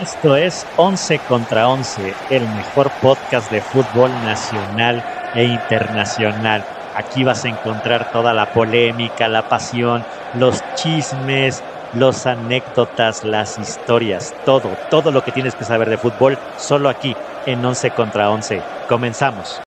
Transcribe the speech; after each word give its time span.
Esto 0.00 0.36
es 0.36 0.64
11 0.76 1.18
contra 1.26 1.68
11, 1.68 2.14
el 2.30 2.48
mejor 2.50 2.92
podcast 3.00 3.50
de 3.50 3.60
fútbol 3.62 4.22
nacional 4.22 5.02
e 5.34 5.44
internacional. 5.46 6.62
Aquí 6.94 7.24
vas 7.24 7.44
a 7.44 7.48
encontrar 7.48 8.08
toda 8.12 8.32
la 8.32 8.46
polémica, 8.46 9.26
la 9.26 9.42
pasión, 9.42 10.06
los 10.32 10.62
chismes, 10.74 11.64
los 11.90 12.26
anécdotas, 12.26 13.24
las 13.24 13.58
historias, 13.58 14.34
todo, 14.44 14.78
todo 14.88 15.10
lo 15.10 15.22
que 15.22 15.32
tienes 15.32 15.56
que 15.56 15.64
saber 15.64 15.90
de 15.90 15.98
fútbol, 15.98 16.38
solo 16.56 16.88
aquí 16.90 17.16
en 17.44 17.64
11 17.64 17.90
contra 17.90 18.30
11. 18.30 18.62
Comenzamos. 18.86 19.62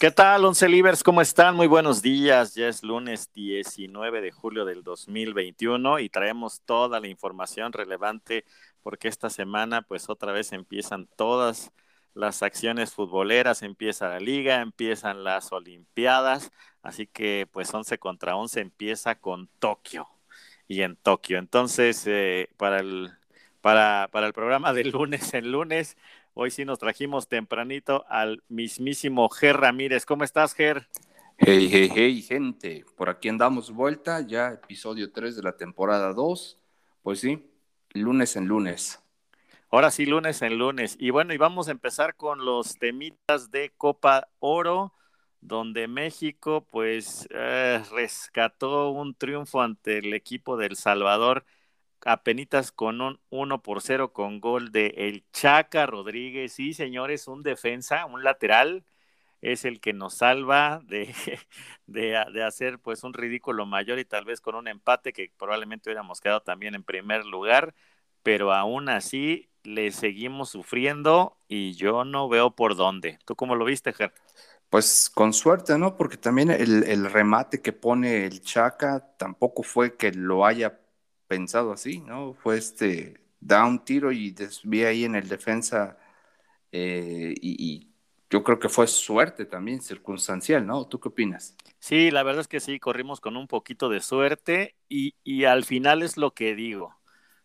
¿Qué 0.00 0.12
tal, 0.12 0.44
Once 0.44 0.68
Livers? 0.68 1.02
¿Cómo 1.02 1.20
están? 1.20 1.56
Muy 1.56 1.66
buenos 1.66 2.02
días. 2.02 2.54
Ya 2.54 2.68
es 2.68 2.84
lunes 2.84 3.32
19 3.34 4.20
de 4.20 4.30
julio 4.30 4.64
del 4.64 4.84
2021 4.84 5.98
y 5.98 6.08
traemos 6.08 6.60
toda 6.60 7.00
la 7.00 7.08
información 7.08 7.72
relevante 7.72 8.44
porque 8.84 9.08
esta 9.08 9.28
semana 9.28 9.82
pues 9.82 10.08
otra 10.08 10.30
vez 10.30 10.52
empiezan 10.52 11.08
todas 11.16 11.72
las 12.14 12.44
acciones 12.44 12.92
futboleras, 12.92 13.62
empieza 13.62 14.08
la 14.08 14.20
liga, 14.20 14.60
empiezan 14.60 15.24
las 15.24 15.50
olimpiadas, 15.50 16.52
así 16.82 17.08
que 17.08 17.48
pues 17.50 17.74
11 17.74 17.98
contra 17.98 18.36
11 18.36 18.60
empieza 18.60 19.16
con 19.16 19.48
Tokio 19.58 20.06
y 20.68 20.82
en 20.82 20.94
Tokio. 20.94 21.38
Entonces, 21.38 22.04
eh, 22.06 22.48
para, 22.56 22.78
el, 22.78 23.10
para, 23.60 24.08
para 24.12 24.28
el 24.28 24.32
programa 24.32 24.72
del 24.72 24.90
lunes 24.90 25.34
en 25.34 25.50
lunes, 25.50 25.96
Hoy 26.40 26.52
sí 26.52 26.64
nos 26.64 26.78
trajimos 26.78 27.26
tempranito 27.26 28.04
al 28.08 28.44
mismísimo 28.46 29.28
Ger 29.28 29.56
Ramírez. 29.56 30.06
¿Cómo 30.06 30.22
estás, 30.22 30.54
Ger? 30.54 30.86
Hey, 31.36 31.68
hey, 31.68 31.90
hey, 31.92 32.22
gente. 32.22 32.84
Por 32.96 33.08
aquí 33.08 33.28
andamos 33.28 33.72
vuelta, 33.72 34.20
ya 34.20 34.50
episodio 34.50 35.10
3 35.10 35.34
de 35.34 35.42
la 35.42 35.56
temporada 35.56 36.12
2. 36.12 36.56
Pues 37.02 37.18
sí, 37.18 37.44
lunes 37.90 38.36
en 38.36 38.46
lunes. 38.46 39.02
Ahora 39.68 39.90
sí, 39.90 40.06
lunes 40.06 40.40
en 40.42 40.58
lunes. 40.58 40.96
Y 41.00 41.10
bueno, 41.10 41.34
y 41.34 41.38
vamos 41.38 41.66
a 41.66 41.72
empezar 41.72 42.14
con 42.14 42.44
los 42.44 42.78
temitas 42.78 43.50
de 43.50 43.72
Copa 43.76 44.28
Oro, 44.38 44.94
donde 45.40 45.88
México 45.88 46.64
pues 46.70 47.26
eh, 47.32 47.82
rescató 47.90 48.90
un 48.90 49.16
triunfo 49.16 49.60
ante 49.60 49.98
el 49.98 50.14
equipo 50.14 50.56
del 50.56 50.76
Salvador 50.76 51.44
apenitas 52.04 52.72
con 52.72 53.00
un 53.00 53.20
1 53.30 53.62
por 53.62 53.82
0 53.82 54.12
con 54.12 54.40
gol 54.40 54.72
de 54.72 54.94
El 54.96 55.24
Chaca 55.32 55.86
Rodríguez. 55.86 56.52
Sí, 56.52 56.74
señores, 56.74 57.28
un 57.28 57.42
defensa, 57.42 58.06
un 58.06 58.24
lateral, 58.24 58.84
es 59.40 59.64
el 59.64 59.80
que 59.80 59.92
nos 59.92 60.14
salva 60.14 60.80
de, 60.84 61.14
de, 61.86 62.42
hacer 62.44 62.78
pues 62.78 63.04
un 63.04 63.14
ridículo 63.14 63.66
mayor 63.66 63.98
y 63.98 64.04
tal 64.04 64.24
vez 64.24 64.40
con 64.40 64.54
un 64.54 64.68
empate 64.68 65.12
que 65.12 65.32
probablemente 65.38 65.88
hubiéramos 65.88 66.20
quedado 66.20 66.40
también 66.40 66.74
en 66.74 66.82
primer 66.82 67.24
lugar, 67.24 67.74
pero 68.22 68.52
aún 68.52 68.88
así 68.88 69.48
le 69.62 69.90
seguimos 69.92 70.50
sufriendo 70.50 71.36
y 71.46 71.74
yo 71.74 72.04
no 72.04 72.28
veo 72.28 72.52
por 72.52 72.74
dónde. 72.74 73.18
¿Tú 73.24 73.36
cómo 73.36 73.54
lo 73.54 73.64
viste, 73.64 73.92
Ger? 73.92 74.12
Pues 74.70 75.10
con 75.14 75.32
suerte, 75.32 75.78
¿no? 75.78 75.96
Porque 75.96 76.16
también 76.16 76.50
el, 76.50 76.84
el 76.84 77.10
remate 77.10 77.62
que 77.62 77.72
pone 77.72 78.26
el 78.26 78.42
Chaca 78.42 79.14
tampoco 79.16 79.62
fue 79.62 79.96
que 79.96 80.12
lo 80.12 80.44
haya 80.44 80.78
pensado 81.28 81.72
así, 81.72 82.00
¿no? 82.00 82.34
Fue 82.34 82.58
este, 82.58 83.20
da 83.40 83.64
un 83.64 83.84
tiro 83.84 84.10
y 84.10 84.32
desvía 84.32 84.88
ahí 84.88 85.04
en 85.04 85.14
el 85.14 85.28
defensa 85.28 85.98
eh, 86.72 87.34
y, 87.40 87.84
yo 88.30 88.44
creo 88.44 88.58
que 88.58 88.68
fue 88.68 88.86
suerte 88.86 89.46
también, 89.46 89.80
circunstancial, 89.80 90.66
¿no? 90.66 90.86
¿Tú 90.86 91.00
qué 91.00 91.08
opinas? 91.08 91.56
Sí, 91.78 92.10
la 92.10 92.22
verdad 92.22 92.42
es 92.42 92.48
que 92.48 92.60
sí, 92.60 92.78
corrimos 92.78 93.22
con 93.22 93.38
un 93.38 93.48
poquito 93.48 93.88
de 93.88 94.00
suerte 94.00 94.74
y, 94.86 95.14
y 95.24 95.44
al 95.44 95.64
final 95.64 96.02
es 96.02 96.18
lo 96.18 96.34
que 96.34 96.54
digo. 96.54 96.94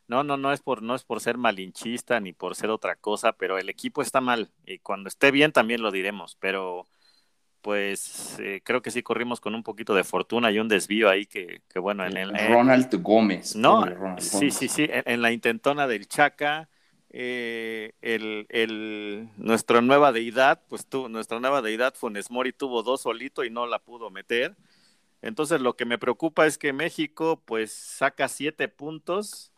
No, 0.07 0.23
no, 0.25 0.35
no 0.35 0.51
es 0.51 0.61
por 0.61 0.81
no 0.81 0.95
es 0.95 1.05
por 1.05 1.21
ser 1.21 1.37
malinchista 1.37 2.19
ni 2.19 2.33
por 2.33 2.55
ser 2.55 2.69
otra 2.69 2.97
cosa, 2.97 3.31
pero 3.31 3.57
el 3.57 3.69
equipo 3.69 4.01
está 4.01 4.19
mal 4.19 4.51
y 4.65 4.79
cuando 4.79 5.07
esté 5.07 5.31
bien 5.31 5.53
también 5.53 5.81
lo 5.81 5.91
diremos, 5.91 6.35
pero 6.41 6.85
pues 7.63 8.37
eh, 8.39 8.61
creo 8.61 8.81
que 8.81 8.91
sí 8.91 9.01
corrimos 9.01 9.39
con 9.39 9.55
un 9.55 9.63
poquito 9.63 9.95
de 9.95 10.03
fortuna 10.03 10.51
y 10.51 10.59
un 10.59 10.67
desvío 10.67 11.09
ahí 11.09 11.25
que, 11.25 11.61
que 11.69 11.79
bueno, 11.79 12.05
en 12.05 12.17
el... 12.17 12.37
Ronald 12.49 12.93
Gómez. 13.01 13.55
No, 13.55 13.85
sí, 14.19 14.51
sí, 14.51 14.67
sí, 14.67 14.85
en, 14.89 15.21
la 15.21 15.31
intentona 15.31 15.87
del 15.87 16.05
Chaca, 16.05 16.67
eh, 17.09 17.93
el, 18.01 18.45
el, 18.49 19.29
nuestra 19.37 19.79
nueva 19.79 20.11
deidad, 20.11 20.61
pues 20.67 20.85
tú, 20.85 21.07
nuestra 21.07 21.39
nueva 21.39 21.61
deidad 21.61 21.93
Funes 21.95 22.29
Mori 22.29 22.51
tuvo 22.51 22.83
dos 22.83 23.03
solito 23.03 23.45
y 23.45 23.49
no 23.49 23.65
la 23.65 23.79
pudo 23.79 24.09
meter. 24.09 24.57
Entonces 25.21 25.61
lo 25.61 25.77
que 25.77 25.85
me 25.85 25.97
preocupa 25.97 26.45
es 26.45 26.57
que 26.57 26.73
México 26.73 27.41
pues 27.45 27.71
saca 27.71 28.27
siete 28.27 28.67
puntos 28.67 29.53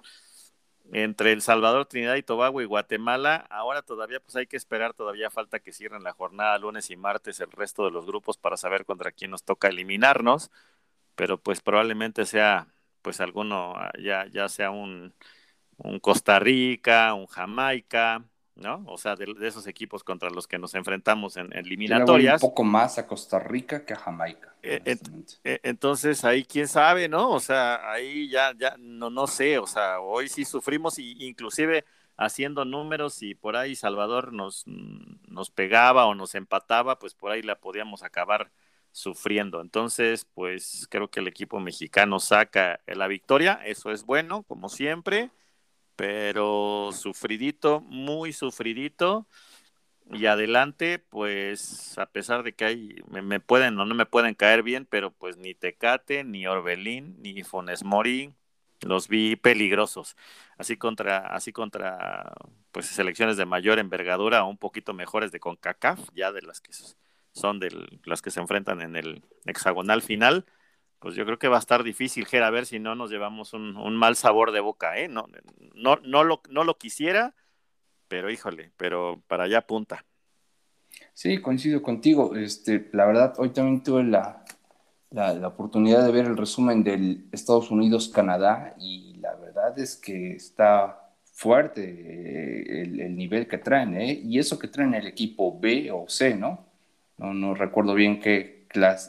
entre 0.94 1.32
El 1.32 1.42
Salvador, 1.42 1.86
Trinidad 1.88 2.16
y 2.16 2.24
Tobago 2.24 2.62
y 2.62 2.66
Guatemala. 2.66 3.46
Ahora 3.50 3.82
todavía 3.82 4.20
pues 4.20 4.36
hay 4.36 4.48
que 4.48 4.58
esperar, 4.58 4.94
todavía 4.94 5.30
falta 5.30 5.60
que 5.60 5.74
cierren 5.74 6.04
la 6.04 6.14
jornada 6.14 6.58
lunes 6.60 6.90
y 6.92 6.98
martes 6.98 7.40
el 7.40 7.52
resto 7.52 7.86
de 7.86 7.92
los 7.92 8.06
grupos 8.06 8.38
para 8.38 8.58
saber 8.58 8.86
contra 8.86 9.12
quién 9.12 9.32
nos 9.32 9.44
toca 9.44 9.68
eliminarnos, 9.70 10.52
pero 11.16 11.38
pues 11.42 11.62
probablemente 11.62 12.26
sea 12.26 12.68
pues 13.02 13.22
alguno 13.22 13.76
ya 14.02 14.28
ya 14.28 14.50
sea 14.50 14.72
un 14.72 15.14
un 15.78 16.00
Costa 16.00 16.40
Rica, 16.40 17.14
un 17.14 17.28
Jamaica, 17.28 18.24
¿no? 18.56 18.84
O 18.88 18.98
sea, 18.98 19.16
de, 19.16 19.36
esos 19.42 19.68
equipos 19.68 20.04
contra 20.04 20.30
los 20.30 20.48
que 20.48 20.58
nos 20.58 20.74
enfrentamos 20.76 21.38
en, 21.38 21.52
eliminatorias. 21.54 22.42
Un 22.42 22.50
poco 22.50 22.64
más 22.64 22.98
a 22.98 23.06
Costa 23.06 23.40
Rica 23.40 23.86
que 23.86 23.94
a 23.94 23.98
Jamaica. 23.98 24.54
Eh, 24.64 24.98
eh, 25.44 25.60
entonces 25.64 26.24
ahí 26.24 26.44
quién 26.44 26.68
sabe, 26.68 27.08
¿no? 27.08 27.32
O 27.32 27.40
sea, 27.40 27.92
ahí 27.92 28.30
ya, 28.30 28.54
ya, 28.58 28.76
no, 28.80 29.10
no 29.10 29.28
sé, 29.28 29.60
o 29.60 29.68
sea, 29.68 30.00
hoy 30.00 30.30
sí 30.30 30.46
sufrimos 30.46 30.98
y 30.98 31.26
inclusive 31.26 31.86
haciendo 32.18 32.64
números 32.64 33.22
y 33.22 33.36
por 33.36 33.58
ahí 33.58 33.76
Salvador 33.76 34.32
nos, 34.32 34.64
nos 34.66 35.52
pegaba 35.52 36.06
o 36.06 36.16
nos 36.16 36.34
empataba, 36.34 36.98
pues 36.98 37.14
por 37.14 37.32
ahí 37.32 37.42
la 37.42 37.60
podíamos 37.60 38.04
acabar 38.04 38.52
sufriendo. 38.92 39.60
Entonces, 39.60 40.26
pues 40.34 40.88
creo 40.90 41.10
que 41.10 41.20
el 41.20 41.28
equipo 41.28 41.60
mexicano 41.60 42.22
saca 42.22 42.80
la 42.88 43.08
victoria, 43.08 43.60
eso 43.66 43.92
es 43.92 44.06
bueno, 44.06 44.44
como 44.44 44.70
siempre 44.70 45.30
pero 45.96 46.92
sufridito, 46.94 47.82
muy 47.82 48.34
sufridito. 48.34 49.28
Y 50.12 50.28
adelante, 50.28 51.00
pues 51.00 51.98
a 51.98 52.06
pesar 52.06 52.44
de 52.44 52.54
que 52.54 52.66
hay, 52.66 52.96
me, 53.10 53.40
pueden 53.40 53.80
o 53.80 53.86
no 53.86 53.96
me 53.96 54.06
pueden 54.06 54.36
caer 54.36 54.62
bien, 54.62 54.86
pero 54.86 55.12
pues 55.12 55.38
ni 55.38 55.56
Tecate, 55.56 56.24
ni 56.24 56.46
Orbelín, 56.46 57.16
ni 57.22 57.44
Fones 57.44 57.84
Mori, 57.84 58.34
los 58.82 59.08
vi 59.08 59.36
peligrosos. 59.36 60.16
Así 60.58 60.78
contra, 60.78 61.20
así 61.20 61.52
contra 61.52 62.34
pues 62.72 62.86
selecciones 62.88 63.38
de 63.38 63.46
mayor 63.46 63.80
envergadura, 63.80 64.44
un 64.44 64.58
poquito 64.58 64.94
mejores 64.94 65.32
de 65.32 65.40
CONCACAF, 65.40 66.00
ya 66.14 66.32
de 66.32 66.44
las 66.44 66.62
que 66.62 66.72
son 67.32 67.60
de 67.60 67.70
las 68.06 68.22
que 68.22 68.32
se 68.32 68.40
enfrentan 68.40 68.82
en 68.82 68.96
el 68.96 69.24
hexagonal 69.46 70.02
final 70.02 70.46
pues 71.06 71.14
yo 71.14 71.24
creo 71.24 71.38
que 71.38 71.50
va 71.50 71.58
a 71.58 71.60
estar 71.60 71.84
difícil, 71.84 72.26
Ger, 72.26 72.42
a 72.42 72.50
ver 72.50 72.66
si 72.66 72.80
no 72.80 72.96
nos 72.96 73.12
llevamos 73.12 73.54
un, 73.54 73.96
mal 73.96 74.16
sabor 74.16 74.52
de 74.52 74.60
boca, 74.60 74.98
¿eh? 74.98 75.08
No, 75.08 75.28
no, 75.76 75.98
no, 75.98 76.24
lo, 76.24 76.42
no 76.50 76.64
lo 76.64 76.80
quisiera, 76.80 77.36
pero 78.08 78.32
híjole, 78.32 78.72
pero 78.76 79.22
para 79.28 79.44
allá 79.44 79.60
apunta. 79.60 80.04
Sí, 81.14 81.40
coincido 81.42 81.84
contigo. 81.84 82.36
Este, 82.36 82.90
la 82.92 83.06
verdad, 83.06 83.36
hoy 83.38 83.52
también 83.52 83.84
tuve 83.84 84.04
la, 84.04 84.44
la, 85.12 85.48
oportunidad 85.48 86.04
de 86.04 86.12
ver 86.12 86.26
el 86.26 86.38
resumen 86.38 86.84
del 86.84 87.28
Estados 87.32 87.70
Unidos-Canadá 87.70 88.74
y 88.80 89.14
la 89.18 89.36
verdad 89.36 89.78
es 89.78 89.98
que 89.98 90.32
está 90.32 91.12
fuerte 91.24 91.84
eh, 91.84 92.82
el, 92.82 93.16
nivel 93.16 93.48
que 93.48 93.60
traen, 93.60 93.96
¿eh? 93.96 94.12
Y 94.12 94.40
eso 94.40 94.58
que 94.58 94.70
traen 94.70 94.96
el 94.96 95.06
equipo 95.06 95.60
B 95.60 95.92
o 95.92 96.10
C, 96.10 96.34
¿no? 96.34 96.66
No, 97.20 97.32
no 97.32 97.54
recuerdo 97.54 97.94
bien 97.94 98.20
qué, 98.20 98.55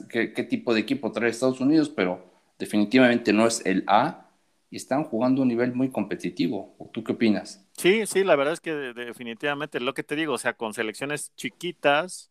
qué, 0.09 0.47
tipo 0.49 0.75
de 0.75 0.81
equipo 0.81 1.13
trae 1.13 1.31
Estados 1.31 1.61
Unidos, 1.61 1.89
pero 1.89 2.25
definitivamente 2.59 3.33
no 3.33 3.47
es 3.47 3.65
el 3.65 3.85
A 3.87 4.31
y 4.71 4.77
están 4.77 5.05
jugando 5.05 5.41
a 5.41 5.45
un 5.45 5.49
nivel 5.49 5.75
muy 5.75 5.91
competitivo. 5.91 6.77
¿Tú 6.93 7.05
qué 7.05 7.13
opinas? 7.13 7.65
Sí, 7.77 8.07
sí, 8.07 8.25
la 8.25 8.37
verdad 8.37 8.55
es 8.55 8.61
que 8.61 8.73
definitivamente 8.73 9.81
lo 9.81 9.95
que 9.95 10.03
te 10.03 10.17
digo, 10.17 10.35
o 10.35 10.39
sea, 10.39 10.55
con 10.55 10.75
selecciones 10.75 11.33
chiquitas, 11.37 12.31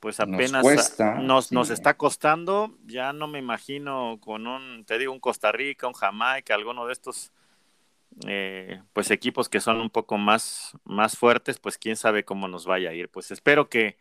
pues 0.00 0.18
apenas 0.18 0.64
nos, 1.20 1.52
nos, 1.52 1.70
está 1.70 1.96
costando. 1.96 2.76
Ya 2.86 3.12
no 3.12 3.26
me 3.26 3.38
imagino 3.38 4.18
con 4.20 4.46
un, 4.46 4.84
te 4.86 4.98
digo, 4.98 5.12
un 5.12 5.20
Costa 5.20 5.52
Rica, 5.52 5.86
un 5.86 5.92
Jamaica, 5.92 6.54
alguno 6.54 6.86
de 6.86 6.92
estos 6.94 7.32
eh, 8.26 8.82
pues 8.92 9.10
equipos 9.10 9.48
que 9.48 9.60
son 9.60 9.80
un 9.80 9.90
poco 9.90 10.18
más, 10.18 10.72
más 10.84 11.16
fuertes, 11.16 11.58
pues 11.58 11.78
quién 11.78 11.96
sabe 11.96 12.24
cómo 12.24 12.48
nos 12.48 12.66
vaya 12.66 12.90
a 12.90 12.94
ir. 12.94 13.08
Pues 13.08 13.30
espero 13.30 13.68
que 13.68 13.98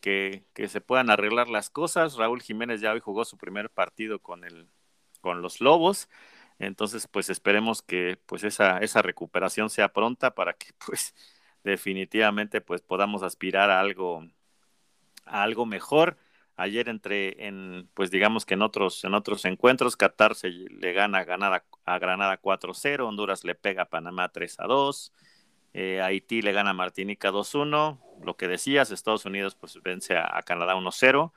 que, 0.00 0.44
se 0.68 0.80
puedan 0.80 1.10
arreglar 1.10 1.48
las 1.48 1.70
cosas. 1.70 2.16
Raúl 2.16 2.42
Jiménez 2.42 2.80
ya 2.80 2.92
hoy 2.92 3.00
jugó 3.00 3.24
su 3.24 3.38
primer 3.38 3.70
partido 3.70 4.20
con, 4.20 4.44
el, 4.44 4.68
con 5.20 5.42
los 5.42 5.60
Lobos. 5.60 6.08
Entonces, 6.58 7.06
pues 7.08 7.30
esperemos 7.30 7.82
que 7.82 8.18
pues 8.26 8.44
esa, 8.44 8.78
esa 8.78 9.02
recuperación 9.02 9.70
sea 9.70 9.92
pronta 9.92 10.34
para 10.34 10.54
que 10.54 10.68
pues 10.86 11.14
definitivamente 11.64 12.60
pues 12.60 12.82
podamos 12.82 13.22
aspirar 13.22 13.70
a 13.70 13.80
algo, 13.80 14.26
a 15.24 15.42
algo 15.42 15.66
mejor. 15.66 16.18
Ayer 16.56 16.88
entre, 16.88 17.46
en, 17.46 17.88
pues 17.94 18.10
digamos 18.10 18.44
que 18.44 18.54
en 18.54 18.62
otros, 18.62 19.04
en 19.04 19.14
otros 19.14 19.44
encuentros, 19.44 19.96
Qatar 19.96 20.34
se 20.34 20.50
le 20.50 20.92
gana 20.92 21.18
a, 21.18 21.24
Granada, 21.24 21.64
a 21.84 21.98
Granada 22.00 22.40
4-0, 22.42 23.06
Honduras 23.06 23.44
le 23.44 23.54
pega 23.54 23.82
a 23.82 23.88
Panamá 23.88 24.32
3-2, 24.32 25.12
eh, 25.72 26.00
Haití 26.02 26.42
le 26.42 26.50
gana 26.50 26.70
a 26.70 26.74
Martinica 26.74 27.30
2-1, 27.30 28.00
lo 28.24 28.36
que 28.36 28.48
decías, 28.48 28.90
Estados 28.90 29.24
Unidos 29.24 29.54
pues 29.54 29.80
vence 29.82 30.16
a, 30.16 30.40
Canadá 30.42 30.74
1-0, 30.74 31.32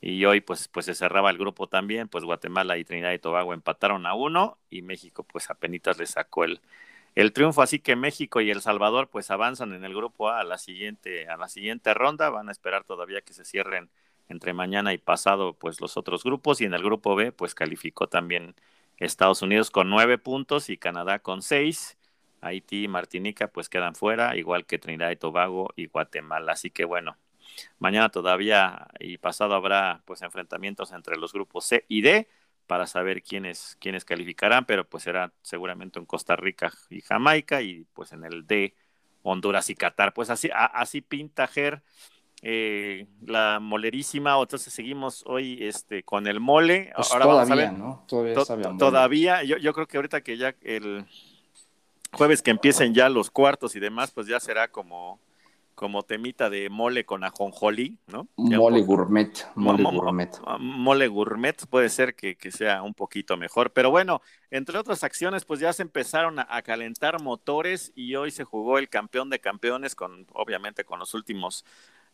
y 0.00 0.24
hoy 0.24 0.40
pues, 0.40 0.68
pues 0.68 0.86
se 0.86 0.94
cerraba 0.94 1.30
el 1.30 1.38
grupo 1.38 1.66
también, 1.68 2.08
pues 2.08 2.24
Guatemala 2.24 2.78
y 2.78 2.84
Trinidad 2.84 3.12
y 3.12 3.18
Tobago 3.18 3.54
empataron 3.54 4.06
a 4.06 4.14
1, 4.14 4.58
y 4.70 4.82
México 4.82 5.24
pues 5.24 5.50
apenas 5.50 5.98
le 5.98 6.06
sacó 6.06 6.44
el, 6.44 6.60
el 7.14 7.32
triunfo, 7.32 7.62
así 7.62 7.80
que 7.80 7.96
México 7.96 8.40
y 8.40 8.50
El 8.50 8.60
Salvador 8.60 9.08
pues 9.08 9.30
avanzan 9.32 9.72
en 9.74 9.84
el 9.84 9.94
grupo 9.94 10.28
A 10.28 10.40
a 10.40 10.44
la 10.44 10.56
siguiente, 10.56 11.28
a 11.28 11.36
la 11.36 11.48
siguiente 11.48 11.92
ronda, 11.94 12.30
van 12.30 12.48
a 12.48 12.52
esperar 12.52 12.84
todavía 12.84 13.22
que 13.22 13.32
se 13.32 13.44
cierren 13.44 13.90
entre 14.28 14.52
mañana 14.52 14.92
y 14.92 14.98
pasado 14.98 15.54
pues 15.54 15.80
los 15.80 15.96
otros 15.96 16.22
grupos. 16.22 16.60
Y 16.60 16.64
en 16.66 16.74
el 16.74 16.82
grupo 16.82 17.16
B 17.16 17.32
pues 17.32 17.54
calificó 17.54 18.06
también 18.06 18.54
Estados 18.98 19.42
Unidos 19.42 19.70
con 19.70 19.90
nueve 19.90 20.18
puntos 20.18 20.70
y 20.70 20.76
Canadá 20.78 21.18
con 21.18 21.42
seis. 21.42 21.97
Haití 22.40 22.84
y 22.84 22.88
Martinica 22.88 23.48
pues 23.48 23.68
quedan 23.68 23.94
fuera, 23.94 24.36
igual 24.36 24.66
que 24.66 24.78
Trinidad 24.78 25.10
y 25.10 25.16
Tobago 25.16 25.70
y 25.76 25.86
Guatemala. 25.86 26.52
Así 26.52 26.70
que 26.70 26.84
bueno, 26.84 27.16
mañana 27.78 28.08
todavía 28.08 28.88
y 28.98 29.18
pasado 29.18 29.54
habrá 29.54 30.02
pues 30.04 30.22
enfrentamientos 30.22 30.92
entre 30.92 31.16
los 31.16 31.32
grupos 31.32 31.64
C 31.66 31.84
y 31.88 32.02
D 32.02 32.28
para 32.66 32.86
saber 32.86 33.22
quiénes, 33.22 33.76
quiénes 33.80 34.04
calificarán, 34.04 34.66
pero 34.66 34.86
pues 34.86 35.04
será 35.04 35.32
seguramente 35.42 35.98
en 35.98 36.06
Costa 36.06 36.36
Rica 36.36 36.70
y 36.90 37.00
Jamaica 37.00 37.62
y 37.62 37.86
pues 37.94 38.12
en 38.12 38.24
el 38.24 38.46
D 38.46 38.74
Honduras 39.22 39.70
y 39.70 39.74
Qatar. 39.74 40.12
Pues 40.12 40.30
así, 40.30 40.50
así 40.52 41.00
pinta 41.00 41.46
Ger 41.46 41.82
eh, 42.42 43.06
la 43.26 43.58
molerísima, 43.60 44.38
entonces 44.40 44.72
seguimos 44.72 45.24
hoy 45.26 45.58
este, 45.60 46.04
con 46.04 46.26
el 46.26 46.38
mole. 46.38 46.92
Pues 46.94 47.10
Ahora 47.10 47.24
todavía, 47.24 47.42
vamos 47.42 47.50
a 47.50 47.70
ver. 47.70 47.78
¿no? 47.78 48.04
Todavía, 48.06 48.76
todavía 48.78 49.42
yo, 49.42 49.56
yo, 49.56 49.72
creo 49.72 49.88
que 49.88 49.96
ahorita 49.96 50.20
que 50.20 50.36
ya 50.36 50.54
el 50.60 51.04
jueves 52.12 52.42
que 52.42 52.50
empiecen 52.50 52.94
ya 52.94 53.08
los 53.08 53.30
cuartos 53.30 53.76
y 53.76 53.80
demás, 53.80 54.10
pues 54.12 54.26
ya 54.26 54.40
será 54.40 54.68
como 54.68 55.20
como 55.78 56.02
temita 56.02 56.50
de 56.50 56.68
mole 56.70 57.06
con 57.06 57.22
ajonjolí, 57.22 57.98
¿no? 58.08 58.26
mole 58.36 58.82
gourmet, 58.82 59.30
mole 59.54 59.84
gourmet. 59.84 60.28
Mole 60.58 61.06
gourmet 61.06 61.54
puede 61.70 61.88
ser 61.88 62.16
que, 62.16 62.36
sea 62.50 62.82
un 62.82 62.94
poquito 62.94 63.36
mejor, 63.36 63.72
pero 63.72 63.88
bueno, 63.88 64.20
entre 64.50 64.76
otras 64.76 65.04
acciones, 65.04 65.44
pues 65.44 65.60
ya 65.60 65.72
se 65.72 65.82
empezaron 65.82 66.40
a, 66.40 66.62
calentar 66.62 67.22
motores 67.22 67.92
y 67.94 68.16
hoy 68.16 68.32
se 68.32 68.42
jugó 68.42 68.78
el 68.78 68.88
campeón 68.88 69.30
de 69.30 69.38
campeones 69.38 69.94
con, 69.94 70.26
obviamente, 70.32 70.82
con 70.82 70.98
los 70.98 71.14
últimos, 71.14 71.64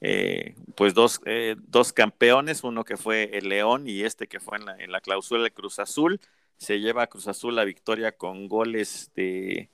eh, 0.02 0.56
pues 0.76 0.92
dos, 0.92 1.22
eh, 1.24 1.56
dos 1.58 1.94
campeones, 1.94 2.64
uno 2.64 2.84
que 2.84 2.98
fue 2.98 3.30
el 3.32 3.48
León 3.48 3.88
y 3.88 4.02
este 4.02 4.26
que 4.26 4.40
fue 4.40 4.58
en 4.58 4.66
la, 4.66 4.76
en 4.76 4.92
la 4.92 5.00
clausura 5.00 5.42
de 5.42 5.52
Cruz 5.52 5.78
Azul. 5.78 6.20
Se 6.58 6.80
lleva 6.80 7.04
a 7.04 7.06
Cruz 7.06 7.28
Azul 7.28 7.56
la 7.56 7.64
victoria 7.64 8.12
con 8.12 8.46
goles 8.46 9.10
de 9.16 9.70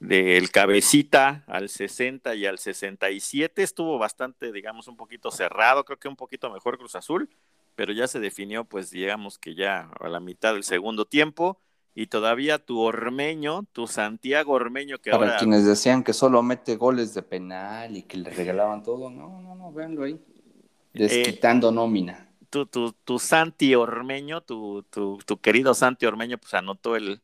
del 0.00 0.50
cabecita 0.50 1.44
al 1.46 1.68
60 1.68 2.34
y 2.34 2.46
al 2.46 2.58
67 2.58 3.62
estuvo 3.62 3.98
bastante, 3.98 4.50
digamos, 4.50 4.88
un 4.88 4.96
poquito 4.96 5.30
cerrado, 5.30 5.84
creo 5.84 5.98
que 5.98 6.08
un 6.08 6.16
poquito 6.16 6.50
mejor 6.50 6.78
Cruz 6.78 6.96
Azul, 6.96 7.28
pero 7.76 7.92
ya 7.92 8.08
se 8.08 8.18
definió, 8.18 8.64
pues 8.64 8.90
digamos 8.90 9.38
que 9.38 9.54
ya 9.54 9.90
a 10.00 10.08
la 10.08 10.18
mitad 10.18 10.54
del 10.54 10.64
segundo 10.64 11.04
tiempo 11.04 11.60
y 11.94 12.06
todavía 12.06 12.58
tu 12.58 12.80
Ormeño, 12.80 13.64
tu 13.72 13.86
Santiago 13.86 14.54
Ormeño 14.54 14.98
que 14.98 15.10
Para 15.10 15.36
quienes 15.36 15.66
decían 15.66 16.02
que 16.02 16.14
solo 16.14 16.42
mete 16.42 16.76
goles 16.76 17.12
de 17.12 17.22
penal 17.22 17.94
y 17.94 18.02
que 18.02 18.16
le 18.16 18.30
regalaban 18.30 18.82
todo, 18.82 19.10
no, 19.10 19.42
no, 19.42 19.54
no, 19.54 19.70
véanlo 19.70 20.04
ahí, 20.04 20.18
desquitando 20.94 21.68
eh, 21.68 21.72
nómina. 21.72 22.26
Tu, 22.48 22.64
tu, 22.66 22.92
tu 23.04 23.18
Santi 23.18 23.74
Ormeño, 23.74 24.40
tu, 24.40 24.82
tu, 24.84 25.18
tu 25.26 25.36
querido 25.40 25.74
Santi 25.74 26.06
Ormeño, 26.06 26.38
pues 26.38 26.54
anotó 26.54 26.96
el, 26.96 27.20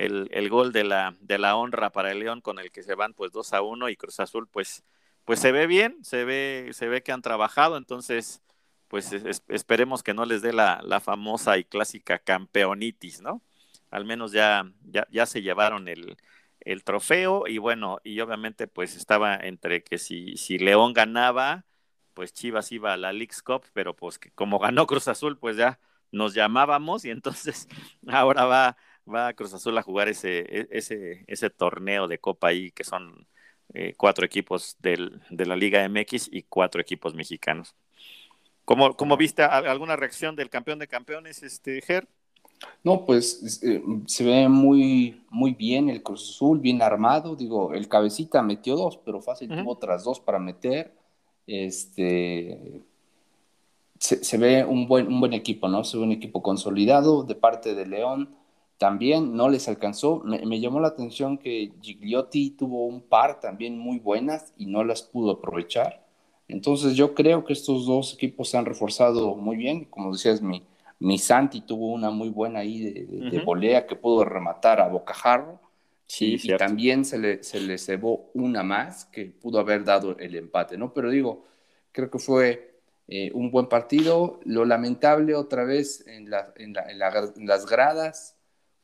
el, 0.00 0.28
el, 0.32 0.48
gol 0.48 0.72
de 0.72 0.84
la, 0.84 1.14
de 1.20 1.38
la 1.38 1.56
honra 1.56 1.90
para 1.90 2.10
el 2.10 2.20
León 2.20 2.40
con 2.40 2.58
el 2.58 2.70
que 2.72 2.82
se 2.82 2.94
van 2.94 3.14
pues 3.14 3.32
2 3.32 3.52
a 3.52 3.62
1 3.62 3.88
y 3.90 3.96
Cruz 3.96 4.20
Azul 4.20 4.48
pues, 4.48 4.84
pues 5.24 5.40
se 5.40 5.52
ve 5.52 5.66
bien, 5.66 6.02
se 6.02 6.24
ve, 6.24 6.70
se 6.72 6.88
ve 6.88 7.02
que 7.02 7.12
han 7.12 7.22
trabajado, 7.22 7.76
entonces 7.76 8.42
pues 8.88 9.12
esperemos 9.48 10.02
que 10.02 10.14
no 10.14 10.24
les 10.24 10.42
dé 10.42 10.52
la, 10.52 10.80
la, 10.82 10.98
famosa 10.98 11.58
y 11.58 11.64
clásica 11.64 12.18
campeonitis, 12.18 13.20
¿no? 13.22 13.40
Al 13.90 14.04
menos 14.04 14.32
ya, 14.32 14.68
ya, 14.82 15.06
ya 15.12 15.26
se 15.26 15.42
llevaron 15.42 15.86
el, 15.86 16.16
el, 16.60 16.82
trofeo 16.82 17.46
y 17.46 17.58
bueno, 17.58 18.00
y 18.02 18.18
obviamente 18.20 18.66
pues 18.66 18.96
estaba 18.96 19.36
entre 19.36 19.84
que 19.84 19.98
si, 19.98 20.36
si 20.36 20.58
León 20.58 20.92
ganaba, 20.92 21.66
pues 22.14 22.32
Chivas 22.32 22.72
iba 22.72 22.92
a 22.92 22.96
la 22.96 23.12
League's 23.12 23.42
Cup, 23.42 23.64
pero 23.72 23.94
pues 23.94 24.18
que 24.18 24.32
como 24.32 24.58
ganó 24.58 24.86
Cruz 24.88 25.06
Azul, 25.06 25.38
pues 25.38 25.56
ya 25.56 25.78
nos 26.10 26.34
llamábamos 26.34 27.04
y 27.04 27.10
entonces 27.10 27.68
ahora 28.08 28.44
va 28.46 28.76
va 29.10 29.32
Cruz 29.34 29.52
Azul 29.52 29.76
a 29.76 29.82
jugar 29.82 30.08
ese, 30.08 30.40
e, 30.40 30.68
ese, 30.70 31.24
ese 31.26 31.50
torneo 31.50 32.08
de 32.08 32.18
Copa 32.18 32.48
ahí, 32.48 32.70
que 32.70 32.84
son 32.84 33.26
eh, 33.74 33.94
cuatro 33.96 34.24
equipos 34.24 34.76
del, 34.80 35.20
de 35.30 35.46
la 35.46 35.56
Liga 35.56 35.86
MX 35.88 36.28
y 36.32 36.42
cuatro 36.42 36.80
equipos 36.80 37.14
mexicanos. 37.14 37.74
¿Cómo, 38.64 38.96
cómo 38.96 39.16
viste 39.16 39.42
alguna 39.42 39.96
reacción 39.96 40.36
del 40.36 40.50
campeón 40.50 40.78
de 40.78 40.88
campeones, 40.88 41.42
este 41.42 41.80
Ger? 41.80 42.06
No, 42.84 43.04
pues 43.04 43.60
eh, 43.62 43.82
se 44.06 44.24
ve 44.24 44.48
muy, 44.48 45.22
muy 45.30 45.54
bien 45.54 45.88
el 45.88 46.02
Cruz 46.02 46.30
Azul, 46.30 46.60
bien 46.60 46.82
armado. 46.82 47.36
Digo, 47.36 47.74
el 47.74 47.88
cabecita 47.88 48.42
metió 48.42 48.76
dos, 48.76 48.98
pero 49.04 49.20
fácil 49.20 49.48
tuvo 49.48 49.72
otras 49.72 50.04
dos 50.04 50.20
para 50.20 50.38
meter. 50.38 50.92
Este 51.46 52.82
se, 53.98 54.24
se, 54.24 54.38
ve 54.38 54.64
un 54.64 54.88
buen, 54.88 55.06
un 55.08 55.20
buen 55.20 55.32
equipo, 55.32 55.68
¿no? 55.68 55.84
Se 55.84 55.96
ve 55.96 56.04
un 56.04 56.12
equipo 56.12 56.42
consolidado 56.42 57.22
de 57.22 57.34
parte 57.34 57.74
de 57.74 57.86
León 57.86 58.34
también 58.80 59.34
no 59.34 59.50
les 59.50 59.68
alcanzó. 59.68 60.22
Me, 60.24 60.58
llamó 60.58 60.80
la 60.80 60.88
atención 60.88 61.36
que 61.36 61.70
Gigliotti 61.82 62.52
tuvo 62.52 62.86
un 62.86 63.02
par 63.02 63.38
también 63.38 63.78
muy 63.78 63.98
buenas 63.98 64.54
y 64.56 64.64
no 64.64 64.84
las 64.84 65.02
pudo 65.02 65.32
aprovechar. 65.32 66.02
Entonces 66.48 66.94
yo 66.94 67.14
creo 67.14 67.44
que 67.44 67.52
estos 67.52 67.84
dos 67.84 68.14
equipos 68.14 68.48
se 68.48 68.56
han 68.56 68.64
reforzado 68.64 69.36
muy 69.36 69.58
bien. 69.58 69.84
Como 69.84 70.12
decías, 70.12 70.40
mi, 70.40 70.64
mi 70.98 71.18
Santi 71.18 71.60
tuvo 71.60 71.88
una 71.88 72.08
muy 72.08 72.30
buena 72.30 72.60
ahí 72.60 72.80
de, 72.80 73.42
volea 73.44 73.86
que 73.86 73.96
pudo 73.96 74.24
rematar 74.24 74.80
a 74.80 74.88
Bocajarro. 74.88 75.60
Sí, 76.06 76.38
y, 76.42 76.56
también 76.56 77.04
se 77.04 77.18
le, 77.18 77.42
se 77.42 77.60
le 77.60 77.76
cebó 77.76 78.30
una 78.32 78.62
más 78.62 79.04
que 79.04 79.26
pudo 79.26 79.60
haber 79.60 79.84
dado 79.84 80.16
el 80.18 80.34
empate, 80.36 80.78
¿no? 80.78 80.94
Pero 80.94 81.10
digo, 81.10 81.44
creo 81.92 82.10
que 82.10 82.18
fue 82.18 82.80
eh, 83.08 83.30
un 83.34 83.50
buen 83.50 83.66
partido. 83.66 84.40
Lo 84.46 84.64
lamentable 84.64 85.34
otra 85.34 85.64
vez 85.64 86.02
en, 86.06 86.30
en, 86.56 86.74
en 86.78 87.46
las 87.46 87.66
gradas, 87.66 88.39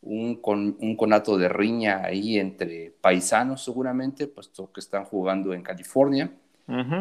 un, 0.07 0.37
con, 0.37 0.77
un 0.81 0.97
conato 0.97 1.37
de 1.37 1.49
riña 1.49 2.03
ahí 2.05 2.39
entre 2.39 2.93
paisanos 3.01 3.65
seguramente, 3.65 4.27
puesto 4.27 4.73
que 4.73 4.81
están 4.81 5.05
jugando 5.05 5.53
en 5.53 5.63
California. 5.63 6.31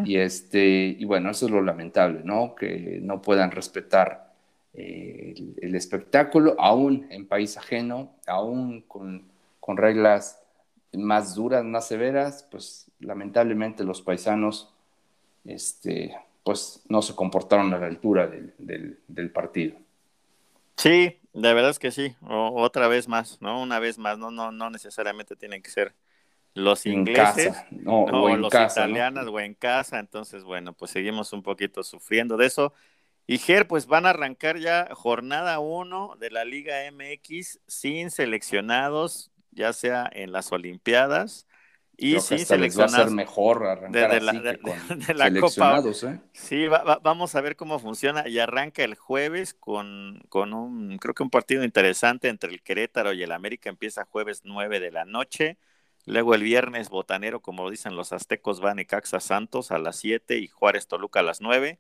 Y, 0.04 0.18
este, 0.18 0.96
y 1.00 1.04
bueno, 1.06 1.32
eso 1.32 1.48
es 1.48 1.52
lo 1.52 1.60
lamentable, 1.60 2.22
¿no? 2.24 2.54
Que 2.54 3.00
no 3.02 3.20
puedan 3.20 3.50
respetar 3.50 4.32
eh, 4.76 5.34
el, 5.60 5.74
espectáculo, 5.74 6.56
aún 6.60 7.08
en 7.10 7.26
país 7.26 7.58
ajeno, 7.58 8.12
aún 8.28 8.82
con, 8.82 9.24
con, 9.60 9.78
reglas 9.78 10.40
más 10.94 11.34
duras, 11.34 11.66
más 11.66 11.88
severas, 11.88 12.48
pues 12.52 12.92
lamentablemente 13.00 13.84
los 13.84 14.04
paisanos 14.04 14.72
este, 15.46 16.16
pues 16.44 16.84
no 16.88 17.02
se 17.02 17.16
comportaron 17.16 17.74
a 17.74 17.80
la 17.80 17.88
altura 17.88 18.28
del, 18.28 18.54
del, 18.60 19.00
del 19.08 19.32
partido. 19.32 19.78
Sí, 20.76 21.18
de 21.36 21.54
verdad 21.54 21.72
es 21.72 21.80
que 21.80 21.92
sí, 21.92 22.16
o, 22.22 22.62
otra 22.62 22.88
vez 22.88 23.08
más, 23.08 23.42
¿no? 23.42 23.62
Una 23.62 23.80
vez 23.80 23.98
más, 23.98 24.18
no, 24.18 24.32
no, 24.32 24.52
no 24.52 24.70
necesariamente 24.70 25.36
tienen 25.36 25.62
que 25.62 25.70
ser 25.70 25.94
los 26.54 26.86
ingleses, 26.86 27.54
no, 27.72 28.04
o, 28.06 28.38
los 28.38 28.54
italianos 28.54 29.28
o 29.28 29.40
en 29.42 29.54
casa, 29.54 30.00
entonces 30.00 30.44
bueno, 30.44 30.72
pues 30.74 30.92
seguimos 30.92 31.34
un 31.34 31.44
poquito 31.44 31.84
sufriendo 31.84 32.38
de 32.38 32.46
eso. 32.46 32.74
Y 33.28 33.40
Ger, 33.40 33.68
pues 33.68 33.88
van 33.88 34.06
a 34.06 34.12
arrancar 34.12 34.60
ya 34.60 34.88
jornada 34.94 35.60
1 35.60 36.16
de 36.20 36.32
la 36.32 36.46
Liga 36.46 36.76
MX 36.92 37.60
sin 37.68 38.12
seleccionados, 38.12 39.32
ya 39.52 39.74
sea 39.74 40.10
en 40.14 40.32
las 40.32 40.52
Olimpiadas 40.52 41.48
y 41.98 42.20
sí, 42.20 42.40
seleccionar 42.40 43.10
mejor 43.12 43.66
arrancar 43.66 44.12
de, 44.12 44.22
la, 44.22 44.34
seleccionados, 45.24 46.04
¿eh? 46.04 46.20
Sí, 46.34 46.68
vamos 46.68 47.36
a 47.36 47.42
ver 47.42 47.56
cómo 47.56 47.80
funciona 47.80 48.28
y 48.28 48.40
arranca 48.40 48.84
el 48.84 48.96
jueves 48.96 49.54
con, 49.54 50.22
con 50.30 50.54
un, 50.54 50.98
creo 50.98 51.14
que 51.14 51.24
un 51.24 51.30
partido 51.30 51.64
interesante 51.64 52.28
entre 52.28 52.52
el 52.52 52.62
Querétaro 52.62 53.14
y 53.14 53.24
el 53.24 53.32
América 53.32 53.70
empieza 53.70 54.06
jueves 54.06 54.42
9 54.44 54.80
de 54.80 54.92
la 54.92 55.06
noche. 55.06 55.58
Luego 56.06 56.36
el 56.36 56.44
viernes 56.44 56.90
botanero, 56.90 57.42
como 57.42 57.70
dicen 57.70 57.96
los 57.96 58.14
aztecos, 58.14 58.60
van 58.60 58.84
Caxa 58.84 59.20
Santos 59.20 59.72
a 59.72 59.80
las 59.80 59.96
7 59.98 60.38
y 60.38 60.48
Juárez 60.48 60.88
Toluca 60.88 61.22
a 61.22 61.24
las 61.24 61.42
9. 61.42 61.80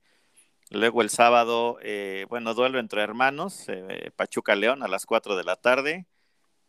Luego 0.72 1.04
el 1.04 1.10
sábado, 1.10 1.78
eh, 1.82 2.26
bueno, 2.28 2.56
duelo 2.56 2.80
entre 2.80 3.04
hermanos, 3.04 3.66
eh, 3.68 4.12
Pachuca 4.16 4.56
León 4.56 4.82
a 4.82 4.88
las 4.88 5.06
4 5.06 5.36
de 5.36 5.44
la 5.44 5.56
tarde. 5.58 6.08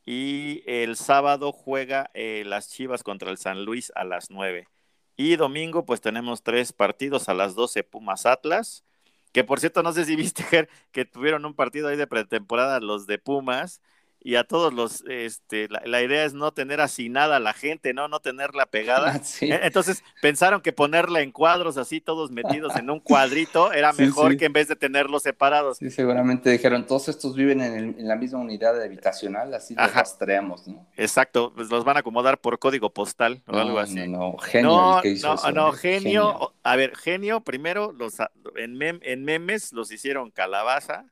Y 0.07 0.63
el 0.67 0.97
sábado 0.97 1.53
juega 1.53 2.11
eh, 2.15 2.45
las 2.47 2.71
Chivas 2.71 3.03
contra 3.03 3.31
el 3.31 3.39
San 3.39 3.65
Luis 3.65 3.93
a 3.97 4.05
las 4.05 4.31
9. 4.31 4.69
Y 5.17 5.37
domingo, 5.37 5.85
pues 5.85 6.01
tenemos 6.01 6.43
tres 6.43 6.73
partidos 6.73 7.29
a 7.29 7.35
las 7.35 7.55
12 7.55 7.85
Pumas 7.85 8.25
Atlas, 8.25 8.85
que 9.33 9.45
por 9.45 9.61
cierto, 9.61 9.83
no 9.83 9.93
sé 9.93 10.05
si 10.05 10.17
viste, 10.17 10.69
que 10.93 11.05
tuvieron 11.05 11.45
un 11.45 11.55
partido 11.55 11.89
ahí 11.89 11.97
de 11.97 12.07
pretemporada 12.07 12.81
los 12.81 13.07
de 13.07 13.19
Pumas 13.19 13.81
y 14.27 14.35
a 14.35 14.43
todos 14.43 14.75
los, 14.75 15.05
este, 15.09 15.69
la, 15.69 16.03
idea 16.03 16.25
es 16.25 16.35
no 16.35 16.51
tener 16.51 16.81
nada 17.11 17.37
a 17.37 17.39
la 17.39 17.53
gente, 17.53 17.95
¿no? 17.95 18.09
No 18.09 18.19
tenerla 18.19 18.67
pegada. 18.67 19.21
E, 19.41 19.61
entonces 19.63 20.03
pensaron 20.21 20.63
que 20.63 20.73
ponerla 20.73 21.21
en 21.21 21.31
cuadros 21.31 21.77
así, 21.77 22.01
todos 22.01 22.33
metidos 22.33 22.75
en 22.75 22.91
un 22.91 22.99
cuadrito, 22.99 23.73
era 23.73 23.93
mejor 23.99 24.37
que 24.37 24.47
en 24.47 24.53
vez 24.53 24.67
de 24.67 24.75
tenerlos 24.75 25.23
separados. 25.23 25.77
Sí, 25.77 25.91
seguramente 25.91 26.51
dijeron, 26.51 26.87
todos 26.87 27.09
estos 27.09 27.37
viven 27.37 27.61
en, 27.61 28.09
la 28.09 28.17
misma 28.17 28.41
unidad 28.41 28.83
habitacional, 28.83 29.55
así 29.55 29.77
los 29.77 29.95
rastreamos, 29.95 30.67
¿no? 30.67 30.85
Exacto, 30.97 31.53
pues 31.55 31.69
los 31.71 31.85
van 31.85 31.99
a 31.99 32.01
acomodar 32.01 32.41
por 32.41 32.59
código 32.59 32.91
postal 32.91 33.43
o 33.47 33.57
algo 33.57 33.79
así. 33.79 33.95
No, 33.95 34.33
no, 34.33 34.39
genio. 34.39 35.03
No, 35.23 35.51
no, 35.53 35.73
genio, 35.73 36.53
A 36.65 36.75
ver, 36.75 36.97
genio, 36.97 37.43
primero, 37.43 37.93
los 37.93 38.17
en, 38.57 38.83
en 38.83 39.25
memes 39.25 39.73
los 39.73 39.93
hicieron 39.93 40.33
calabaza, 40.33 41.05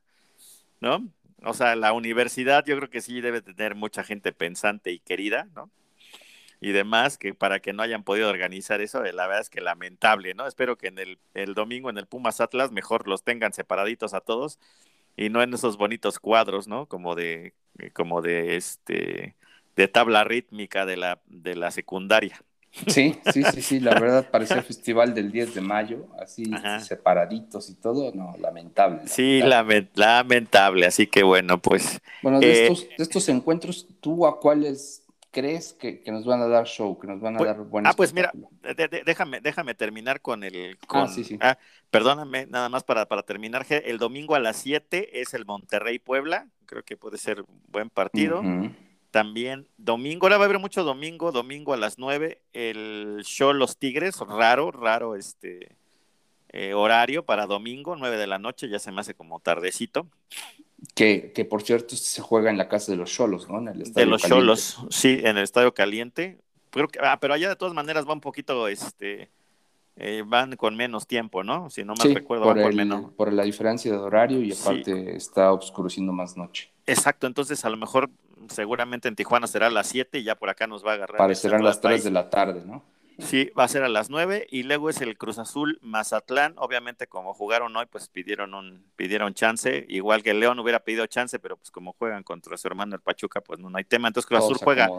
¿no? 0.81 1.07
O 1.45 1.53
sea, 1.53 1.75
la 1.75 1.93
universidad 1.93 2.65
yo 2.65 2.75
creo 2.77 2.89
que 2.89 3.01
sí 3.01 3.21
debe 3.21 3.41
tener 3.41 3.75
mucha 3.75 4.03
gente 4.03 4.33
pensante 4.33 4.91
y 4.91 4.99
querida, 4.99 5.47
¿no? 5.55 5.71
Y 6.61 6.71
demás, 6.71 7.17
que 7.17 7.33
para 7.33 7.59
que 7.59 7.73
no 7.73 7.83
hayan 7.83 8.03
podido 8.03 8.29
organizar 8.29 8.81
eso, 8.81 9.03
eh, 9.05 9.13
la 9.13 9.27
verdad 9.27 9.41
es 9.41 9.49
que 9.49 9.61
lamentable, 9.61 10.33
¿no? 10.33 10.47
Espero 10.47 10.77
que 10.77 10.87
en 10.87 10.99
el, 10.99 11.19
el 11.33 11.53
domingo 11.53 11.89
en 11.89 11.97
el 11.97 12.07
Pumas 12.07 12.41
Atlas 12.41 12.71
mejor 12.71 13.07
los 13.07 13.23
tengan 13.23 13.53
separaditos 13.53 14.13
a 14.13 14.21
todos 14.21 14.59
y 15.17 15.29
no 15.29 15.41
en 15.43 15.53
esos 15.53 15.77
bonitos 15.77 16.19
cuadros, 16.19 16.67
¿no? 16.67 16.87
Como 16.87 17.15
de, 17.15 17.53
eh, 17.79 17.91
como 17.91 18.21
de 18.21 18.55
este, 18.57 19.35
de 19.75 19.87
tabla 19.87 20.23
rítmica 20.23 20.85
de 20.85 20.97
la, 20.97 21.21
de 21.27 21.55
la 21.55 21.71
secundaria. 21.71 22.41
Sí, 22.87 23.15
sí, 23.31 23.43
sí, 23.43 23.61
sí, 23.61 23.79
la 23.79 23.99
verdad 23.99 24.27
parecía 24.31 24.57
el 24.57 24.63
festival 24.63 25.13
del 25.13 25.31
10 25.31 25.55
de 25.55 25.61
mayo, 25.61 26.07
así 26.19 26.51
separaditos 26.81 27.69
y 27.69 27.75
todo, 27.75 28.11
no, 28.13 28.35
lamentable. 28.39 29.07
Sí, 29.07 29.41
lamentable, 29.41 30.85
así 30.85 31.07
que 31.07 31.23
bueno, 31.23 31.61
pues. 31.61 31.99
Bueno, 32.21 32.39
de, 32.39 32.47
eh, 32.47 32.67
estos, 32.67 32.87
de 32.97 33.03
estos 33.03 33.29
encuentros, 33.29 33.87
¿tú 34.01 34.27
a 34.27 34.39
cuáles 34.39 35.05
crees 35.35 35.73
que, 35.73 36.01
nos 36.07 36.25
van 36.25 36.41
a 36.41 36.47
dar 36.47 36.65
show, 36.65 36.97
que 36.97 37.07
nos 37.07 37.19
van 37.19 37.35
a 37.35 37.37
pues, 37.37 37.49
dar 37.49 37.65
buenas 37.65 37.93
Ah, 37.93 37.95
pues 37.95 38.13
mira, 38.13 38.31
déjame, 39.05 39.41
déjame 39.41 39.75
terminar 39.75 40.21
con 40.21 40.45
el... 40.45 40.77
Ah, 40.83 40.87
con, 40.87 41.09
ah, 41.41 41.57
perdóname, 41.91 42.45
nada 42.47 42.69
más 42.69 42.85
para, 42.85 43.05
para 43.05 43.21
terminar, 43.23 43.65
el 43.69 43.97
domingo 43.97 44.35
a 44.35 44.39
las 44.39 44.55
7 44.57 45.19
es 45.21 45.33
el 45.33 45.45
Monterrey 45.45 45.99
Puebla, 45.99 46.47
creo 46.65 46.83
que 46.83 46.95
puede 46.95 47.17
ser 47.17 47.43
buen 47.67 47.89
partido. 47.89 48.41
También 49.15 49.65
domingo, 49.77 50.25
ahora 50.25 50.35
va 50.35 50.43
a 50.43 50.47
haber 50.47 50.59
mucho 50.59 50.83
domingo, 50.83 51.31
domingo 51.31 51.71
a 51.71 51.77
las 51.77 51.97
9, 51.97 52.41
el 52.51 53.21
show 53.23 53.53
Los 53.53 53.77
Tigres, 53.77 54.19
raro, 54.19 54.71
raro 54.71 55.15
este 55.15 55.69
eh, 56.49 56.73
horario 56.73 57.23
para 57.23 57.45
domingo, 57.45 57.95
9 57.95 58.17
de 58.17 58.27
la 58.27 58.39
noche, 58.39 58.67
ya 58.67 58.77
se 58.77 58.91
me 58.91 58.99
hace 58.99 59.13
como 59.13 59.39
tardecito. 59.39 60.05
Que, 60.95 61.31
que 61.33 61.45
por 61.45 61.61
cierto 61.61 61.95
se 61.95 62.21
juega 62.21 62.49
en 62.49 62.57
la 62.57 62.67
casa 62.67 62.91
de 62.91 62.97
los 62.97 63.09
Cholos, 63.09 63.47
¿no? 63.47 63.59
En 63.59 63.69
el 63.69 63.83
estadio 63.83 64.05
de 64.05 64.11
los 64.11 64.21
Cholos, 64.21 64.79
sí, 64.89 65.21
en 65.23 65.37
el 65.37 65.43
Estadio 65.43 65.73
Caliente. 65.73 66.37
Creo 66.69 66.89
que, 66.89 66.99
ah, 67.01 67.17
pero 67.17 67.35
allá 67.35 67.47
de 67.47 67.55
todas 67.55 67.73
maneras 67.73 68.05
va 68.05 68.11
un 68.11 68.19
poquito, 68.19 68.67
este, 68.67 69.29
eh, 69.95 70.23
van 70.27 70.57
con 70.57 70.75
menos 70.75 71.07
tiempo, 71.07 71.41
¿no? 71.41 71.69
Si 71.69 71.85
no 71.85 71.93
me 71.93 72.13
recuerdo, 72.13 72.53
por, 72.53 72.73
menos. 72.73 73.13
por 73.13 73.31
la 73.31 73.43
diferencia 73.43 73.93
de 73.93 73.97
horario 73.97 74.41
y 74.41 74.51
aparte 74.51 75.15
está 75.15 75.53
oscureciendo 75.53 76.11
más 76.11 76.35
noche. 76.35 76.69
Exacto, 76.85 77.27
entonces 77.27 77.63
a 77.63 77.69
lo 77.69 77.77
mejor 77.77 78.09
seguramente 78.49 79.07
en 79.07 79.15
Tijuana 79.15 79.47
será 79.47 79.67
a 79.67 79.69
las 79.69 79.87
7 79.87 80.19
y 80.19 80.23
ya 80.23 80.35
por 80.35 80.49
acá 80.49 80.67
nos 80.67 80.85
va 80.85 80.91
a 80.91 80.93
agarrar. 80.95 81.17
Parecerán 81.17 81.63
las 81.63 81.81
3 81.81 82.03
de 82.03 82.11
la 82.11 82.29
tarde, 82.29 82.63
¿no? 82.65 82.83
Sí, 83.19 83.49
va 83.57 83.63
a 83.63 83.67
ser 83.67 83.83
a 83.83 83.89
las 83.89 84.09
9 84.09 84.47
y 84.51 84.63
luego 84.63 84.89
es 84.89 84.99
el 84.99 85.17
Cruz 85.17 85.39
Azul 85.39 85.79
Mazatlán. 85.81 86.53
Obviamente, 86.57 87.07
como 87.07 87.33
jugaron 87.33 87.75
hoy, 87.75 87.85
pues 87.89 88.09
pidieron 88.09 88.53
un 88.53 88.83
pidieron 88.97 89.33
chance. 89.33 89.85
Igual 89.87 90.21
que 90.21 90.33
León 90.33 90.59
hubiera 90.59 90.81
pedido 90.81 91.05
chance, 91.07 91.39
pero 91.39 91.55
pues 91.55 91.71
como 91.71 91.93
juegan 91.93 92.23
contra 92.23 92.57
su 92.57 92.67
hermano 92.67 92.95
el 92.95 93.01
Pachuca, 93.01 93.41
pues 93.41 93.59
no, 93.59 93.69
hay 93.75 93.85
tema. 93.85 94.09
Entonces 94.09 94.27
Cruz 94.27 94.43
Azul 94.43 94.57
juega, 94.61 94.89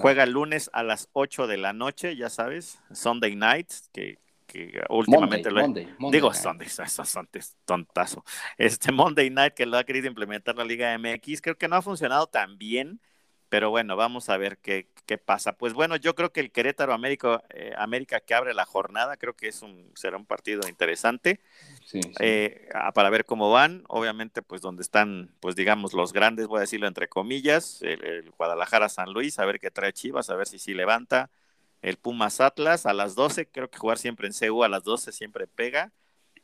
juega 0.00 0.22
el 0.22 0.30
lunes 0.30 0.70
a 0.72 0.84
las 0.84 1.08
8 1.14 1.48
de 1.48 1.56
la 1.56 1.72
noche, 1.72 2.14
ya 2.14 2.30
sabes, 2.30 2.78
Sunday 2.92 3.34
night, 3.34 3.70
que 3.92 4.18
que 4.48 4.82
últimamente 4.88 5.50
lo 5.50 5.62
digo 6.10 6.32
Sunday, 6.32 6.68
Sunday, 7.04 7.42
tontazo. 7.64 8.24
Este 8.56 8.90
Monday 8.90 9.30
Night 9.30 9.54
que 9.54 9.66
lo 9.66 9.76
ha 9.76 9.84
querido 9.84 10.08
implementar 10.08 10.56
la 10.56 10.64
Liga 10.64 10.98
MX, 10.98 11.42
creo 11.42 11.56
que 11.56 11.68
no 11.68 11.76
ha 11.76 11.82
funcionado 11.82 12.26
tan 12.26 12.58
bien, 12.58 13.00
pero 13.50 13.70
bueno, 13.70 13.94
vamos 13.96 14.28
a 14.28 14.36
ver 14.36 14.58
qué, 14.58 14.88
qué 15.06 15.18
pasa. 15.18 15.52
Pues 15.52 15.74
bueno, 15.74 15.96
yo 15.96 16.14
creo 16.14 16.32
que 16.32 16.40
el 16.40 16.50
Querétaro 16.50 16.92
América, 16.92 17.44
eh, 17.50 17.72
América 17.76 18.20
que 18.20 18.34
abre 18.34 18.54
la 18.54 18.64
jornada, 18.64 19.16
creo 19.16 19.34
que 19.36 19.48
es 19.48 19.62
un, 19.62 19.90
será 19.94 20.16
un 20.16 20.26
partido 20.26 20.66
interesante 20.68 21.40
eh, 22.20 22.68
para 22.94 23.10
ver 23.10 23.24
cómo 23.26 23.50
van. 23.50 23.84
Obviamente, 23.88 24.42
pues 24.42 24.62
donde 24.62 24.82
están, 24.82 25.30
pues 25.40 25.56
digamos, 25.56 25.92
los 25.92 26.12
grandes, 26.12 26.46
voy 26.46 26.58
a 26.58 26.60
decirlo 26.62 26.86
entre 26.86 27.08
comillas, 27.08 27.80
el, 27.82 28.04
el 28.04 28.30
Guadalajara 28.30 28.88
San 28.88 29.12
Luis, 29.12 29.38
a 29.38 29.44
ver 29.44 29.60
qué 29.60 29.70
trae 29.70 29.92
Chivas, 29.92 30.30
a 30.30 30.36
ver 30.36 30.46
si 30.46 30.58
sí 30.58 30.74
levanta 30.74 31.30
el 31.82 31.96
Pumas 31.96 32.40
Atlas 32.40 32.86
a 32.86 32.92
las 32.92 33.14
12, 33.14 33.48
creo 33.48 33.70
que 33.70 33.78
jugar 33.78 33.98
siempre 33.98 34.28
en 34.28 34.32
CU 34.32 34.64
a 34.64 34.68
las 34.68 34.84
12 34.84 35.12
siempre 35.12 35.46
pega. 35.46 35.92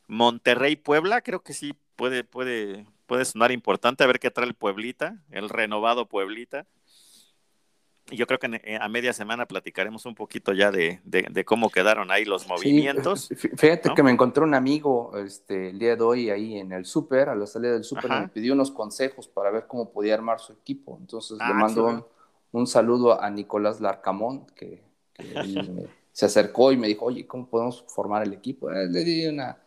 Monterrey 0.07 0.75
Puebla, 0.75 1.21
creo 1.21 1.41
que 1.41 1.53
sí 1.53 1.75
puede, 1.95 2.23
puede, 2.23 2.85
puede 3.05 3.25
sonar 3.25 3.51
importante, 3.51 4.03
a 4.03 4.07
ver 4.07 4.19
qué 4.19 4.31
trae 4.31 4.47
el 4.47 4.53
Pueblita, 4.53 5.17
el 5.31 5.49
renovado 5.49 6.07
Pueblita. 6.07 6.65
Y 8.11 8.17
yo 8.17 8.27
creo 8.27 8.37
que 8.37 8.61
eh, 8.63 8.77
a 8.79 8.87
media 8.87 9.13
semana 9.13 9.47
platicaremos 9.47 10.05
un 10.05 10.13
poquito 10.13 10.53
ya 10.53 10.69
de, 10.69 11.01
cómo 11.43 11.71
quedaron 11.71 12.11
ahí 12.11 12.23
los 12.23 12.47
movimientos. 12.47 13.29
fíjate 13.57 13.95
que 13.95 14.03
me 14.03 14.11
encontré 14.11 14.43
un 14.43 14.53
amigo 14.53 15.17
este, 15.17 15.71
el 15.71 15.79
día 15.79 15.95
de 15.95 16.03
hoy 16.03 16.29
ahí 16.29 16.59
en 16.59 16.71
el 16.71 16.85
súper, 16.85 17.29
a 17.29 17.35
la 17.35 17.47
salida 17.47 17.71
del 17.73 17.83
súper, 17.83 18.11
me 18.11 18.27
pidió 18.27 18.53
unos 18.53 18.69
consejos 18.69 19.27
para 19.27 19.49
ver 19.49 19.65
cómo 19.65 19.91
podía 19.91 20.13
armar 20.13 20.39
su 20.39 20.53
equipo. 20.53 20.97
Entonces 21.01 21.39
le 21.39 21.45
ah, 21.45 21.53
mando 21.53 21.87
un, 21.87 22.05
un, 22.51 22.67
saludo 22.67 23.19
a 23.19 23.27
Nicolás 23.31 23.81
Larcamón, 23.81 24.45
que 24.55 24.84
se 26.11 26.25
acercó 26.25 26.71
y 26.71 26.77
me 26.77 26.87
dijo, 26.87 27.05
oye, 27.05 27.27
¿cómo 27.27 27.47
podemos 27.47 27.83
formar 27.87 28.23
el 28.23 28.33
equipo? 28.33 28.71
Eh, 28.71 28.87
le 28.87 29.03
di 29.03 29.27
una, 29.27 29.57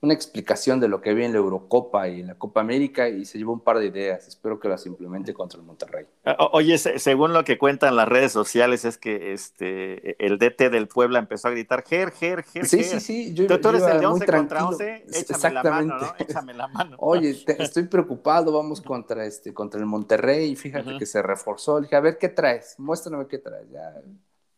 una 0.00 0.14
explicación 0.14 0.78
de 0.78 0.86
lo 0.86 1.00
que 1.00 1.10
había 1.10 1.26
en 1.26 1.32
la 1.32 1.38
Eurocopa 1.38 2.08
y 2.08 2.20
en 2.20 2.28
la 2.28 2.34
Copa 2.36 2.60
América 2.60 3.08
y 3.08 3.24
se 3.24 3.38
llevó 3.38 3.52
un 3.52 3.60
par 3.60 3.78
de 3.78 3.86
ideas. 3.86 4.28
Espero 4.28 4.60
que 4.60 4.68
las 4.68 4.86
implemente 4.86 5.34
contra 5.34 5.58
el 5.58 5.66
Monterrey. 5.66 6.06
Oye, 6.52 6.78
según 6.78 7.32
lo 7.32 7.42
que 7.42 7.58
cuentan 7.58 7.96
las 7.96 8.08
redes 8.08 8.30
sociales, 8.30 8.84
es 8.84 8.98
que 8.98 9.32
este 9.32 10.24
el 10.24 10.38
DT 10.38 10.70
del 10.70 10.86
Puebla 10.86 11.18
empezó 11.18 11.48
a 11.48 11.50
gritar, 11.50 11.82
Ger, 11.82 12.12
Ger, 12.12 12.44
Ger. 12.44 12.66
Sí, 12.66 12.84
sí, 12.84 13.00
sí. 13.00 13.34
Yo, 13.34 13.46
tú, 13.60 13.68
eres 13.68 13.82
el 13.82 13.98
de 13.98 14.06
11 14.06 14.26
contra 14.26 14.68
11, 14.68 15.06
échame 15.12 15.54
la 15.54 15.62
mano, 15.64 15.98
¿no? 15.98 16.14
Échame 16.18 16.54
la 16.54 16.68
mano. 16.68 16.96
Oye, 17.00 17.36
estoy 17.58 17.84
preocupado, 17.84 18.52
vamos 18.52 18.80
contra, 18.80 19.24
este, 19.24 19.52
contra 19.52 19.80
el 19.80 19.86
Monterrey 19.86 20.52
y 20.52 20.56
fíjate 20.56 20.98
que 20.98 21.06
se 21.06 21.20
reforzó. 21.20 21.80
Le 21.80 21.86
dije, 21.86 21.96
a 21.96 22.00
ver, 22.00 22.16
¿qué 22.18 22.28
traes? 22.28 22.76
Muéstrame 22.78 23.26
qué 23.26 23.38
traes. 23.38 23.68
Ya 23.70 23.92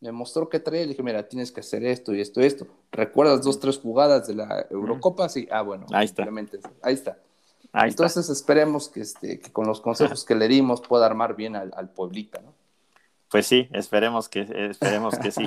me 0.01 0.13
mostró 0.13 0.49
que 0.49 0.61
traía, 0.61 0.83
le 0.83 0.89
dije, 0.89 1.03
mira, 1.03 1.29
tienes 1.29 1.51
que 1.51 1.61
hacer 1.61 1.85
esto 1.85 2.15
y 2.15 2.21
esto 2.21 2.41
y 2.41 2.47
esto. 2.47 2.67
¿Recuerdas 2.93 3.43
dos, 3.43 3.59
tres 3.59 3.79
jugadas 3.79 4.27
de 4.29 4.35
la 4.35 4.67
Eurocopa? 4.71 5.29
Sí, 5.29 5.49
ah, 5.51 5.63
bueno, 5.63 5.87
ahí 5.93 6.05
está. 6.05 6.29
Ahí 6.83 6.95
está. 6.95 7.19
Entonces 7.73 8.29
esperemos 8.29 8.89
que, 8.89 9.01
este, 9.01 9.41
que 9.41 9.53
con 9.53 9.67
los 9.67 9.81
consejos 9.81 10.25
que 10.25 10.35
le 10.35 10.49
dimos 10.49 10.81
pueda 10.81 11.07
armar 11.07 11.37
bien 11.37 11.57
al, 11.57 11.73
al 11.77 11.91
Pueblita, 11.91 12.41
¿no? 12.41 12.55
Pues 13.31 13.47
sí, 13.47 13.69
esperemos 13.73 14.29
que, 14.29 14.47
esperemos 14.71 15.19
que 15.19 15.31
sí, 15.31 15.45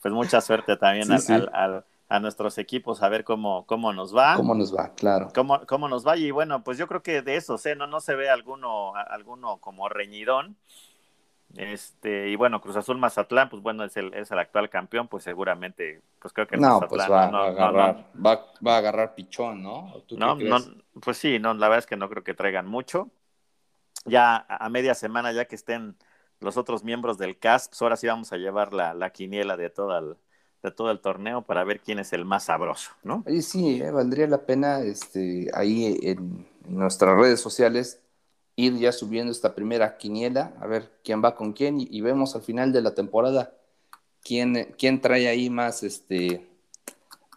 Pues 0.00 0.14
mucha 0.14 0.40
suerte 0.40 0.76
también 0.76 1.08
a 1.12 2.18
nuestros 2.18 2.58
equipos, 2.58 3.02
a 3.02 3.08
ver 3.08 3.22
cómo, 3.22 3.66
cómo 3.66 3.92
nos 3.92 4.16
va. 4.16 4.34
Cómo 4.34 4.54
nos 4.54 4.74
va, 4.74 4.94
claro. 4.94 5.30
Cómo, 5.32 5.60
cómo 5.66 5.86
nos 5.86 6.04
va. 6.04 6.16
Y 6.16 6.32
bueno, 6.32 6.64
pues 6.64 6.76
yo 6.76 6.88
creo 6.88 7.02
que 7.02 7.22
de 7.22 7.36
eso, 7.36 7.56
¿eh? 7.64 7.76
no, 7.76 7.86
no 7.86 8.00
se 8.00 8.16
ve 8.16 8.28
alguno, 8.30 8.94
alguno 8.96 9.58
como 9.58 9.88
reñidón. 9.88 10.56
Este, 11.56 12.28
y 12.28 12.36
bueno, 12.36 12.60
Cruz 12.60 12.76
Azul 12.76 12.98
Mazatlán, 12.98 13.48
pues 13.48 13.62
bueno, 13.62 13.84
es 13.84 13.96
el, 13.96 14.14
es 14.14 14.30
el 14.30 14.38
actual 14.38 14.70
campeón, 14.70 15.08
pues 15.08 15.24
seguramente, 15.24 16.00
pues 16.20 16.32
creo 16.32 16.46
que 16.46 16.56
no, 16.56 16.80
pues 16.88 17.02
va, 17.10 17.24
a 17.24 17.46
agarrar, 17.48 18.06
va, 18.14 18.46
va, 18.64 18.74
a 18.74 18.78
agarrar 18.78 19.14
pichón, 19.14 19.62
¿no? 19.62 20.02
no, 20.10 20.36
no, 20.36 20.58
pues 21.00 21.18
sí, 21.18 21.38
no, 21.38 21.52
la 21.54 21.68
verdad 21.68 21.80
es 21.80 21.86
que 21.86 21.96
no 21.96 22.08
creo 22.08 22.22
que 22.22 22.34
traigan 22.34 22.66
mucho. 22.66 23.10
Ya 24.04 24.46
a 24.48 24.68
media 24.70 24.94
semana, 24.94 25.32
ya 25.32 25.44
que 25.44 25.56
estén 25.56 25.96
los 26.38 26.56
otros 26.56 26.84
miembros 26.84 27.18
del 27.18 27.38
CASP, 27.38 27.70
pues 27.70 27.82
ahora 27.82 27.96
sí 27.96 28.06
vamos 28.06 28.32
a 28.32 28.36
llevar 28.36 28.72
la, 28.72 28.94
la 28.94 29.10
quiniela 29.10 29.56
de 29.56 29.68
todo 29.70 29.98
el, 29.98 30.16
de 30.62 30.70
todo 30.70 30.90
el 30.90 31.00
torneo 31.00 31.42
para 31.42 31.64
ver 31.64 31.80
quién 31.80 31.98
es 31.98 32.12
el 32.12 32.24
más 32.24 32.44
sabroso, 32.44 32.92
¿no? 33.02 33.24
sí, 33.42 33.82
eh, 33.82 33.90
valdría 33.90 34.26
la 34.26 34.46
pena 34.46 34.80
este, 34.80 35.50
ahí 35.52 35.98
en 36.02 36.46
nuestras 36.66 37.16
redes 37.18 37.40
sociales 37.40 38.00
ir 38.60 38.76
ya 38.76 38.92
subiendo 38.92 39.32
esta 39.32 39.54
primera 39.54 39.96
quiniela, 39.96 40.52
a 40.60 40.66
ver 40.66 40.90
quién 41.02 41.22
va 41.24 41.34
con 41.34 41.52
quién 41.52 41.80
y, 41.80 42.00
vemos 42.00 42.36
al 42.36 42.42
final 42.42 42.72
de 42.72 42.82
la 42.82 42.94
temporada 42.94 43.54
quién, 44.22 44.74
quién 44.78 45.00
trae 45.00 45.28
ahí 45.28 45.50
más, 45.50 45.82
este, 45.82 46.46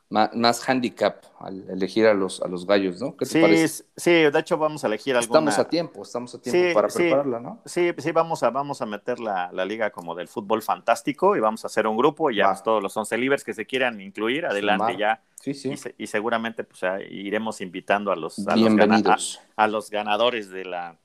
más, 0.09 0.69
handicap 0.69 1.23
al 1.39 1.69
elegir 1.69 2.05
a 2.05 2.13
los, 2.13 2.41
a 2.41 2.47
los 2.47 2.67
gallos, 2.67 3.01
¿no? 3.01 3.17
¿Qué 3.17 3.25
te 3.25 3.31
sí, 3.31 3.41
parece? 3.41 3.83
sí, 3.95 4.11
de 4.11 4.39
hecho 4.39 4.57
vamos 4.57 4.83
a 4.83 4.87
elegir 4.87 5.15
alguna... 5.15 5.39
Estamos 5.39 5.59
a 5.59 5.67
tiempo, 5.67 6.03
estamos 6.03 6.35
a 6.35 6.41
tiempo 6.41 6.73
para 6.73 6.87
prepararla, 6.87 7.39
¿no? 7.39 7.61
Sí, 7.65 7.91
sí, 7.97 8.11
vamos 8.11 8.43
a, 8.43 8.49
vamos 8.49 8.81
a 8.81 8.85
meter 8.85 9.19
la, 9.19 9.51
liga 9.65 9.91
como 9.91 10.13
del 10.13 10.27
fútbol 10.27 10.61
fantástico 10.61 11.35
y 11.35 11.39
vamos 11.39 11.63
a 11.63 11.67
hacer 11.67 11.87
un 11.87 11.97
grupo 11.97 12.29
y 12.29 12.37
ya 12.37 12.53
todos 12.61 12.83
los 12.83 12.95
11 12.95 13.17
libres 13.17 13.43
que 13.43 13.53
se 13.53 13.65
quieran 13.65 14.01
incluir, 14.01 14.45
adelante 14.45 14.97
ya. 14.97 15.21
Sí, 15.39 15.53
sí. 15.53 15.73
Y, 15.97 16.07
seguramente 16.07 16.63
pues 16.63 16.81
iremos 17.09 17.59
invitando 17.59 18.11
a 18.11 18.15
los, 18.15 18.47
a 18.47 18.55
los, 18.55 19.39
a 19.55 19.67
los 19.67 19.89
ganadores 19.89 20.49
de 20.49 20.65
la 20.65 20.97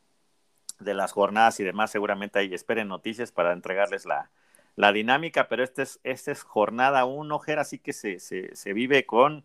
de 0.78 0.94
las 0.94 1.12
jornadas 1.12 1.58
y 1.60 1.64
demás, 1.64 1.90
seguramente 1.90 2.38
ahí 2.38 2.54
esperen 2.54 2.88
noticias 2.88 3.32
para 3.32 3.52
entregarles 3.52 4.06
la, 4.06 4.30
la 4.76 4.92
dinámica, 4.92 5.48
pero 5.48 5.64
este 5.64 5.82
es, 5.82 6.00
este 6.04 6.32
es 6.32 6.42
jornada 6.42 7.04
uno, 7.04 7.38
Ger, 7.40 7.58
así 7.58 7.78
que 7.78 7.92
se, 7.92 8.20
se, 8.20 8.54
se, 8.54 8.72
vive 8.72 9.06
con, 9.06 9.44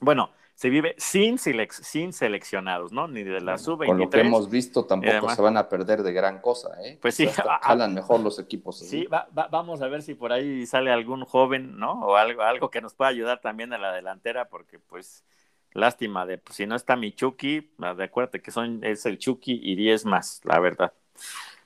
bueno, 0.00 0.30
se 0.54 0.68
vive 0.68 0.94
sin, 0.98 1.38
sin 1.38 2.12
seleccionados, 2.12 2.92
¿no? 2.92 3.08
Ni 3.08 3.22
de 3.22 3.40
la 3.40 3.56
sub-23. 3.56 3.86
Con 3.86 3.98
lo 3.98 4.10
que 4.10 4.20
hemos 4.20 4.50
visto, 4.50 4.84
tampoco 4.84 5.30
se 5.30 5.40
van 5.40 5.56
a 5.56 5.70
perder 5.70 6.02
de 6.02 6.12
gran 6.12 6.42
cosa, 6.42 6.68
¿eh? 6.84 6.98
Pues 7.00 7.14
sí. 7.14 7.26
jalan 7.62 7.94
mejor 7.94 8.20
los 8.20 8.38
equipos. 8.38 8.78
Sí, 8.78 9.08
vamos 9.32 9.80
a 9.80 9.88
ver 9.88 10.02
si 10.02 10.14
por 10.14 10.32
ahí 10.32 10.66
sale 10.66 10.92
algún 10.92 11.24
joven, 11.24 11.78
¿no? 11.78 11.92
O 12.02 12.16
algo, 12.16 12.42
algo 12.42 12.70
que 12.70 12.82
nos 12.82 12.92
pueda 12.92 13.08
ayudar 13.08 13.40
también 13.40 13.72
en 13.72 13.80
la 13.80 13.92
delantera, 13.92 14.50
porque 14.50 14.78
pues 14.78 15.24
lástima 15.72 16.26
de, 16.26 16.38
pues, 16.38 16.56
si 16.56 16.66
no 16.66 16.76
está 16.76 16.96
mi 16.96 17.12
Chucky, 17.12 17.70
de 17.78 18.04
acuérdate 18.04 18.40
que 18.42 18.50
son, 18.50 18.82
es 18.84 19.06
el 19.06 19.18
Chucky 19.18 19.60
y 19.62 19.76
10 19.76 20.04
más, 20.06 20.40
la 20.44 20.58
verdad. 20.58 20.92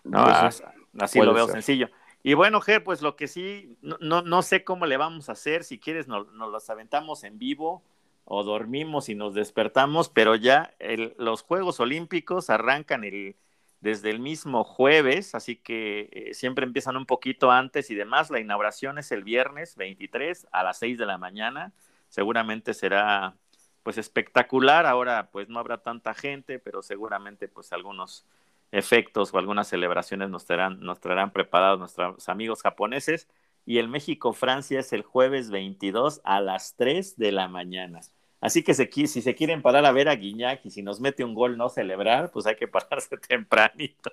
No, 0.02 0.24
pues 0.24 0.62
así, 0.98 1.20
lo 1.20 1.32
veo 1.32 1.48
sencillo. 1.48 1.88
Y 2.22 2.34
bueno, 2.34 2.60
Ger, 2.60 2.82
pues 2.82 3.02
lo 3.02 3.16
que 3.16 3.28
sí, 3.28 3.78
no, 3.82 4.22
no, 4.22 4.42
sé 4.42 4.64
cómo 4.64 4.86
le 4.86 4.96
vamos 4.96 5.28
a 5.28 5.32
hacer, 5.32 5.64
si 5.64 5.78
quieres 5.78 6.08
nos, 6.08 6.32
nos 6.32 6.50
las 6.50 6.70
aventamos 6.70 7.24
en 7.24 7.38
vivo 7.38 7.82
o 8.24 8.42
dormimos 8.42 9.08
y 9.08 9.14
nos 9.14 9.34
despertamos, 9.34 10.08
pero 10.08 10.34
ya 10.34 10.74
los 11.18 11.42
Juegos 11.42 11.80
Olímpicos 11.80 12.48
arrancan 12.48 13.04
el, 13.04 13.36
desde 13.80 14.08
el 14.08 14.18
mismo 14.18 14.64
jueves, 14.64 15.34
así 15.34 15.56
que 15.56 16.08
eh, 16.10 16.34
siempre 16.34 16.64
empiezan 16.64 16.96
un 16.96 17.04
poquito 17.04 17.50
antes 17.50 17.90
y 17.90 17.94
demás. 17.94 18.30
La 18.30 18.40
inauguración 18.40 18.98
es 18.98 19.12
el 19.12 19.22
viernes 19.24 19.76
23 19.76 20.46
a 20.52 20.62
las 20.62 20.78
6 20.78 20.96
de 20.96 21.04
la 21.04 21.18
mañana. 21.18 21.72
Seguramente 22.08 22.72
será 22.72 23.36
pues 23.84 23.98
espectacular. 23.98 24.86
Ahora 24.86 25.28
pues 25.30 25.48
no 25.48 25.60
habrá 25.60 25.78
tanta 25.78 26.14
gente, 26.14 26.58
pero 26.58 26.82
seguramente 26.82 27.46
pues 27.46 27.72
algunos 27.72 28.24
efectos 28.72 29.32
o 29.32 29.38
algunas 29.38 29.68
celebraciones 29.68 30.30
nos 30.30 30.46
traerán, 30.46 30.80
nos 30.80 30.98
traerán 30.98 31.30
preparados 31.30 31.78
nuestros 31.78 32.28
amigos 32.28 32.62
japoneses. 32.62 33.28
Y 33.66 33.78
el 33.78 33.88
México-Francia 33.88 34.80
es 34.80 34.92
el 34.92 35.02
jueves 35.02 35.50
22 35.50 36.20
a 36.24 36.40
las 36.40 36.74
3 36.74 37.16
de 37.16 37.30
la 37.30 37.46
mañana. 37.46 38.00
Así 38.40 38.62
que 38.62 38.74
si 38.74 39.06
se 39.06 39.34
quieren 39.34 39.62
parar 39.62 39.86
a 39.86 39.92
ver 39.92 40.06
a 40.06 40.16
Guiñac 40.16 40.66
y 40.66 40.70
si 40.70 40.82
nos 40.82 41.00
mete 41.00 41.24
un 41.24 41.32
gol 41.32 41.56
no 41.56 41.70
celebrar, 41.70 42.30
pues 42.30 42.44
hay 42.46 42.56
que 42.56 42.68
pararse 42.68 43.16
tempranito. 43.28 44.10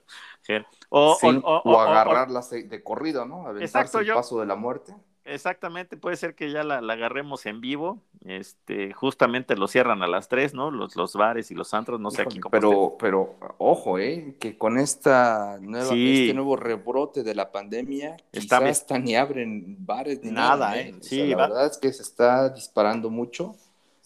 O, 0.87 1.17
o, 1.21 1.79
agarrarlas 1.81 2.49
de 2.49 2.83
corrido, 2.83 3.25
¿no? 3.25 3.47
Aventarse 3.47 3.99
el 3.99 4.13
paso 4.13 4.39
de 4.39 4.45
la 4.45 4.55
muerte. 4.55 4.95
Exactamente, 5.33 5.97
puede 5.97 6.15
ser 6.15 6.35
que 6.35 6.51
ya 6.51 6.63
la, 6.63 6.77
agarremos 6.77 7.45
en 7.45 7.61
vivo. 7.61 8.01
Este, 8.25 8.93
justamente 8.93 9.55
lo 9.55 9.67
cierran 9.67 10.03
a 10.03 10.07
las 10.07 10.27
3, 10.27 10.53
¿no? 10.53 10.69
Los, 10.69 10.95
los 10.95 11.13
bares 11.13 11.50
y 11.51 11.55
los 11.55 11.73
antros, 11.73 12.00
no 12.00 12.11
sé 12.11 12.21
aquí 12.21 12.39
cómo. 12.39 12.51
Pero, 12.51 12.95
pero, 13.00 13.35
ojo, 13.57 13.97
¿eh? 13.97 14.35
Que 14.39 14.57
con 14.57 14.77
esta 14.77 15.57
nueva, 15.59 15.93
este 15.95 16.33
nuevo 16.33 16.55
rebrote 16.55 17.23
de 17.23 17.33
la 17.33 17.51
pandemia, 17.51 18.17
está 18.31 18.59
quizás 18.59 18.85
ni 19.01 19.15
abren 19.15 19.77
bares 19.85 20.21
ni 20.23 20.31
nada, 20.31 20.77
¿eh? 20.77 20.89
¿eh? 20.89 20.95
Sí, 21.01 21.27
la 21.27 21.47
verdad 21.47 21.65
es 21.67 21.77
que 21.77 21.91
se 21.91 22.03
está 22.03 22.50
disparando 22.50 23.09
mucho 23.09 23.55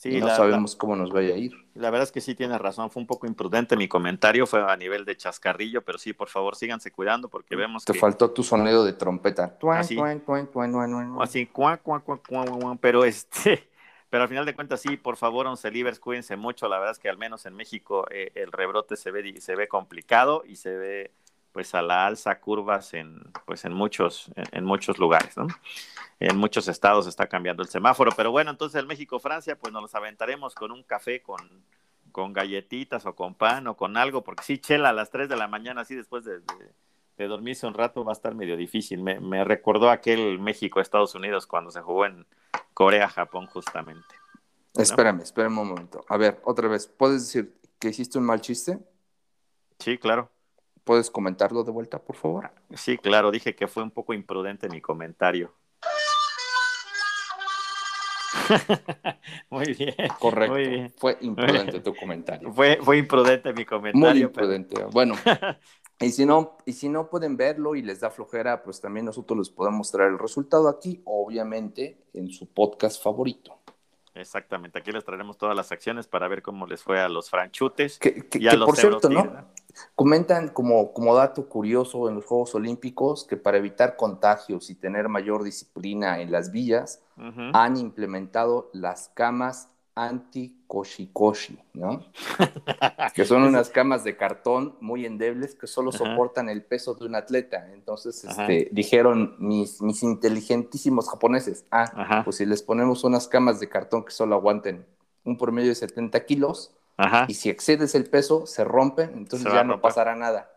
no 0.04 0.28
sabemos 0.36 0.76
cómo 0.76 0.96
nos 0.96 1.12
vaya 1.12 1.34
a 1.34 1.38
ir. 1.38 1.65
La 1.76 1.90
verdad 1.90 2.04
es 2.04 2.12
que 2.14 2.22
sí 2.22 2.36
tienes 2.36 2.60
razón, 2.60 2.90
fue 2.90 3.02
un 3.02 3.08
poco 3.08 3.28
imprudente 3.28 3.76
mi 3.76 3.90
comentario, 3.90 4.48
fue 4.48 4.64
a 4.64 4.78
nivel 4.78 5.04
de 5.04 5.18
chascarrillo, 5.18 5.84
pero 5.84 5.98
sí, 5.98 6.14
por 6.14 6.30
favor, 6.30 6.56
síganse 6.56 6.90
cuidando 6.90 7.28
porque 7.28 7.58
vemos 7.58 7.84
Te 7.84 7.94
faltó 7.94 8.32
tu 8.32 8.44
sonido 8.44 8.86
de 8.86 8.94
trompeta. 8.94 9.58
Así, 9.72 10.00
así 11.18 11.46
pero 12.80 13.04
este, 13.04 13.68
pero 14.10 14.24
al 14.24 14.30
final 14.30 14.46
de 14.46 14.56
cuentas 14.56 14.80
sí, 14.80 14.96
por 14.96 15.18
favor, 15.18 15.48
once 15.48 15.70
libres, 15.70 16.00
cuídense 16.00 16.38
mucho, 16.38 16.70
la 16.70 16.78
verdad 16.78 16.94
es 16.94 17.00
que 17.00 17.10
al 17.10 17.18
menos 17.18 17.46
en 17.46 17.54
México 17.56 18.06
eh, 18.10 18.32
el 18.36 18.54
rebrote 18.54 18.96
se 18.96 19.12
ve, 19.12 19.42
se 19.42 19.56
ve 19.58 19.68
complicado 19.68 20.44
y 20.48 20.56
se 20.56 20.78
ve 20.78 21.12
pues 21.56 21.74
a 21.74 21.82
la 21.82 22.06
alza 22.06 22.38
curvas 22.42 22.94
en 22.94 23.18
pues 23.46 23.64
en 23.64 23.72
muchos 23.72 24.30
en, 24.36 24.66
muchos 24.66 25.00
lugares 25.00 25.38
¿no? 25.38 25.48
en 26.20 26.36
muchos 26.36 26.68
estados 26.68 27.08
está 27.08 27.28
cambiando 27.28 27.64
el 27.64 27.70
semáforo 27.70 28.12
pero 28.12 28.30
bueno 28.30 28.52
entonces 28.52 28.78
el 28.78 28.86
México 28.86 29.20
Francia 29.20 29.58
pues 29.58 29.72
nos 29.72 29.82
los 29.82 29.96
aventaremos 29.96 30.54
con 30.54 30.74
un 30.74 30.84
café 30.84 31.22
con 31.22 31.64
con 32.12 32.34
galletitas 32.34 33.06
o 33.06 33.16
con 33.16 33.36
pan 33.36 33.68
o 33.68 33.78
con 33.78 33.96
algo 33.96 34.22
porque 34.22 34.44
sí 34.44 34.58
chela 34.58 34.90
a 34.90 34.94
las 34.94 35.12
3 35.12 35.30
de 35.30 35.38
la 35.38 35.48
mañana 35.48 35.80
así 35.80 35.96
después 35.96 36.26
de, 36.26 36.42
de, 37.18 37.26
dormirse 37.26 37.66
un 37.66 37.74
rato 37.74 38.04
va 38.04 38.12
a 38.12 38.20
estar 38.20 38.36
medio 38.36 38.58
difícil. 38.58 39.02
Me, 39.02 39.22
me 39.22 39.46
recordó 39.46 39.90
aquel 39.90 40.38
México 40.40 40.82
Estados 40.82 41.16
Unidos 41.16 41.48
cuando 41.48 41.72
se 41.72 41.80
jugó 41.80 42.06
en 42.06 42.26
Corea 42.74 43.08
Japón 43.08 43.48
justamente 43.48 44.14
espérame 44.74 45.22
espérame 45.22 45.58
un 45.58 45.70
momento. 45.70 46.04
A 46.10 46.18
ver 46.18 46.42
otra 46.44 46.68
vez 46.68 46.86
puedes 46.86 47.22
decir 47.22 47.58
que 47.80 47.88
hiciste 47.88 48.18
un 48.18 48.26
mal 48.26 48.42
chiste 48.42 48.78
sí 49.80 49.98
claro 49.98 50.35
¿Puedes 50.86 51.10
comentarlo 51.10 51.64
de 51.64 51.72
vuelta, 51.72 51.98
por 51.98 52.16
favor? 52.16 52.52
Sí, 52.76 53.00
claro, 53.00 53.32
dije 53.32 53.56
que 53.56 53.68
fue 53.68 53.82
un 53.82 53.90
poco 53.90 54.14
imprudente 54.14 54.70
mi 54.70 54.82
comentario. 54.82 55.52
muy 59.50 59.74
bien. 59.74 59.96
Correcto. 60.20 60.94
Fue 60.98 61.18
imprudente 61.22 61.80
tu 61.80 61.96
comentario. 61.96 62.54
Fue, 62.54 62.78
fue 62.84 63.00
imprudente 63.00 63.52
mi 63.52 63.66
comentario. 63.66 64.14
Muy 64.14 64.22
imprudente. 64.22 64.84
Bueno, 64.92 65.16
y 66.00 66.12
si, 66.12 66.24
no, 66.24 66.56
y 66.68 66.74
si 66.74 66.88
no 66.88 67.10
pueden 67.10 67.36
verlo 67.36 67.76
y 67.76 67.82
les 67.82 68.02
da 68.02 68.12
flojera, 68.12 68.62
pues 68.62 68.80
también 68.80 69.08
nosotros 69.08 69.40
les 69.40 69.50
podemos 69.50 69.80
mostrar 69.80 70.10
el 70.10 70.20
resultado 70.20 70.70
aquí, 70.70 71.02
obviamente, 71.06 72.06
en 72.14 72.30
su 72.30 72.46
podcast 72.46 73.02
favorito. 73.04 73.58
Exactamente, 74.14 74.80
aquí 74.80 74.92
les 74.92 75.04
traeremos 75.04 75.38
todas 75.38 75.56
las 75.56 75.72
acciones 75.72 76.08
para 76.08 76.28
ver 76.30 76.42
cómo 76.42 76.68
les 76.68 76.82
fue 76.82 77.02
a 77.02 77.10
los 77.10 77.30
franchutes 77.30 78.00
que, 78.00 78.26
y 78.32 78.48
a 78.48 78.54
los 78.54 78.68
por 78.68 78.78
cierto, 78.78 79.10
¿no? 79.10 79.50
Comentan 79.96 80.50
como, 80.50 80.94
como 80.94 81.16
dato 81.16 81.48
curioso 81.48 82.10
en 82.10 82.16
los 82.16 82.26
Juegos 82.26 82.56
Olímpicos 82.56 83.26
que 83.26 83.38
para 83.38 83.58
evitar 83.58 83.96
contagios 83.96 84.70
y 84.70 84.76
tener 84.76 85.10
mayor 85.10 85.44
disciplina 85.44 86.22
en 86.22 86.32
las 86.32 86.52
villas, 86.52 87.02
han 87.54 87.78
implementado 87.78 88.70
las 88.74 89.10
camas 89.14 89.70
anti-koshikoshi, 89.96 91.58
¿no? 91.74 92.04
que 93.16 93.24
son 93.24 93.44
unas 93.44 93.70
camas 93.70 94.04
de 94.04 94.18
cartón 94.18 94.76
muy 94.82 95.06
endebles 95.06 95.56
que 95.56 95.68
solo 95.68 95.94
soportan 95.94 96.50
el 96.50 96.64
peso 96.64 96.96
de 96.96 97.06
un 97.06 97.16
atleta. 97.16 97.72
Entonces, 97.74 98.26
este, 98.26 98.68
dijeron 98.74 99.36
mis, 99.40 99.82
mis 99.82 100.04
inteligentísimos 100.04 101.10
japoneses, 101.10 101.66
ah, 101.72 102.22
pues 102.26 102.38
si 102.38 102.46
les 102.46 102.62
ponemos 102.62 103.06
unas 103.06 103.30
camas 103.30 103.62
de 103.62 103.70
cartón 103.70 104.04
que 104.04 104.12
solo 104.12 104.36
aguanten 104.36 104.86
un 105.24 105.38
promedio 105.38 105.70
de 105.70 105.76
70 105.76 106.26
kilos, 106.26 106.76
y 107.28 107.34
si 107.34 107.50
excedes 107.50 107.96
el 107.96 108.10
peso, 108.10 108.46
se 108.46 108.64
rompen, 108.64 109.12
entonces 109.16 109.52
ya 109.52 109.64
no 109.64 109.82
pasará 109.82 110.16
nada. 110.16 110.52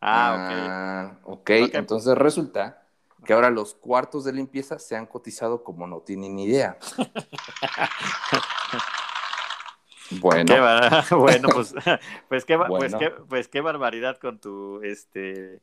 Ah, 0.00 0.34
ok. 0.34 0.52
Ah, 0.52 1.12
ok, 1.24 1.50
entonces 1.74 2.16
resulta 2.16 2.82
que 3.24 3.32
ahora 3.32 3.50
los 3.50 3.74
cuartos 3.74 4.24
de 4.24 4.32
limpieza 4.32 4.78
se 4.78 4.96
han 4.96 5.06
cotizado 5.06 5.64
como 5.64 5.86
no 5.86 6.00
tienen 6.00 6.38
idea. 6.38 6.78
bueno. 10.20 10.54
bueno, 11.10 11.48
pues, 11.52 11.74
pues, 12.28 12.44
qué, 12.44 12.58
Pues, 12.58 12.94
qué, 12.94 13.10
pues 13.10 13.48
qué 13.48 13.60
barbaridad 13.60 14.18
con 14.18 14.38
tu, 14.38 14.80
este, 14.82 15.60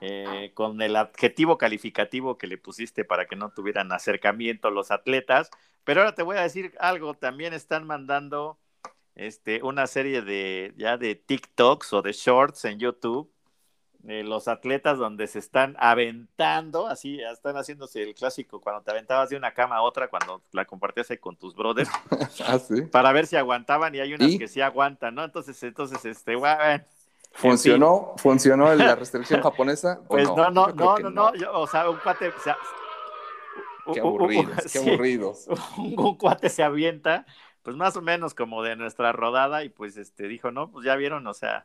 eh, 0.00 0.50
con 0.54 0.80
el 0.82 0.96
adjetivo 0.96 1.58
calificativo 1.58 2.36
que 2.36 2.46
le 2.46 2.58
pusiste 2.58 3.04
para 3.04 3.26
que 3.26 3.36
no 3.36 3.50
tuvieran 3.50 3.92
acercamiento 3.92 4.70
los 4.70 4.90
atletas. 4.90 5.50
Pero 5.84 6.00
ahora 6.00 6.14
te 6.14 6.22
voy 6.22 6.36
a 6.36 6.42
decir 6.42 6.74
algo, 6.80 7.14
también 7.14 7.54
están 7.54 7.86
mandando 7.86 8.58
este, 9.16 9.62
una 9.62 9.86
serie 9.88 10.22
de 10.22 10.72
ya 10.76 10.96
de 10.96 11.16
TikToks 11.16 11.92
o 11.92 12.02
de 12.02 12.12
shorts 12.12 12.64
en 12.64 12.78
YouTube 12.78 13.30
los 14.06 14.46
atletas 14.46 14.98
donde 14.98 15.26
se 15.26 15.38
están 15.38 15.74
aventando, 15.78 16.86
así 16.86 17.20
están 17.20 17.56
haciéndose 17.56 18.02
el 18.02 18.14
clásico 18.14 18.60
cuando 18.60 18.82
te 18.82 18.92
aventabas 18.92 19.30
de 19.30 19.36
una 19.36 19.52
cama 19.52 19.76
a 19.76 19.82
otra 19.82 20.08
cuando 20.08 20.42
la 20.52 20.64
compartías 20.64 21.10
ahí 21.10 21.18
con 21.18 21.36
tus 21.36 21.56
brothers, 21.56 21.90
ah, 22.46 22.58
para 22.92 23.12
ver 23.12 23.26
si 23.26 23.36
aguantaban 23.36 23.94
y 23.94 24.00
hay 24.00 24.14
unas 24.14 24.36
que 24.38 24.48
sí 24.48 24.60
aguantan, 24.60 25.14
¿no? 25.14 25.24
Entonces, 25.24 25.60
entonces, 25.62 26.04
este, 26.04 26.36
bueno, 26.36 26.84
¿Funcionó, 27.32 28.14
¿Funcionó 28.16 28.74
la 28.74 28.94
restricción 28.96 29.42
japonesa? 29.42 30.00
Pues 30.08 30.28
no, 30.28 30.50
no, 30.50 30.68
no, 30.68 30.98
no, 30.98 31.10
no, 31.10 31.32
o 31.52 31.66
sea, 31.66 31.90
un 31.90 31.98
cuate, 31.98 32.28
o 32.28 32.40
sea, 32.40 32.56
qué 33.92 34.00
aburridos, 34.00 34.56
qué 34.72 34.78
aburridos. 34.78 35.48
un, 35.76 36.16
cuate 36.16 36.48
se 36.48 36.62
avienta, 36.62 37.26
pues 37.66 37.76
más 37.76 37.96
o 37.96 38.00
menos 38.00 38.32
como 38.32 38.62
de 38.62 38.76
nuestra 38.76 39.10
rodada 39.10 39.64
y 39.64 39.70
pues 39.70 39.96
este 39.96 40.28
dijo, 40.28 40.52
no, 40.52 40.70
pues 40.70 40.86
ya 40.86 40.94
vieron, 40.94 41.26
o 41.26 41.34
sea, 41.34 41.64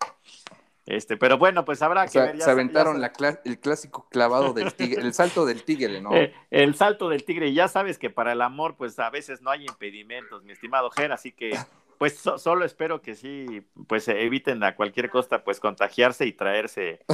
Este, 0.88 1.16
pero 1.16 1.38
bueno, 1.38 1.64
pues 1.64 1.84
habrá 1.84 2.08
que 2.08 2.20
ver. 2.20 2.42
se 2.42 2.50
aventaron 2.50 3.00
el 3.46 3.60
clásico 3.60 4.08
clavado 4.10 4.52
del 4.52 4.74
tigre, 4.74 5.04
el 5.04 5.14
salto 5.14 5.46
del 5.46 5.64
tigre, 5.64 6.02
¿no? 6.02 6.12
Eh, 6.16 6.34
el 6.50 6.74
salto 6.74 7.08
del 7.08 7.24
tigre, 7.24 7.50
y 7.50 7.54
ya 7.54 7.68
sabes 7.68 8.00
que 8.00 8.10
para 8.10 8.32
el 8.32 8.42
amor, 8.42 8.78
pues 8.78 8.98
a 8.98 9.12
veces 9.12 9.44
no 9.44 9.52
hay 9.52 9.64
impedimentos, 9.68 10.44
mi 10.44 10.54
estimado 10.54 10.90
Ger, 10.90 11.12
así 11.12 11.34
que 11.34 11.56
pues 12.00 12.18
solo 12.18 12.66
espero 12.66 13.04
que 13.04 13.14
sí, 13.14 13.62
pues 13.86 14.08
eviten 14.08 14.64
a 14.64 14.76
cualquier 14.76 15.12
costa, 15.12 15.44
pues 15.44 15.60
contagiarse 15.60 16.26
y 16.26 16.34
traerse, 16.34 17.06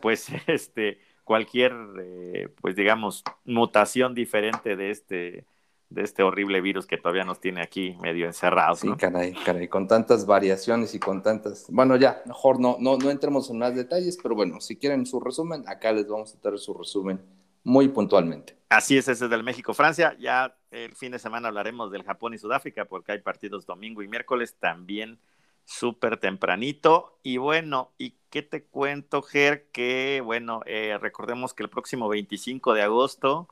pues, 0.00 0.28
este, 0.46 0.98
cualquier, 1.24 1.74
eh, 2.00 2.48
pues 2.62 2.74
digamos, 2.74 3.22
mutación 3.44 4.14
diferente 4.14 4.76
de 4.76 4.90
este, 4.92 5.44
de 5.90 6.02
este 6.02 6.22
horrible 6.22 6.60
virus 6.60 6.86
que 6.86 6.96
todavía 6.96 7.24
nos 7.24 7.40
tiene 7.40 7.62
aquí 7.62 7.96
medio 8.00 8.26
encerrados. 8.26 8.80
Sí, 8.80 8.88
caray, 8.96 9.34
caray, 9.44 9.68
con 9.68 9.88
tantas 9.88 10.24
variaciones 10.24 10.94
y 10.94 11.00
con 11.00 11.22
tantas. 11.22 11.66
Bueno, 11.68 11.96
ya, 11.96 12.22
mejor 12.26 12.60
no, 12.60 12.76
no, 12.78 12.96
no 12.96 13.10
entremos 13.10 13.50
en 13.50 13.58
más 13.58 13.74
detalles, 13.74 14.16
pero 14.22 14.34
bueno, 14.34 14.60
si 14.60 14.76
quieren 14.76 15.04
su 15.04 15.20
resumen, 15.20 15.64
acá 15.68 15.92
les 15.92 16.08
vamos 16.08 16.34
a 16.34 16.38
dar 16.42 16.58
su 16.58 16.74
resumen 16.74 17.20
muy 17.64 17.88
puntualmente. 17.88 18.56
Así 18.68 18.96
es, 18.96 19.08
ese 19.08 19.24
es 19.24 19.30
del 19.30 19.42
México-Francia. 19.42 20.16
Ya 20.18 20.56
el 20.70 20.94
fin 20.94 21.10
de 21.10 21.18
semana 21.18 21.48
hablaremos 21.48 21.90
del 21.90 22.04
Japón 22.04 22.34
y 22.34 22.38
Sudáfrica, 22.38 22.84
porque 22.84 23.12
hay 23.12 23.18
partidos 23.18 23.66
domingo 23.66 24.02
y 24.02 24.08
miércoles 24.08 24.56
también 24.60 25.18
súper 25.64 26.18
tempranito. 26.18 27.18
Y 27.24 27.38
bueno, 27.38 27.90
¿y 27.98 28.14
qué 28.30 28.42
te 28.42 28.62
cuento, 28.62 29.22
Ger? 29.22 29.66
Que 29.72 30.22
bueno, 30.24 30.62
eh, 30.66 30.98
recordemos 31.00 31.52
que 31.52 31.64
el 31.64 31.68
próximo 31.68 32.08
25 32.08 32.74
de 32.74 32.82
agosto 32.82 33.48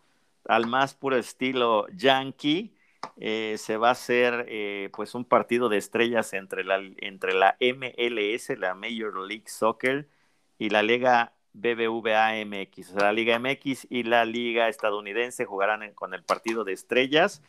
al 0.49 0.67
más 0.67 0.95
puro 0.95 1.17
estilo 1.17 1.87
yankee. 1.95 2.75
Eh, 3.17 3.57
se 3.59 3.77
va 3.77 3.91
a 3.91 3.93
hacer 3.93 4.47
eh, 4.49 4.91
pues 4.93 5.15
un 5.15 5.25
partido 5.25 5.69
de 5.69 5.77
estrellas 5.77 6.33
entre 6.33 6.65
la, 6.65 6.81
entre 6.99 7.35
la 7.35 7.57
MLS, 7.61 8.59
la 8.59 8.75
Major 8.75 9.17
League 9.25 9.47
Soccer, 9.47 10.09
y 10.59 10.71
la 10.71 10.83
Liga 10.83 11.33
BBVA 11.53 12.45
MX. 12.45 12.91
O 12.91 12.93
sea, 12.95 13.03
la 13.05 13.13
Liga 13.13 13.39
MX 13.39 13.87
y 13.89 14.03
la 14.03 14.25
Liga 14.25 14.69
estadounidense 14.69 15.45
jugarán 15.45 15.93
con 15.95 16.15
el 16.15 16.25
partido 16.25 16.65
de 16.65 16.73
estrellas. 16.73 17.43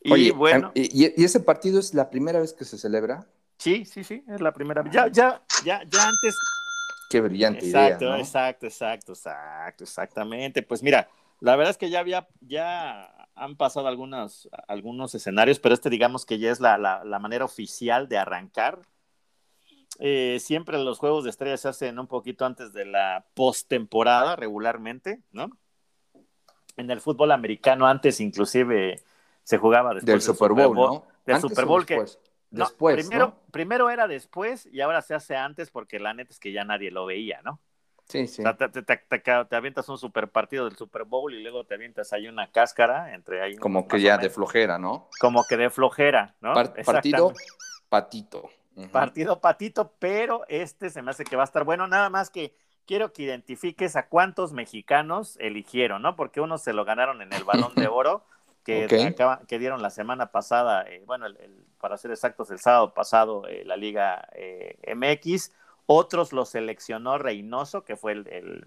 Y 0.00 0.30
bueno. 0.30 0.72
¿y, 0.74 1.04
ese 1.22 1.40
partido 1.40 1.80
es 1.80 1.94
la 1.94 2.10
primera 2.10 2.40
vez 2.40 2.52
que 2.52 2.64
se 2.64 2.78
celebra? 2.78 3.26
Sí, 3.58 3.84
sí, 3.84 4.04
sí, 4.04 4.24
es 4.28 4.40
la 4.40 4.52
primera 4.52 4.82
vez. 4.82 4.92
Ya, 4.92 5.08
ya, 5.08 5.42
ya, 5.64 5.82
ya 5.88 6.08
antes. 6.08 6.36
Qué 7.08 7.20
brillante 7.20 7.64
exacto, 7.64 8.04
idea. 8.04 8.18
Exacto, 8.18 8.66
exacto, 8.66 9.12
exacto, 9.12 9.84
exactamente. 9.84 10.62
Pues 10.62 10.82
mira, 10.82 11.08
la 11.42 11.56
verdad 11.56 11.72
es 11.72 11.76
que 11.76 11.90
ya 11.90 11.98
había, 11.98 12.28
ya 12.40 13.28
han 13.34 13.56
pasado 13.56 13.88
algunos, 13.88 14.48
algunos 14.68 15.12
escenarios, 15.16 15.58
pero 15.58 15.74
este 15.74 15.90
digamos 15.90 16.24
que 16.24 16.38
ya 16.38 16.52
es 16.52 16.60
la, 16.60 16.78
la, 16.78 17.18
manera 17.18 17.44
oficial 17.44 18.08
de 18.08 18.16
arrancar. 18.16 18.82
Eh, 19.98 20.38
siempre 20.40 20.78
los 20.78 21.00
juegos 21.00 21.24
de 21.24 21.30
estrellas 21.30 21.60
se 21.60 21.68
hacen 21.68 21.98
un 21.98 22.06
poquito 22.06 22.46
antes 22.46 22.72
de 22.72 22.84
la 22.84 23.26
postemporada 23.34 24.36
regularmente, 24.36 25.20
¿no? 25.32 25.50
En 26.76 26.88
el 26.92 27.00
fútbol 27.00 27.32
americano 27.32 27.88
antes 27.88 28.20
inclusive 28.20 29.02
se 29.42 29.58
jugaba 29.58 29.94
después 29.94 30.06
del, 30.06 30.22
Super 30.22 30.52
Bowl, 30.52 30.76
¿no? 30.76 31.04
Del 31.26 31.40
Super 31.40 31.66
Bowl 31.66 31.84
que 31.84 32.04
después, 32.50 33.04
primero, 33.04 33.34
primero 33.50 33.90
era 33.90 34.06
después 34.06 34.66
y 34.66 34.80
ahora 34.80 35.02
se 35.02 35.14
hace 35.14 35.34
antes 35.34 35.70
porque 35.70 35.98
la 35.98 36.14
neta 36.14 36.32
es 36.32 36.38
que 36.38 36.52
ya 36.52 36.62
nadie 36.62 36.92
lo 36.92 37.04
veía, 37.04 37.42
¿no? 37.42 37.58
Sí, 38.08 38.26
sí. 38.26 38.42
te, 38.42 39.56
avientas 39.56 39.88
un 39.88 39.98
super 39.98 40.28
partido 40.28 40.66
del 40.66 40.76
Super 40.76 41.04
Bowl 41.04 41.32
y 41.32 41.42
luego 41.42 41.64
te 41.64 41.74
avientas 41.74 42.12
ahí 42.12 42.28
una 42.28 42.50
cáscara 42.50 43.14
entre 43.14 43.42
ahí. 43.42 43.56
Como 43.56 43.88
que 43.88 44.00
ya 44.00 44.18
de 44.18 44.28
flojera, 44.28 44.78
¿no? 44.78 45.08
Como 45.20 45.44
que 45.44 45.56
de 45.56 45.70
flojera, 45.70 46.34
¿no? 46.40 46.52
partido 46.84 47.32
patito. 47.88 48.50
Partido 48.90 49.40
patito, 49.40 49.92
pero 49.98 50.44
este 50.48 50.90
se 50.90 51.02
me 51.02 51.10
hace 51.10 51.24
que 51.24 51.36
va 51.36 51.42
a 51.42 51.44
estar 51.44 51.64
bueno. 51.64 51.86
Nada 51.86 52.10
más 52.10 52.30
que 52.30 52.54
quiero 52.86 53.12
que 53.12 53.22
identifiques 53.22 53.96
a 53.96 54.08
cuántos 54.08 54.52
mexicanos 54.52 55.36
eligieron, 55.40 56.02
¿no? 56.02 56.16
Porque 56.16 56.40
unos 56.40 56.62
se 56.62 56.72
lo 56.72 56.84
ganaron 56.84 57.22
en 57.22 57.32
el 57.32 57.44
balón 57.44 57.74
de 57.74 57.86
oro. 57.88 58.24
Que, 58.64 58.86
que 59.48 59.58
dieron 59.58 59.82
la 59.82 59.90
semana 59.90 60.30
pasada, 60.30 60.82
eh, 60.82 61.02
bueno, 61.04 61.26
el, 61.26 61.36
para 61.80 61.96
ser 61.98 62.12
exactos, 62.12 62.48
el 62.52 62.60
sábado 62.60 62.94
pasado, 62.94 63.44
eh, 63.48 63.64
la 63.64 63.76
Liga 63.76 64.28
eh, 64.34 64.78
MX, 64.94 65.50
otros 65.86 66.32
lo 66.32 66.44
seleccionó 66.44 67.18
Reynoso, 67.18 67.84
que 67.84 67.96
fue 67.96 68.12
el, 68.12 68.64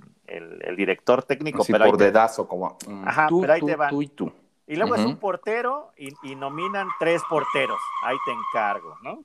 director 0.76 1.24
técnico. 1.24 1.64
pero 1.66 1.86
por 1.86 1.98
dedazo, 1.98 2.48
como. 2.48 2.78
Mm, 2.88 3.08
Ajá, 3.08 3.28
pero 3.40 3.54
ahí 3.54 3.62
te 3.62 3.76
van. 3.76 4.02
y 4.02 4.08
tú. 4.08 4.32
Y 4.68 4.76
luego 4.76 4.96
es 4.96 5.06
un 5.06 5.18
portero 5.18 5.92
y, 5.96 6.36
nominan 6.36 6.88
tres 7.00 7.22
porteros. 7.30 7.80
Ahí 8.04 8.18
te 8.26 8.32
encargo, 8.32 8.98
¿no? 9.04 9.24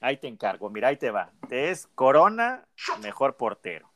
Ahí 0.00 0.16
te 0.16 0.28
encargo. 0.28 0.70
Mira, 0.70 0.88
ahí 0.88 0.96
te 0.96 1.10
va. 1.10 1.30
Te 1.48 1.70
es 1.70 1.86
Corona, 1.94 2.64
mejor 3.02 3.36
portero. 3.36 3.90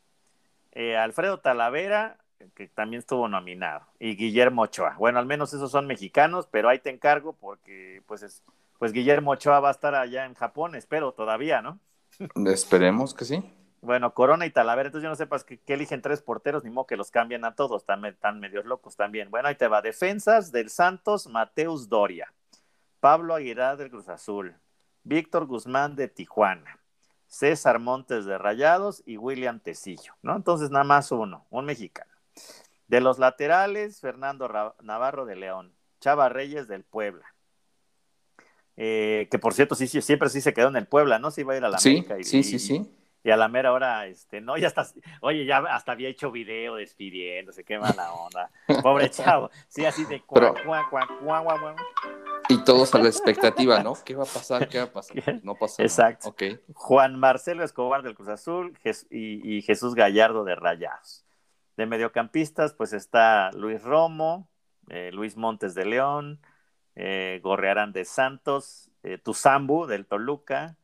Eh, 0.73 0.99
Alfredo 0.99 1.39
Talavera, 1.39 2.19
que 2.55 2.69
también 2.69 2.99
estuvo 2.99 3.27
nominado. 3.27 3.87
Y 3.99 4.17
Guillermo 4.17 4.63
Ochoa. 4.63 4.97
Bueno, 4.99 5.19
al 5.19 5.25
menos 5.25 5.55
esos 5.55 5.71
son 5.71 5.87
mexicanos, 5.87 6.47
pero 6.51 6.69
ahí 6.69 6.79
te 6.79 6.91
encargo 6.91 7.33
porque, 7.33 8.03
pues, 8.07 8.23
es, 8.23 8.43
pues 8.79 8.93
Guillermo 8.93 9.31
Ochoa 9.31 9.61
va 9.61 9.69
a 9.69 9.73
estar 9.73 9.95
allá 9.95 10.27
en 10.27 10.35
Japón, 10.35 10.75
espero 10.75 11.13
todavía, 11.13 11.63
¿no? 11.63 11.79
Esperemos 12.47 13.15
que 13.15 13.25
sí. 13.25 13.43
Bueno, 13.85 14.15
Corona 14.15 14.47
y 14.47 14.51
Talavera, 14.51 14.87
entonces 14.87 15.05
yo 15.05 15.11
no 15.11 15.17
sepas 15.17 15.45
que, 15.45 15.61
eligen 15.67 16.01
tres 16.01 16.23
porteros, 16.23 16.65
ni 16.65 16.71
modo 16.71 16.87
que 16.87 16.97
los 16.97 17.11
cambien 17.11 17.45
a 17.45 17.55
todos, 17.55 17.83
están, 17.83 18.03
están 18.07 18.41
medios 18.41 18.65
locos 18.65 18.97
también. 18.97 19.31
Bueno, 19.31 19.49
ahí 19.49 19.57
te 19.57 19.69
va. 19.69 19.83
Defensas 19.83 20.51
del 20.51 20.71
Santos, 20.71 21.27
Mateus 21.27 21.91
Doria, 21.91 22.33
Pablo 23.01 23.35
Aguilar 23.35 23.77
del 23.77 23.91
Cruz 23.91 24.09
Azul, 24.09 24.57
Víctor 25.03 25.45
Guzmán 25.45 25.97
de 25.97 26.09
Tijuana, 26.09 26.81
César 27.27 27.79
Montes 27.79 28.25
de 28.25 28.39
Rayados 28.39 29.03
y 29.05 29.19
William 29.19 29.61
Tecillo, 29.61 30.15
¿no? 30.23 30.35
Entonces 30.35 30.71
nada 30.71 30.85
más 30.85 31.13
uno, 31.13 31.47
un 31.51 31.67
mexicano. 31.67 32.11
De 32.89 33.03
los 33.03 33.19
laterales, 33.19 34.01
Fernando 34.01 34.49
Navarro 34.81 35.27
de 35.27 35.37
León, 35.37 35.75
Chava 36.01 36.31
Reyes 36.31 36.69
del 36.69 36.85
Puebla, 36.85 37.34
eh, 38.77 39.29
que 39.31 39.39
por 39.39 39.55
cierto, 39.55 39.75
sí, 39.75 39.87
sí, 39.87 40.03
siempre 40.03 40.29
sí 40.29 40.41
se 40.41 40.53
quedó 40.53 40.69
en 40.69 40.77
el 40.77 40.87
Puebla, 40.87 41.19
¿no? 41.19 41.31
Se 41.31 41.43
iba 41.43 41.55
a 41.55 41.57
ir 41.57 41.65
a 41.65 41.69
la 41.69 41.79
América. 41.79 42.19
Y, 42.19 42.25
sí, 42.25 42.43
sí, 42.43 42.59
sí. 42.59 42.91
Y 43.27 43.31
a 43.31 43.39
la 43.39 43.49
mera 43.49 43.73
hora, 43.73 44.07
este, 44.07 44.43
no, 44.43 44.59
ya 44.59 44.67
está, 44.69 44.87
oye, 45.23 45.47
ya 45.47 45.59
hasta 45.71 45.93
había 45.93 46.11
hecho 46.11 46.31
video 46.31 46.77
despidiéndose, 46.77 47.65
qué 47.65 47.79
mala 47.79 48.13
onda. 48.13 48.51
Pobre 48.83 49.09
chavo, 49.11 49.51
sí, 49.67 49.87
así 49.87 50.05
de 50.05 50.21
cuá, 50.21 50.53
cuá, 50.63 50.87
cuá, 50.91 51.09
cuá, 51.23 51.77
Y 52.51 52.63
todos 52.65 52.95
a 52.95 52.99
la 52.99 53.09
expectativa, 53.09 53.83
¿no? 53.83 53.95
¿Qué 54.05 54.15
va 54.15 54.25
a 54.25 54.27
pasar? 54.27 54.69
¿Qué 54.69 54.77
va 54.77 54.85
a 54.85 54.93
pasar? 54.93 55.41
No 55.43 55.55
pasa 55.55 55.83
Exacto. 55.83 56.29
Okay. 56.29 56.61
Juan 56.75 57.19
Marcelo 57.19 57.65
Escobar 57.65 58.03
del 58.03 58.15
Cruz 58.15 58.29
Azul 58.29 58.79
y, 59.11 59.63
Jesús 59.63 59.95
Gallardo 59.95 60.45
de 60.45 60.55
Rayados. 60.55 61.25
De 61.79 61.87
mediocampistas, 61.87 62.75
pues 62.75 62.93
está 62.93 63.51
Luis 63.53 63.83
Romo, 63.83 64.51
eh, 64.91 65.11
Luis 65.13 65.39
Montes 65.39 65.75
de 65.75 65.87
León, 65.87 66.41
eh, 66.97 67.41
Gorrearán 67.43 67.93
de 67.93 68.05
Santos, 68.05 68.91
eh, 69.03 69.19
Tuzambu 69.19 69.87
del 69.87 70.07
Toluca, 70.07 70.77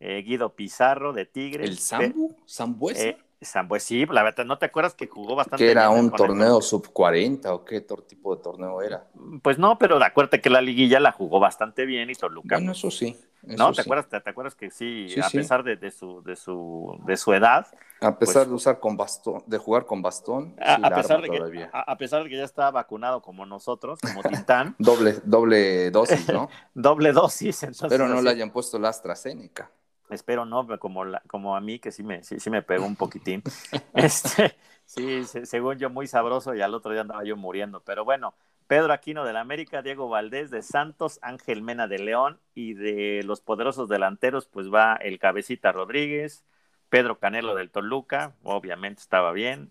eh, 0.00 0.22
Guido 0.22 0.54
Pizarro 0.54 1.12
de 1.12 1.26
Tigres. 1.26 1.68
¿El 1.68 1.78
Sambu? 1.78 2.36
¿Sambuesa? 2.46 3.16
Eh, 3.42 3.80
sí, 3.80 4.06
la 4.06 4.22
verdad, 4.22 4.44
¿no 4.44 4.58
te 4.58 4.66
acuerdas 4.66 4.94
que 4.94 5.08
jugó 5.08 5.34
bastante? 5.34 5.64
¿Que 5.64 5.70
era 5.70 5.90
un 5.90 6.10
torneo 6.12 6.60
sub 6.62 6.92
40 6.92 7.52
o 7.52 7.64
qué 7.64 7.80
tipo 8.06 8.36
de 8.36 8.42
torneo 8.42 8.80
era? 8.80 9.04
Pues 9.42 9.58
no, 9.58 9.78
pero 9.78 10.02
acuérdate 10.02 10.40
que 10.40 10.48
la 10.48 10.60
liguilla 10.60 11.00
la 11.00 11.12
jugó 11.12 11.40
bastante 11.40 11.84
bien 11.84 12.08
y 12.10 12.14
Toluca. 12.14 12.56
Bueno, 12.56 12.72
eso 12.72 12.90
sí. 12.90 13.16
¿No? 13.42 13.72
¿Te, 13.72 13.80
acuerdas, 13.80 14.08
te, 14.08 14.30
acuerdas 14.30 14.54
que 14.54 14.70
sí, 14.70 15.08
a 15.20 15.28
pesar 15.28 15.64
de, 15.64 15.90
su, 15.90 16.22
de, 16.22 16.36
su, 16.36 16.96
de 17.04 17.16
su 17.16 17.32
edad? 17.32 17.66
A 18.00 18.16
pesar 18.16 18.42
pues 18.42 18.48
de 18.48 18.54
usar 18.54 18.78
con 18.78 18.96
bastón, 18.96 19.42
de 19.46 19.58
jugar 19.58 19.84
con 19.84 20.00
bastón. 20.00 20.54
A, 20.60 20.90
pesar 20.90 21.20
de 21.20 21.28
que, 21.28 21.68
a, 21.72 21.96
pesar 21.98 22.22
de 22.22 22.30
que 22.30 22.36
ya 22.36 22.44
está 22.44 22.70
vacunado 22.70 23.20
como 23.20 23.44
nosotros, 23.44 23.98
como 24.00 24.22
Tintán. 24.22 24.76
doble, 24.78 25.16
doble 25.24 25.90
dosis, 25.90 26.28
¿no? 26.32 26.48
doble 26.74 27.12
dosis. 27.12 27.64
Entonces, 27.64 27.88
Pero 27.88 28.06
no 28.06 28.22
le 28.22 28.30
hayan 28.30 28.52
puesto 28.52 28.78
la 28.78 28.90
AstraZeneca. 28.90 29.72
Espero 30.12 30.44
no, 30.44 30.66
como, 30.78 31.04
como 31.26 31.56
a 31.56 31.60
mí, 31.60 31.78
que 31.78 31.90
sí 31.90 32.02
me, 32.02 32.22
sí, 32.22 32.38
sí 32.38 32.50
me 32.50 32.62
pegó 32.62 32.86
un 32.86 32.96
poquitín. 32.96 33.42
este, 33.94 34.56
sí, 34.84 35.24
según 35.24 35.78
yo, 35.78 35.90
muy 35.90 36.06
sabroso 36.06 36.54
y 36.54 36.60
al 36.60 36.74
otro 36.74 36.92
día 36.92 37.02
andaba 37.02 37.24
yo 37.24 37.36
muriendo. 37.36 37.80
Pero 37.80 38.04
bueno, 38.04 38.34
Pedro 38.66 38.92
Aquino 38.92 39.24
del 39.24 39.36
América, 39.36 39.82
Diego 39.82 40.08
Valdés 40.08 40.50
de 40.50 40.62
Santos, 40.62 41.18
Ángel 41.22 41.62
Mena 41.62 41.88
de 41.88 41.98
León 41.98 42.40
y 42.54 42.74
de 42.74 43.22
los 43.24 43.40
poderosos 43.40 43.88
delanteros, 43.88 44.46
pues 44.46 44.72
va 44.72 44.96
el 44.96 45.18
Cabecita 45.18 45.72
Rodríguez, 45.72 46.44
Pedro 46.88 47.18
Canelo 47.18 47.54
del 47.54 47.70
Toluca, 47.70 48.34
obviamente 48.42 49.00
estaba 49.00 49.32
bien, 49.32 49.70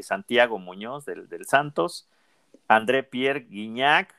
Santiago 0.00 0.58
Muñoz 0.58 1.04
del, 1.04 1.28
Santos, 1.46 2.08
André 2.68 3.02
Pierre 3.02 3.46
Guignac. 3.48 4.14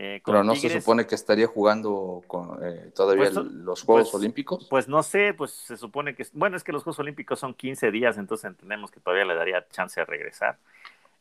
Eh, 0.00 0.22
Pero 0.24 0.44
no 0.44 0.54
se 0.54 0.70
supone 0.70 1.08
que 1.08 1.16
estaría 1.16 1.48
jugando 1.48 2.22
con, 2.28 2.60
eh, 2.62 2.92
todavía 2.94 3.32
pues, 3.32 3.34
los 3.34 3.82
Juegos 3.82 4.10
pues, 4.12 4.14
Olímpicos. 4.14 4.68
Pues 4.70 4.86
no 4.86 5.02
sé, 5.02 5.34
pues 5.34 5.50
se 5.50 5.76
supone 5.76 6.14
que, 6.14 6.24
bueno, 6.34 6.56
es 6.56 6.62
que 6.62 6.70
los 6.70 6.84
Juegos 6.84 7.00
Olímpicos 7.00 7.40
son 7.40 7.52
15 7.52 7.90
días, 7.90 8.16
entonces 8.16 8.44
entendemos 8.44 8.92
que 8.92 9.00
todavía 9.00 9.24
le 9.24 9.34
daría 9.34 9.66
chance 9.70 9.98
de 9.98 10.04
regresar. 10.04 10.56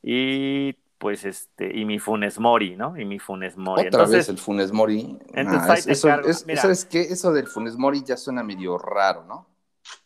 Y 0.04 0.74
pues 1.00 1.26
este, 1.26 1.76
y 1.76 1.86
mi 1.86 1.98
Funes 1.98 2.38
Mori, 2.38 2.76
¿no? 2.76 2.96
Y 2.96 3.06
mi 3.06 3.18
Funes 3.18 3.58
Mori. 3.58 3.88
Otra 3.88 4.06
vez 4.06 4.30
el 4.30 4.38
Funes 4.38 4.72
Mori. 4.72 5.18
Entonces, 5.34 5.88
eso, 5.88 6.10
es, 6.20 6.46
¿sabes 6.62 6.86
qué? 6.86 7.02
Eso 7.02 7.34
del 7.34 7.48
Funes 7.48 7.78
Mori 7.78 8.04
ya 8.04 8.16
suena 8.16 8.44
medio 8.44 8.78
raro, 8.78 9.24
¿no? 9.24 9.48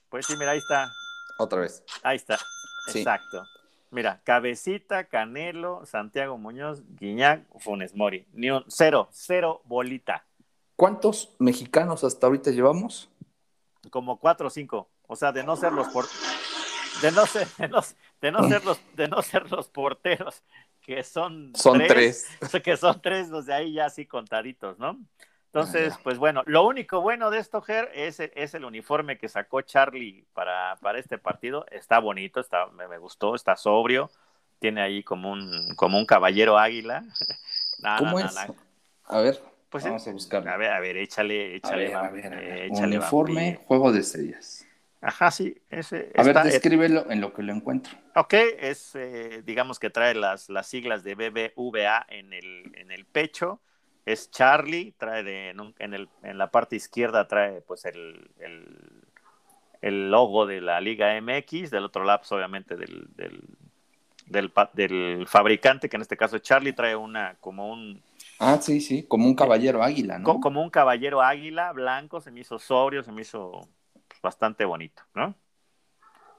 Pues 0.07 0.25
sí, 0.27 0.37
mira, 0.37 0.51
ahí 0.51 0.59
está. 0.59 0.89
Otra 1.39 1.59
vez. 1.59 1.83
Ahí 2.03 2.15
está. 2.15 2.39
Exacto. 2.87 3.43
Mira, 3.91 4.21
Cabecita, 4.23 5.03
Canelo, 5.03 5.85
Santiago 5.85 6.37
Muñoz, 6.37 6.81
Guiñac, 6.97 7.45
Funes 7.59 7.93
Mori. 7.93 8.25
Ni 8.31 8.49
un, 8.49 8.63
cero, 8.67 9.09
cero 9.11 9.61
bolita. 9.65 10.25
¿Cuántos 10.77 11.35
mexicanos 11.39 12.05
hasta 12.05 12.25
ahorita 12.27 12.51
llevamos? 12.51 13.09
Como 13.89 14.17
cuatro 14.17 14.47
o 14.47 14.49
cinco. 14.49 14.89
O 15.07 15.17
sea, 15.17 15.33
de 15.33 15.43
no 15.43 15.57
ser 15.57 15.73
los 15.73 15.89
por... 15.89 16.05
de 17.01 17.11
no 17.11 17.25
ser, 17.25 17.47
de 17.57 17.67
no, 18.31 18.47
ser 18.47 18.63
los, 18.63 18.79
de 18.95 19.07
no 19.09 19.21
ser 19.21 19.51
los 19.51 19.67
porteros, 19.67 20.41
que 20.79 21.03
son, 21.03 21.51
son 21.53 21.79
tres, 21.85 22.27
que 22.63 22.77
son 22.77 23.01
tres, 23.01 23.27
los 23.27 23.45
de 23.45 23.53
ahí 23.53 23.73
ya 23.73 23.87
así 23.87 24.05
contaditos, 24.05 24.79
¿no? 24.79 24.97
Entonces, 25.53 25.93
pues 26.01 26.17
bueno, 26.17 26.43
lo 26.45 26.65
único 26.65 27.01
bueno 27.01 27.29
de 27.29 27.39
esto, 27.39 27.61
Ger, 27.61 27.91
es, 27.93 28.21
es 28.21 28.53
el 28.53 28.63
uniforme 28.63 29.17
que 29.17 29.27
sacó 29.27 29.61
Charlie 29.61 30.23
para, 30.33 30.77
para 30.77 30.97
este 30.97 31.17
partido. 31.17 31.65
Está 31.69 31.99
bonito, 31.99 32.39
está, 32.39 32.67
me, 32.67 32.97
gustó, 32.97 33.35
está 33.35 33.57
sobrio. 33.57 34.09
Tiene 34.59 34.81
ahí 34.81 35.03
como 35.03 35.29
un, 35.29 35.75
como 35.75 35.97
un 35.97 36.05
caballero 36.05 36.57
águila. 36.57 37.03
¿Cómo 37.97 38.17
es? 38.21 38.33
A 39.03 39.19
ver, 39.19 39.41
pues 39.69 39.83
vamos 39.83 40.07
a 40.07 40.11
buscar. 40.13 40.47
A 40.47 40.55
ver, 40.55 40.71
a 40.71 40.79
ver, 40.79 40.95
échale, 40.95 41.57
échale. 41.57 41.93
A 41.93 42.09
ver, 42.09 42.27
a 42.27 42.29
ver, 42.29 42.71
uniforme, 42.71 43.59
juego 43.65 43.91
de 43.91 43.99
estrellas. 43.99 44.65
Ajá, 45.01 45.31
sí. 45.31 45.61
Ese, 45.69 46.13
a 46.15 46.23
ver, 46.23 46.41
descríbelo 46.43 47.11
en 47.11 47.19
lo 47.19 47.33
que 47.33 47.43
lo 47.43 47.51
encuentro. 47.51 47.97
Ok, 48.15 48.35
es, 48.57 48.95
eh, 48.95 49.41
digamos 49.43 49.79
que 49.79 49.89
trae 49.89 50.15
las, 50.15 50.47
las 50.49 50.67
siglas 50.67 51.03
de 51.03 51.15
BBVA 51.15 52.05
en 52.07 52.31
el, 52.31 52.71
en 52.77 52.91
el 52.91 53.03
pecho 53.03 53.59
es 54.05 54.31
Charlie, 54.31 54.93
trae 54.97 55.23
de, 55.23 55.49
en, 55.49 55.93
el, 55.93 56.09
en, 56.23 56.37
la 56.37 56.51
parte 56.51 56.75
izquierda 56.75 57.27
trae 57.27 57.61
pues 57.61 57.85
el, 57.85 58.31
el, 59.81 60.11
logo 60.11 60.45
de 60.45 60.61
la 60.61 60.81
Liga 60.81 61.19
MX, 61.19 61.71
del 61.71 61.85
otro 61.85 62.03
lado 62.03 62.19
pues, 62.19 62.31
obviamente 62.31 62.75
del, 62.75 63.07
del, 63.15 64.51
del, 64.73 65.27
fabricante, 65.27 65.89
que 65.89 65.95
en 65.95 66.01
este 66.01 66.17
caso 66.17 66.35
es 66.35 66.41
Charlie, 66.41 66.73
trae 66.73 66.95
una 66.95 67.35
como 67.39 67.71
un... 67.71 68.01
Ah, 68.39 68.57
sí, 68.59 68.81
sí, 68.81 69.03
como 69.03 69.27
un 69.27 69.35
caballero 69.35 69.83
águila, 69.83 70.17
¿no? 70.17 70.39
Como, 70.39 70.61
un 70.61 70.69
caballero 70.71 71.21
águila 71.21 71.71
blanco, 71.73 72.21
se 72.21 72.31
me 72.31 72.39
hizo 72.39 72.57
sobrio, 72.57 73.03
se 73.03 73.11
me 73.11 73.21
hizo 73.21 73.51
pues, 74.07 74.21
bastante 74.21 74.65
bonito, 74.65 75.03
¿no? 75.13 75.35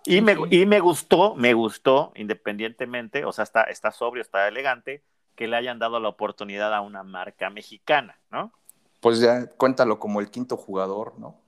Y, 0.04 0.20
me, 0.20 0.34
y 0.50 0.66
me 0.66 0.80
gustó, 0.80 1.36
me 1.36 1.54
gustó, 1.54 2.12
independientemente, 2.16 3.24
o 3.24 3.30
sea, 3.30 3.44
está, 3.44 3.62
está 3.64 3.92
sobrio, 3.92 4.20
está 4.20 4.48
elegante, 4.48 5.04
que 5.34 5.48
le 5.48 5.56
hayan 5.56 5.78
dado 5.78 6.00
la 6.00 6.08
oportunidad 6.08 6.74
a 6.74 6.80
una 6.80 7.02
marca 7.02 7.50
mexicana, 7.50 8.18
¿no? 8.30 8.52
Pues 9.00 9.20
ya 9.20 9.46
cuéntalo 9.56 9.98
como 9.98 10.20
el 10.20 10.30
quinto 10.30 10.56
jugador, 10.56 11.18
¿no? 11.18 11.40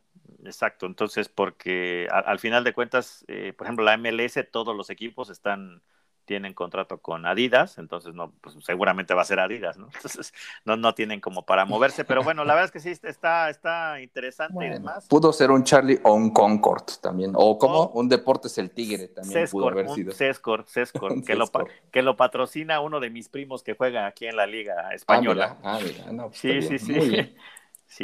Exacto, 0.45 0.87
entonces 0.87 1.29
porque 1.29 2.09
al, 2.11 2.39
final 2.39 2.65
de 2.65 2.75
cuentas, 2.75 3.25
eh, 3.29 3.53
por 3.57 3.67
ejemplo, 3.67 3.85
la 3.85 3.97
MLS, 3.97 4.39
todos 4.51 4.77
los 4.77 4.91
equipos 4.91 5.31
están 5.31 5.83
tienen 6.25 6.55
contrato 6.55 6.99
con 6.99 7.27
Adidas, 7.27 7.79
entonces 7.79 8.15
no, 8.15 8.33
pues 8.41 8.57
seguramente 8.65 9.15
va 9.15 9.23
a 9.23 9.25
ser 9.25 9.41
Adidas, 9.41 9.77
¿no? 9.77 9.87
Entonces 9.95 10.33
no, 10.65 10.77
no 10.77 10.95
tienen 10.95 11.21
como 11.21 11.45
para 11.45 11.65
moverse, 11.65 12.05
pero 12.05 12.23
bueno, 12.23 12.45
la 12.45 12.55
verdad 12.55 12.67
es 12.67 12.73
que 12.73 12.81
sí 12.81 12.91
está, 13.07 13.51
está 13.51 14.01
interesante 14.01 14.67
y 14.67 14.71
demás. 14.71 15.07
Pudo 15.09 15.33
ser 15.33 15.51
un 15.51 15.65
Charlie 15.65 16.01
o 16.03 16.15
un 16.15 16.31
Concord 16.31 16.85
también, 17.01 17.33
o 17.35 17.59
como 17.59 17.89
un 17.89 18.09
Deportes 18.09 18.59
el 18.59 18.71
Tigre 18.71 19.09
también 19.09 19.49
pudo 19.51 19.69
haber 19.69 19.89
sido. 19.91 20.13
Sescor, 20.13 20.65
Sescor, 20.67 21.23
que, 21.25 21.35
Lo, 21.35 21.47
que 21.91 22.03
lo 22.03 22.17
patrocina 22.17 22.81
uno 22.81 23.01
de 23.01 23.11
mis 23.11 23.29
primos 23.29 23.63
que 23.63 23.75
juega 23.75 24.07
aquí 24.07 24.27
en 24.27 24.37
la 24.37 24.47
Liga 24.47 24.93
Española. 24.95 25.59
Ah, 25.63 25.79
mira, 25.83 26.05
ah, 26.07 26.13
No, 26.13 26.29
pues 26.29 26.39
sí, 26.39 26.63
sí, 26.63 26.79
sí. 26.79 26.95
Sí, 27.15 27.35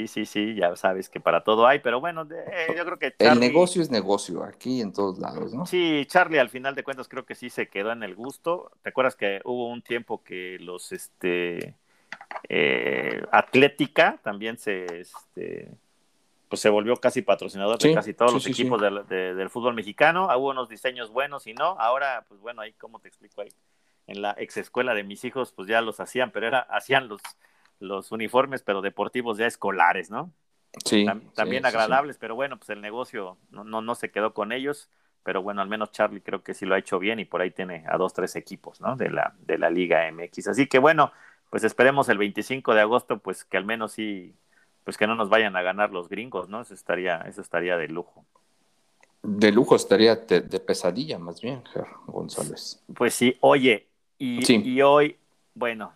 sí, 0.07 0.27
sí, 0.27 0.55
ya 0.55 0.77
sabes 0.77 1.09
que 1.09 1.21
para 1.21 1.43
todo 1.43 1.67
hay, 1.67 1.81
pero 1.81 2.01
bueno, 2.01 2.27
eh, 2.31 2.75
yo 2.77 2.85
creo 2.85 2.99
que 2.99 3.15
El 3.19 3.41
negocio 3.41 3.83
es 3.83 3.91
negocio, 3.91 4.45
aquí 4.45 4.81
en 4.81 4.93
todos 4.93 5.19
lados, 5.19 5.53
¿no? 5.53 5.67
Sí, 5.67 6.05
Charlie 6.07 6.39
al 6.39 6.51
final 6.51 6.75
de 6.75 6.85
cuentas 6.85 7.09
creo 7.09 7.25
que 7.25 7.35
sí 7.35 7.51
se 7.51 7.69
quedó 7.69 7.93
en 7.93 8.03
el 8.03 8.15
gusto. 8.15 8.71
¿Te 8.83 8.91
acuerdas 8.91 9.17
que 9.17 9.41
hubo 9.45 9.69
un 9.69 9.83
tiempo 9.83 10.23
que 10.23 10.59
los, 10.61 10.93
este, 10.93 11.75
eh, 12.49 13.23
Atlética 13.31 14.19
también 14.23 14.59
se, 14.59 15.01
este, 15.01 15.71
pues 16.49 16.61
se 16.61 16.69
volvió 16.69 16.97
casi 16.97 17.23
patrocinador 17.23 17.79
de 17.79 17.95
casi 17.95 18.15
todos 18.15 18.33
los 18.33 18.47
equipos 18.47 18.81
del, 18.81 19.51
fútbol 19.51 19.75
mexicano. 19.75 20.27
Hubo 20.37 20.51
unos 20.51 20.69
diseños 20.69 21.11
buenos 21.11 21.47
y 21.47 21.55
no. 21.55 21.77
Ahora, 21.79 22.25
pues 22.29 22.41
bueno, 22.41 22.63
ahí, 22.63 22.73
¿cómo 22.73 22.99
te 22.99 23.09
explico 23.09 23.41
ahí? 23.41 23.53
En 24.07 24.21
la 24.23 24.35
ex 24.37 24.57
escuela 24.57 24.95
de 24.95 25.05
mis 25.05 25.25
hijos, 25.25 25.53
pues 25.53 25.69
ya 25.69 25.81
los 25.81 26.01
hacían, 26.01 26.33
pero 26.33 26.49
era, 26.49 26.59
hacían 26.59 27.09
los 27.09 27.21
los 27.81 28.13
uniformes, 28.13 28.63
pero 28.63 28.83
deportivos 28.83 29.39
ya 29.39 29.47
escolares, 29.47 30.11
¿no? 30.11 30.33
Sí. 30.85 31.05
también 31.35 31.67
agradables, 31.67 32.17
pero 32.17 32.37
bueno, 32.37 32.57
pues 32.57 32.71
el 32.71 32.81
negocio 32.81 33.39
no, 33.51 33.65
no, 33.65 33.81
no 33.81 33.97
se 33.97 34.13
quedó 34.13 34.33
con 34.33 34.53
ellos, 34.53 34.89
pero 35.25 35.43
bueno, 35.43 35.63
al 35.63 35.69
menos 35.69 35.91
Charlie 35.91 36.21
creo 36.21 36.45
que 36.45 36.55
sí 36.55 36.65
lo 36.65 36.77
ha 36.77 36.79
hecho 36.79 36.99
bien 36.99 37.19
y 37.19 37.25
por 37.25 37.41
ahí 37.41 37.51
tiene 37.51 37.85
a 37.89 37.99
dos, 37.99 38.15
tres 38.15 38.37
equipos, 38.37 38.81
¿no? 38.81 38.95
De 38.97 39.11
la, 39.11 39.35
de 39.41 39.59
la 39.59 39.69
Liga 39.69 40.11
MX. 40.11 40.49
Así 40.49 40.67
que 40.69 40.79
bueno, 40.79 41.13
pues 41.51 41.65
esperemos 41.65 42.09
el 42.09 42.19
25 42.19 42.75
de 42.75 42.81
agosto, 42.81 43.19
pues 43.19 43.45
que 43.45 43.57
al 43.57 43.65
menos 43.65 43.93
sí, 43.93 44.35
pues 44.85 44.97
que 44.97 45.07
no 45.07 45.17
nos 45.17 45.29
vayan 45.29 45.57
a 45.57 45.63
ganar 45.63 45.91
los 45.91 46.09
gringos, 46.09 46.49
¿no? 46.49 46.61
Eso 46.61 46.75
estaría, 46.75 47.19
eso 47.23 47.41
estaría 47.41 47.77
de 47.77 47.89
lujo. 47.89 48.25
De 49.23 49.53
lujo 49.53 49.77
estaría 49.77 50.17
de, 50.17 50.61
pesadilla, 50.61 51.19
más 51.19 51.43
bien, 51.43 51.63
González. 52.07 52.83
Pues 52.95 53.13
sí, 53.13 53.37
oye, 53.41 53.89
y, 54.17 54.71
y 54.71 54.81
hoy, 54.81 55.19
bueno, 55.55 55.93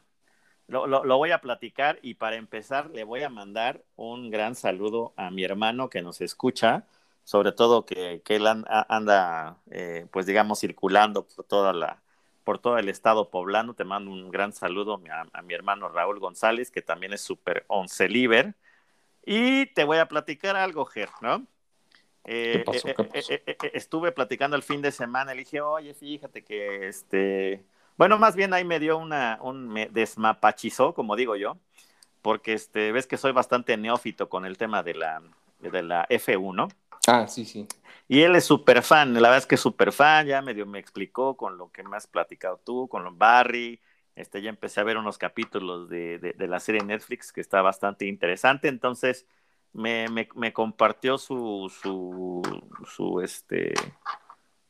lo, 0.66 0.87
lo, 0.87 1.16
voy 1.18 1.31
a 1.31 1.40
platicar 1.40 1.98
y 2.03 2.14
para 2.14 2.37
empezar 2.37 2.90
le 2.90 3.05
voy 3.05 3.22
a 3.22 3.29
mandar 3.29 3.83
un 3.96 4.31
gran 4.31 4.55
saludo 4.55 5.12
a 5.16 5.31
mi 5.31 5.44
hermano 5.44 5.90
que 5.90 6.03
nos 6.03 6.20
escucha, 6.20 6.87
sobre 7.24 7.53
todo 7.53 7.85
que, 7.85 8.22
que 8.24 8.37
él 8.37 8.46
anda, 8.46 9.59
eh, 9.70 10.07
pues 10.11 10.27
digamos, 10.27 10.61
circulando 10.61 11.27
por 11.27 11.44
toda 11.44 11.72
la, 11.72 12.03
por 12.44 12.59
todo 12.59 12.79
el 12.79 12.88
estado 12.88 13.31
poblano. 13.31 13.74
Te 13.74 13.85
mando 13.85 14.11
un 14.11 14.31
gran 14.31 14.53
saludo 14.53 15.00
a, 15.33 15.42
mi 15.42 15.55
hermano 15.55 15.88
Raúl 15.88 16.20
González, 16.20 16.70
que 16.70 16.83
también 16.83 17.12
es 17.12 17.22
súper 17.22 17.64
once 17.68 18.09
liber. 18.09 18.55
Y 19.24 19.66
te 19.66 19.85
voy 19.85 19.98
a 19.98 20.09
platicar 20.09 20.57
algo, 20.57 20.85
Ger, 20.87 21.09
¿no? 21.22 21.46
Eh, 22.27 22.64
eh, 23.12 23.57
estuve 23.74 24.12
platicando 24.12 24.57
el 24.57 24.62
fin 24.62 24.81
de 24.81 24.92
semana, 24.92 25.35
le 25.35 25.40
dije, 25.40 25.61
oye, 25.61 25.92
fíjate 25.92 26.42
que 26.42 26.88
este 26.88 27.64
bueno, 27.96 28.18
más 28.18 28.37
bien 28.37 28.52
ahí 28.54 28.64
me 28.64 28.80
dio 28.80 28.98
una, 28.98 29.38
un, 29.42 29.68
me 29.68 29.87
desmapachizó, 29.87 30.94
como 30.94 31.16
digo 31.16 31.37
yo, 31.37 31.59
porque 32.22 32.54
este, 32.54 32.92
ves 32.92 33.07
que 33.07 33.16
soy 33.16 33.33
bastante 33.33 33.76
neófito 33.76 34.28
con 34.28 34.44
el 34.44 34.59
tema 34.59 34.83
de 34.83 34.94
la, 34.94 35.22
de 35.61 35.83
la 35.83 36.07
F1. 36.09 36.72
Ah, 37.07 37.26
sí, 37.28 37.44
sí. 37.44 37.66
Y 38.09 38.22
él 38.22 38.37
es 38.37 38.44
súper 38.44 38.83
fan, 38.83 39.14
la 39.14 39.20
verdad 39.20 39.38
es 39.38 39.46
que 39.46 39.54
es 39.54 39.61
súper 39.61 39.92
fan, 39.92 40.26
ya 40.26 40.42
medio 40.42 40.66
me 40.66 40.78
explicó 40.78 41.37
con 41.37 41.57
lo 41.57 41.70
que 41.70 41.83
me 41.83 41.96
has 41.96 42.07
platicado 42.07 42.61
tú, 42.64 42.88
con 42.88 43.04
los 43.04 43.16
Barry, 43.16 43.80
este, 44.14 44.42
ya 44.42 44.50
empecé 44.50 44.80
a 44.80 44.85
ver 44.85 44.96
unos 44.96 45.18
capítulos 45.18 45.88
de, 45.88 46.18
de, 46.18 46.46
la 46.46 46.61
serie 46.61 46.83
Netflix 46.83 47.33
que 47.33 47.40
está 47.40 47.62
bastante 47.62 48.07
interesante, 48.07 48.68
entonces 48.68 49.26
me, 49.72 50.09
me, 50.09 50.28
me 50.35 50.52
compartió 50.52 51.18
su, 51.18 51.72
su, 51.83 52.42
su, 52.87 53.20
este, 53.20 53.74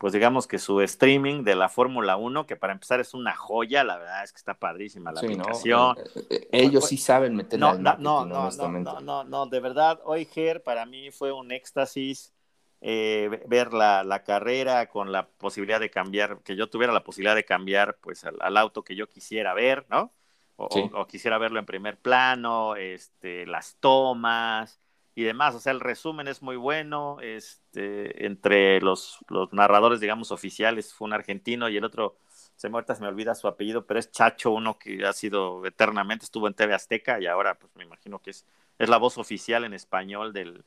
pues 0.05 0.13
digamos 0.13 0.47
que 0.47 0.59
su 0.59 0.83
streaming 0.83 1.45
de 1.45 1.55
la 1.55 1.71
Fórmula 1.71 2.19
1, 2.19 2.45
que 2.45 2.57
para 2.57 2.75
empezar 2.75 3.01
es 3.01 3.15
una 3.15 3.35
joya, 3.35 3.85
la 3.85 3.97
verdad 3.97 4.23
es 4.23 4.33
que 4.33 4.37
está 4.37 4.53
padrísima 4.53 5.11
la 5.13 5.21
aplicación. 5.21 5.97
Eh, 5.97 6.27
eh, 6.29 6.49
ellos 6.53 6.89
sí 6.89 6.99
saben 6.99 7.35
meterle 7.35 7.65
no, 7.65 7.79
no, 7.79 8.27
no, 8.27 8.51
no, 8.51 9.01
no, 9.01 9.25
no, 9.25 9.47
de 9.47 9.61
verdad, 9.61 10.03
hoy 10.05 10.27
Ger 10.27 10.63
para 10.63 10.85
mí 10.85 11.11
fue 11.11 11.33
un 11.33 11.53
éxtasis 11.53 12.35
eh, 12.83 13.45
ver 13.47 13.73
la, 13.73 14.05
la, 14.05 14.25
carrera 14.25 14.91
con 14.91 15.11
la 15.11 15.27
posibilidad 15.27 15.81
de 15.81 15.89
cambiar, 15.89 16.43
que 16.43 16.55
yo 16.55 16.69
tuviera 16.69 16.93
la 16.93 17.03
posibilidad 17.03 17.35
de 17.35 17.47
cambiar 17.47 17.97
pues 18.03 18.27
al, 18.27 18.57
auto 18.59 18.85
que 18.85 18.97
yo 18.97 19.09
quisiera 19.09 19.55
ver, 19.55 19.87
¿no? 19.89 20.13
O, 20.57 20.67
o, 20.67 21.07
quisiera 21.07 21.39
verlo 21.39 21.59
en 21.61 21.65
primer 21.65 21.97
plano, 21.97 22.77
este, 22.77 23.47
las 23.47 23.77
tomas, 23.81 24.83
y 25.15 25.23
demás. 25.23 25.55
O 25.55 25.61
sea, 25.61 25.73
el 25.73 25.81
resumen 25.81 26.29
es 26.29 26.43
muy 26.43 26.57
bueno. 26.57 27.19
Este, 27.21 28.27
entre 28.27 28.81
los, 28.81 29.19
los 29.29 29.53
narradores, 29.53 30.01
digamos, 30.01 30.33
oficiales, 30.33 30.93
fue 30.93 31.07
un 31.07 31.13
argentino 31.13 31.69
y 31.69 31.77
el 31.77 31.85
otro, 31.85 32.17
se 32.57 32.69
me, 32.69 32.83
se 32.83 33.01
me 33.01 33.09
olvida 33.09 33.35
su 33.35 33.49
apellido, 33.49 33.87
pero 33.87 34.01
es 34.01 34.11
Chacho, 34.11 34.51
uno 34.51 34.79
que 34.79 35.05
ha 35.07 35.13
sido 35.13 35.65
eternamente, 35.67 36.25
estuvo 36.25 36.49
en 36.49 36.55
TV 36.55 36.75
Azteca 36.75 37.21
y 37.21 37.27
ahora, 37.27 37.59
pues 37.59 37.75
me 37.77 37.85
imagino 37.85 38.21
que 38.21 38.31
es, 38.31 38.45
es 38.79 38.89
la 38.89 38.99
voz 38.99 39.19
oficial 39.19 39.65
en 39.65 39.75
español 39.75 40.33
del, 40.33 40.65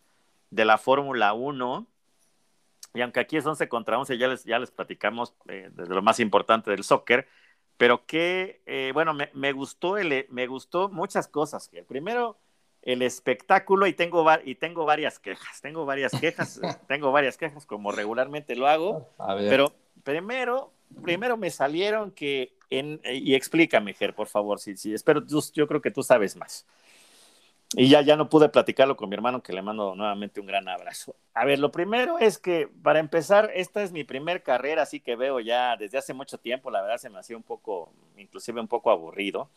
de 0.50 0.66
la 0.66 0.78
Fórmula 0.78 1.34
1. 1.34 1.88
Y 2.94 3.02
aunque 3.02 3.20
aquí 3.20 3.38
es 3.38 3.46
11 3.46 3.68
contra 3.68 4.00
11, 4.00 4.18
ya 4.18 4.28
les, 4.28 4.44
ya 4.46 4.60
les 4.60 4.72
platicamos 4.72 5.34
eh, 5.48 5.70
de 5.72 5.86
lo 5.88 6.02
más 6.02 6.20
importante 6.20 6.72
del 6.72 6.84
soccer, 6.84 7.28
pero 7.78 8.06
que, 8.08 8.62
eh, 8.66 8.92
bueno, 8.94 9.14
me, 9.14 9.30
me, 9.34 9.52
gustó 9.52 9.98
el, 9.98 10.26
me 10.30 10.48
gustó 10.48 10.90
muchas 10.90 11.28
cosas. 11.28 11.70
Primero, 11.88 12.40
el 12.88 13.02
espectáculo 13.02 13.86
y 13.86 13.92
tengo, 13.92 14.26
y 14.46 14.56
tengo 14.56 14.86
varias 14.86 15.20
quejas, 15.20 15.60
tengo 15.62 15.86
varias 15.86 16.14
quejas, 16.18 16.62
tengo 16.88 17.12
varias 17.12 17.36
quejas 17.36 17.66
como 17.66 17.92
regularmente 17.92 18.56
lo 18.56 18.66
hago, 18.66 19.10
pero 19.50 19.74
primero, 20.06 20.72
primero 21.04 21.36
me 21.36 21.52
salieron 21.52 22.12
que, 22.12 22.54
en, 22.70 23.02
y 23.04 23.36
explícame, 23.36 23.94
Ger, 23.94 24.16
por 24.16 24.28
favor, 24.28 24.62
si, 24.62 24.78
si 24.78 24.94
espero, 24.94 25.22
yo 25.54 25.68
creo 25.68 25.82
que 25.82 25.92
tú 25.92 26.02
sabes 26.02 26.38
más. 26.38 26.66
Y 27.76 27.90
ya, 27.90 28.00
ya 28.00 28.16
no 28.16 28.30
pude 28.30 28.48
platicarlo 28.48 28.96
con 28.96 29.10
mi 29.10 29.16
hermano, 29.16 29.44
que 29.44 29.52
le 29.52 29.62
mando 29.62 29.94
nuevamente 29.94 30.40
un 30.40 30.48
gran 30.48 30.70
abrazo. 30.70 31.14
A 31.34 31.44
ver, 31.44 31.60
lo 31.60 31.74
primero 31.74 32.18
es 32.20 32.38
que, 32.38 32.70
para 32.82 33.00
empezar, 33.00 33.52
esta 33.54 33.84
es 33.84 33.92
mi 33.92 34.06
primer 34.06 34.44
carrera, 34.44 34.84
así 34.84 35.02
que 35.02 35.18
veo 35.18 35.42
ya 35.42 35.76
desde 35.76 35.98
hace 35.98 36.14
mucho 36.14 36.38
tiempo, 36.38 36.72
la 36.72 36.82
verdad 36.82 37.00
se 37.00 37.10
me 37.10 37.20
hacía 37.20 37.36
un 37.36 37.44
poco, 37.44 37.92
inclusive 38.16 38.62
un 38.62 38.70
poco 38.70 38.92
aburrido, 38.92 39.50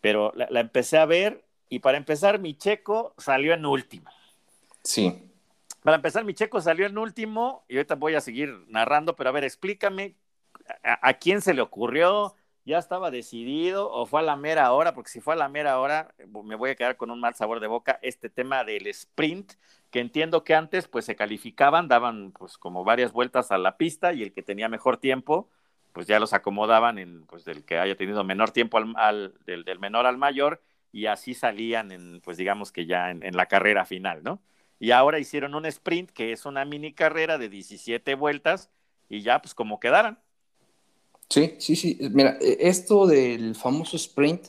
pero 0.00 0.30
la, 0.36 0.46
la 0.48 0.60
empecé 0.60 0.98
a 0.98 1.06
ver 1.06 1.47
y 1.68 1.80
para 1.80 1.98
empezar, 1.98 2.38
mi 2.38 2.54
checo 2.54 3.14
salió 3.18 3.54
en 3.54 3.66
último. 3.66 4.10
Sí. 4.82 5.30
Para 5.82 5.96
empezar, 5.96 6.24
mi 6.24 6.34
checo 6.34 6.60
salió 6.60 6.86
en 6.86 6.98
último 6.98 7.64
y 7.68 7.76
ahorita 7.76 7.94
voy 7.94 8.14
a 8.14 8.20
seguir 8.20 8.64
narrando, 8.68 9.16
pero 9.16 9.30
a 9.30 9.32
ver, 9.32 9.44
explícame 9.44 10.16
a, 10.82 11.08
a 11.08 11.14
quién 11.14 11.40
se 11.40 11.54
le 11.54 11.62
ocurrió, 11.62 12.34
ya 12.68 12.78
estaba 12.78 13.10
decidido 13.10 13.90
o 13.90 14.04
fue 14.04 14.20
a 14.20 14.22
la 14.22 14.36
mera 14.36 14.70
hora, 14.72 14.92
porque 14.92 15.10
si 15.10 15.20
fue 15.20 15.32
a 15.32 15.38
la 15.38 15.48
mera 15.48 15.80
hora 15.80 16.14
me 16.44 16.54
voy 16.54 16.70
a 16.70 16.74
quedar 16.74 16.98
con 16.98 17.10
un 17.10 17.18
mal 17.18 17.34
sabor 17.34 17.60
de 17.60 17.66
boca 17.66 17.98
este 18.02 18.28
tema 18.28 18.62
del 18.62 18.86
sprint, 18.88 19.54
que 19.90 20.00
entiendo 20.00 20.44
que 20.44 20.54
antes 20.54 20.86
pues 20.86 21.06
se 21.06 21.16
calificaban, 21.16 21.88
daban 21.88 22.32
pues 22.32 22.58
como 22.58 22.84
varias 22.84 23.12
vueltas 23.12 23.50
a 23.52 23.58
la 23.58 23.78
pista 23.78 24.12
y 24.12 24.22
el 24.22 24.34
que 24.34 24.42
tenía 24.42 24.68
mejor 24.68 24.98
tiempo 24.98 25.48
pues 25.94 26.06
ya 26.06 26.20
los 26.20 26.34
acomodaban 26.34 26.98
en 26.98 27.24
pues 27.24 27.46
del 27.46 27.64
que 27.64 27.78
haya 27.78 27.96
tenido 27.96 28.22
menor 28.22 28.50
tiempo 28.50 28.76
al, 28.76 28.92
al 28.96 29.34
del, 29.46 29.64
del, 29.64 29.78
menor 29.78 30.04
al 30.04 30.18
mayor 30.18 30.60
y 30.92 31.06
así 31.06 31.34
salían 31.34 31.92
en 31.92 32.20
pues 32.22 32.36
digamos 32.36 32.72
que 32.72 32.86
ya 32.86 33.10
en, 33.10 33.22
en 33.22 33.36
la 33.36 33.46
carrera 33.46 33.84
final, 33.84 34.22
¿no? 34.22 34.40
Y 34.80 34.92
ahora 34.92 35.18
hicieron 35.18 35.54
un 35.54 35.66
sprint 35.66 36.10
que 36.10 36.32
es 36.32 36.46
una 36.46 36.64
mini 36.64 36.92
carrera 36.92 37.38
de 37.38 37.48
17 37.48 38.14
vueltas 38.14 38.70
y 39.08 39.22
ya 39.22 39.40
pues 39.40 39.54
como 39.54 39.80
quedaran. 39.80 40.18
Sí, 41.28 41.56
sí, 41.58 41.76
sí. 41.76 41.98
Mira, 42.12 42.38
e, 42.40 42.68
esto 42.68 43.06
del 43.06 43.54
famoso 43.54 43.96
sprint 43.96 44.46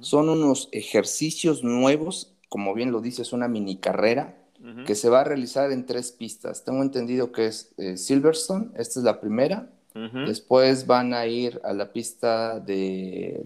son 0.00 0.28
unos 0.28 0.68
ejercicios 0.72 1.64
nuevos, 1.64 2.36
como 2.48 2.74
bien 2.74 2.92
lo 2.92 3.00
dices, 3.00 3.32
una 3.32 3.48
mini 3.48 3.76
carrera 3.78 4.36
uh 4.60 4.66
-huh. 4.66 4.84
que 4.84 4.94
se 4.94 5.08
va 5.08 5.20
a 5.22 5.24
realizar 5.24 5.72
en 5.72 5.86
tres 5.86 6.12
pistas. 6.12 6.64
Tengo 6.64 6.82
entendido 6.82 7.32
que 7.32 7.46
es 7.46 7.74
eh, 7.78 7.96
Silverstone, 7.96 8.70
esta 8.76 9.00
es 9.00 9.04
la 9.04 9.20
primera. 9.20 9.70
Uh 9.94 9.98
-huh. 9.98 10.26
Después 10.26 10.86
van 10.86 11.14
a 11.14 11.26
ir 11.26 11.60
a 11.64 11.72
la 11.72 11.92
pista 11.92 12.60
del 12.60 13.44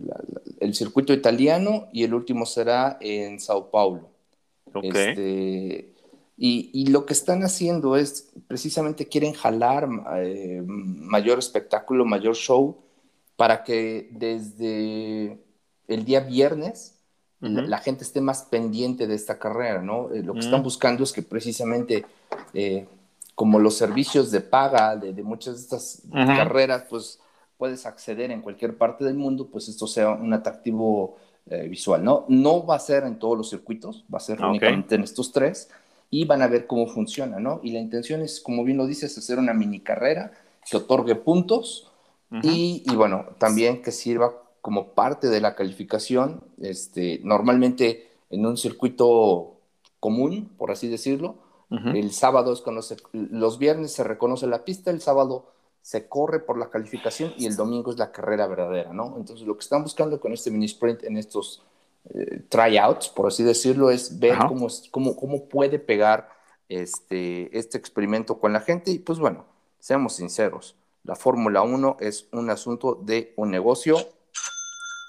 de 0.60 0.72
circuito 0.72 1.12
italiano 1.12 1.88
y 1.92 2.04
el 2.04 2.12
último 2.12 2.44
será 2.44 2.98
en 3.00 3.40
Sao 3.40 3.70
Paulo. 3.70 4.10
Okay. 4.72 4.90
Este, 4.90 5.94
y, 6.36 6.70
y, 6.72 6.86
lo 6.88 7.06
que 7.06 7.12
están 7.12 7.44
haciendo 7.44 7.96
es, 7.96 8.32
precisamente 8.48 9.06
quieren 9.06 9.34
jalar 9.34 9.88
eh, 10.16 10.62
mayor 10.66 11.38
espectáculo, 11.38 12.04
mayor 12.04 12.34
show, 12.34 12.76
para 13.36 13.62
que 13.62 14.08
desde 14.10 15.38
el 15.86 16.04
día 16.04 16.20
viernes 16.20 16.98
uh 17.40 17.46
-huh. 17.46 17.54
la, 17.54 17.62
la, 17.62 17.78
gente 17.78 18.02
esté 18.02 18.20
más 18.20 18.42
pendiente 18.42 19.06
de 19.06 19.14
esta 19.14 19.38
carrera, 19.38 19.80
¿no? 19.80 20.10
Eh, 20.12 20.22
lo 20.22 20.32
que 20.32 20.38
uh 20.38 20.42
-huh. 20.42 20.44
están 20.44 20.62
buscando 20.62 21.04
es 21.04 21.12
que 21.12 21.22
precisamente, 21.22 22.04
eh, 22.52 22.86
como 23.34 23.58
los 23.58 23.76
servicios 23.76 24.30
de 24.30 24.40
paga 24.40 24.96
de, 24.96 25.12
de 25.12 25.22
muchas 25.22 25.54
de 25.54 25.60
estas 25.60 26.02
uh 26.08 26.14
-huh. 26.14 26.36
carreras, 26.36 26.84
pues 26.88 27.18
puedes 27.56 27.86
acceder 27.86 28.30
en 28.30 28.42
cualquier 28.42 28.76
parte 28.76 29.04
del 29.04 29.14
mundo, 29.14 29.48
pues 29.50 29.68
esto 29.68 29.86
sea 29.86 30.10
un 30.10 30.32
atractivo 30.32 31.16
eh, 31.46 31.68
visual, 31.68 32.02
¿no? 32.02 32.24
No 32.28 32.64
va 32.64 32.76
a 32.76 32.78
ser 32.78 33.04
en 33.04 33.18
todos 33.18 33.36
los 33.36 33.50
circuitos, 33.50 34.04
va 34.12 34.18
a 34.18 34.20
ser 34.20 34.38
okay. 34.38 34.48
únicamente 34.50 34.94
en 34.94 35.02
estos 35.02 35.32
tres, 35.32 35.68
y 36.10 36.24
van 36.24 36.42
a 36.42 36.48
ver 36.48 36.66
cómo 36.66 36.86
funciona, 36.86 37.38
¿no? 37.40 37.60
Y 37.62 37.72
la 37.72 37.80
intención 37.80 38.22
es, 38.22 38.40
como 38.40 38.64
bien 38.64 38.78
lo 38.78 38.86
dices, 38.86 39.16
hacer 39.18 39.38
una 39.38 39.52
mini 39.52 39.80
carrera 39.80 40.32
que 40.70 40.76
otorgue 40.76 41.14
puntos 41.16 41.90
uh 42.30 42.36
-huh. 42.36 42.40
y, 42.44 42.82
y, 42.86 42.94
bueno, 42.94 43.26
también 43.38 43.82
que 43.82 43.90
sirva 43.92 44.32
como 44.60 44.88
parte 44.94 45.28
de 45.28 45.40
la 45.40 45.54
calificación. 45.54 46.42
Este, 46.60 47.20
normalmente 47.22 48.08
en 48.30 48.46
un 48.46 48.56
circuito 48.56 49.56
común, 50.00 50.50
por 50.56 50.70
así 50.70 50.88
decirlo, 50.88 51.36
uh 51.70 51.76
-huh. 51.76 51.96
el 51.96 52.12
sábado 52.12 52.52
es 52.52 52.60
cuando 52.60 52.82
se, 52.82 52.96
los 53.12 53.58
viernes 53.58 53.92
se 53.92 54.04
reconoce 54.04 54.46
la 54.46 54.64
pista, 54.64 54.90
el 54.90 55.00
sábado 55.00 55.46
se 55.82 56.08
corre 56.08 56.40
por 56.40 56.58
la 56.58 56.70
calificación 56.70 57.34
y 57.36 57.46
el 57.46 57.56
domingo 57.56 57.90
es 57.90 57.98
la 57.98 58.10
carrera 58.10 58.46
verdadera, 58.46 58.92
¿no? 58.92 59.16
Entonces 59.18 59.46
lo 59.46 59.54
que 59.54 59.64
están 59.64 59.82
buscando 59.82 60.18
con 60.18 60.32
este 60.32 60.50
mini 60.50 60.64
sprint 60.64 61.04
en 61.04 61.18
estos 61.18 61.62
eh, 62.08 62.42
tryouts, 62.48 63.08
por 63.08 63.26
así 63.26 63.42
decirlo, 63.42 63.90
es 63.90 64.18
ver 64.18 64.38
cómo, 64.48 64.68
cómo, 64.90 65.16
cómo, 65.16 65.44
puede 65.44 65.78
pegar 65.78 66.30
este, 66.68 67.56
este 67.56 67.76
experimento 67.76 68.38
con 68.38 68.52
la 68.52 68.60
gente. 68.60 68.90
Y 68.90 68.98
pues 68.98 69.18
bueno, 69.18 69.44
seamos 69.78 70.14
sinceros, 70.14 70.74
la 71.02 71.16
Fórmula 71.16 71.60
1 71.62 71.98
es 72.00 72.28
un 72.32 72.48
asunto 72.48 72.98
de 73.02 73.34
un 73.36 73.50
negocio 73.50 73.98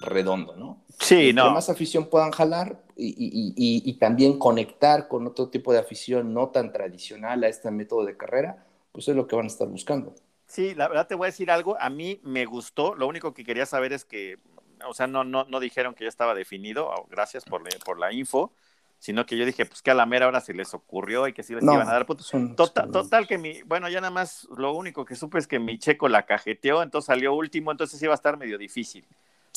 redondo, 0.00 0.56
¿no? 0.56 0.82
Sí, 0.98 1.32
no. 1.32 1.44
Que 1.44 1.50
más 1.50 1.70
afición 1.70 2.06
puedan 2.06 2.30
jalar 2.30 2.82
y, 2.96 3.08
y, 3.08 3.54
y, 3.56 3.82
y, 3.88 3.92
también 3.94 4.38
conectar 4.38 5.08
con 5.08 5.26
otro 5.26 5.48
tipo 5.48 5.72
de 5.72 5.78
afición 5.78 6.32
no 6.32 6.48
tan 6.48 6.72
tradicional 6.72 7.44
a 7.44 7.48
este 7.48 7.70
método 7.70 8.04
de 8.04 8.16
carrera, 8.16 8.64
pues 8.92 9.08
es 9.08 9.16
lo 9.16 9.26
que 9.26 9.36
van 9.36 9.44
a 9.44 9.48
estar 9.48 9.68
buscando. 9.68 10.14
Sí, 10.46 10.74
la 10.74 10.88
verdad 10.88 11.06
te 11.06 11.14
voy 11.14 11.26
a 11.26 11.30
decir 11.30 11.50
algo, 11.50 11.76
a 11.80 11.90
mí 11.90 12.20
me 12.22 12.46
gustó, 12.46 12.94
lo 12.94 13.06
único 13.06 13.34
que 13.34 13.44
quería 13.44 13.66
saber 13.66 13.92
es 13.92 14.04
que 14.04 14.38
o 14.84 14.94
sea, 14.94 15.06
no, 15.06 15.24
no, 15.24 15.44
no 15.44 15.60
dijeron 15.60 15.94
que 15.94 16.04
ya 16.04 16.08
estaba 16.08 16.34
definido, 16.34 16.88
oh, 16.88 17.06
gracias 17.08 17.44
por, 17.44 17.62
le, 17.62 17.78
por 17.84 17.98
la 17.98 18.12
info, 18.12 18.52
sino 18.98 19.26
que 19.26 19.36
yo 19.36 19.46
dije, 19.46 19.66
pues 19.66 19.82
que 19.82 19.90
a 19.90 19.94
la 19.94 20.06
mera 20.06 20.26
hora 20.26 20.40
se 20.40 20.54
les 20.54 20.74
ocurrió 20.74 21.28
y 21.28 21.32
que 21.32 21.42
sí 21.42 21.54
les 21.54 21.62
no, 21.62 21.74
iban 21.74 21.88
a 21.88 21.92
dar 21.92 22.06
puntos. 22.06 22.30
Total, 22.56 22.90
total, 22.90 23.26
que 23.26 23.38
mi, 23.38 23.62
bueno, 23.62 23.88
ya 23.88 24.00
nada 24.00 24.10
más 24.10 24.46
lo 24.56 24.72
único 24.72 25.04
que 25.04 25.16
supe 25.16 25.38
es 25.38 25.46
que 25.46 25.58
mi 25.58 25.78
checo 25.78 26.08
la 26.08 26.24
cajeteó, 26.24 26.82
entonces 26.82 27.06
salió 27.06 27.34
último, 27.34 27.70
entonces 27.70 28.02
iba 28.02 28.12
a 28.12 28.16
estar 28.16 28.36
medio 28.36 28.58
difícil. 28.58 29.06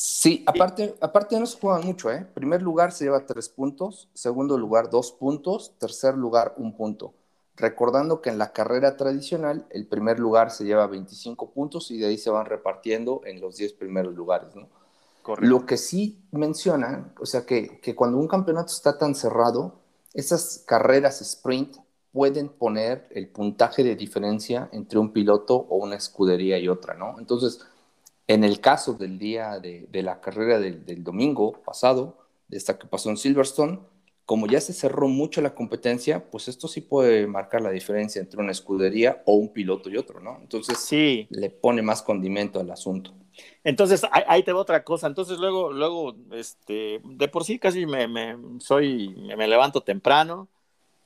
Sí, 0.02 0.42
aparte, 0.46 0.94
aparte 1.02 1.38
no 1.38 1.44
se 1.44 1.58
juegan 1.58 1.84
mucho, 1.84 2.10
¿eh? 2.10 2.26
Primer 2.32 2.62
lugar 2.62 2.90
se 2.90 3.04
lleva 3.04 3.26
tres 3.26 3.50
puntos, 3.50 4.08
segundo 4.14 4.56
lugar 4.56 4.88
dos 4.88 5.12
puntos, 5.12 5.74
tercer 5.78 6.16
lugar 6.16 6.54
un 6.56 6.74
punto. 6.74 7.12
Recordando 7.54 8.22
que 8.22 8.30
en 8.30 8.38
la 8.38 8.54
carrera 8.54 8.96
tradicional 8.96 9.66
el 9.68 9.86
primer 9.86 10.18
lugar 10.18 10.52
se 10.52 10.64
lleva 10.64 10.86
25 10.86 11.50
puntos 11.50 11.90
y 11.90 11.98
de 11.98 12.06
ahí 12.06 12.16
se 12.16 12.30
van 12.30 12.46
repartiendo 12.46 13.20
en 13.26 13.42
los 13.42 13.56
10 13.56 13.74
primeros 13.74 14.14
lugares, 14.14 14.56
¿no? 14.56 14.68
Correcto. 15.22 15.46
Lo 15.46 15.66
que 15.66 15.76
sí 15.76 16.18
mencionan, 16.30 17.12
o 17.20 17.26
sea, 17.26 17.44
que, 17.44 17.78
que, 17.80 17.94
cuando 17.94 18.16
un 18.16 18.26
campeonato 18.26 18.72
está 18.72 18.96
tan 18.96 19.14
cerrado, 19.14 19.80
esas 20.14 20.64
carreras 20.66 21.20
sprint 21.20 21.76
pueden 22.10 22.48
poner 22.48 23.06
el 23.10 23.28
puntaje 23.28 23.84
de 23.84 23.96
diferencia 23.96 24.70
entre 24.72 24.98
un 24.98 25.12
piloto 25.12 25.56
o 25.56 25.76
una 25.76 25.96
escudería 25.96 26.58
y 26.58 26.68
otra, 26.68 26.94
¿no? 26.94 27.18
Entonces, 27.18 27.60
en 28.30 28.44
el 28.44 28.60
caso 28.60 28.94
del 28.94 29.18
día 29.18 29.58
de, 29.58 29.88
de 29.90 30.02
la 30.04 30.20
carrera 30.20 30.60
del, 30.60 30.86
del, 30.86 31.02
domingo 31.02 31.50
pasado, 31.64 32.16
de 32.46 32.58
esta 32.58 32.78
que 32.78 32.86
pasó 32.86 33.10
en 33.10 33.16
Silverstone, 33.16 33.80
como 34.24 34.46
ya 34.46 34.60
se 34.60 34.72
cerró 34.72 35.08
mucho 35.08 35.40
la 35.40 35.52
competencia, 35.52 36.30
pues 36.30 36.46
esto 36.46 36.68
sí 36.68 36.80
puede 36.80 37.26
marcar 37.26 37.60
la 37.60 37.72
diferencia 37.72 38.20
entre 38.20 38.40
una 38.40 38.52
escudería 38.52 39.20
o 39.26 39.34
un 39.34 39.52
piloto 39.52 39.90
y 39.90 39.96
otro, 39.96 40.20
¿no? 40.20 40.38
Entonces, 40.40 40.78
sí. 40.78 41.26
le 41.30 41.50
pone 41.50 41.82
más 41.82 42.02
condimento 42.02 42.60
al 42.60 42.70
asunto. 42.70 43.12
Entonces, 43.64 44.02
ahí 44.12 44.44
te 44.44 44.52
va 44.52 44.60
otra 44.60 44.84
cosa. 44.84 45.08
Entonces, 45.08 45.38
luego, 45.38 45.72
luego, 45.72 46.14
este, 46.30 47.00
de 47.02 47.26
por 47.26 47.42
sí 47.42 47.58
casi 47.58 47.84
me, 47.84 48.06
me 48.06 48.36
soy, 48.60 49.08
me 49.36 49.48
levanto 49.48 49.80
temprano. 49.80 50.46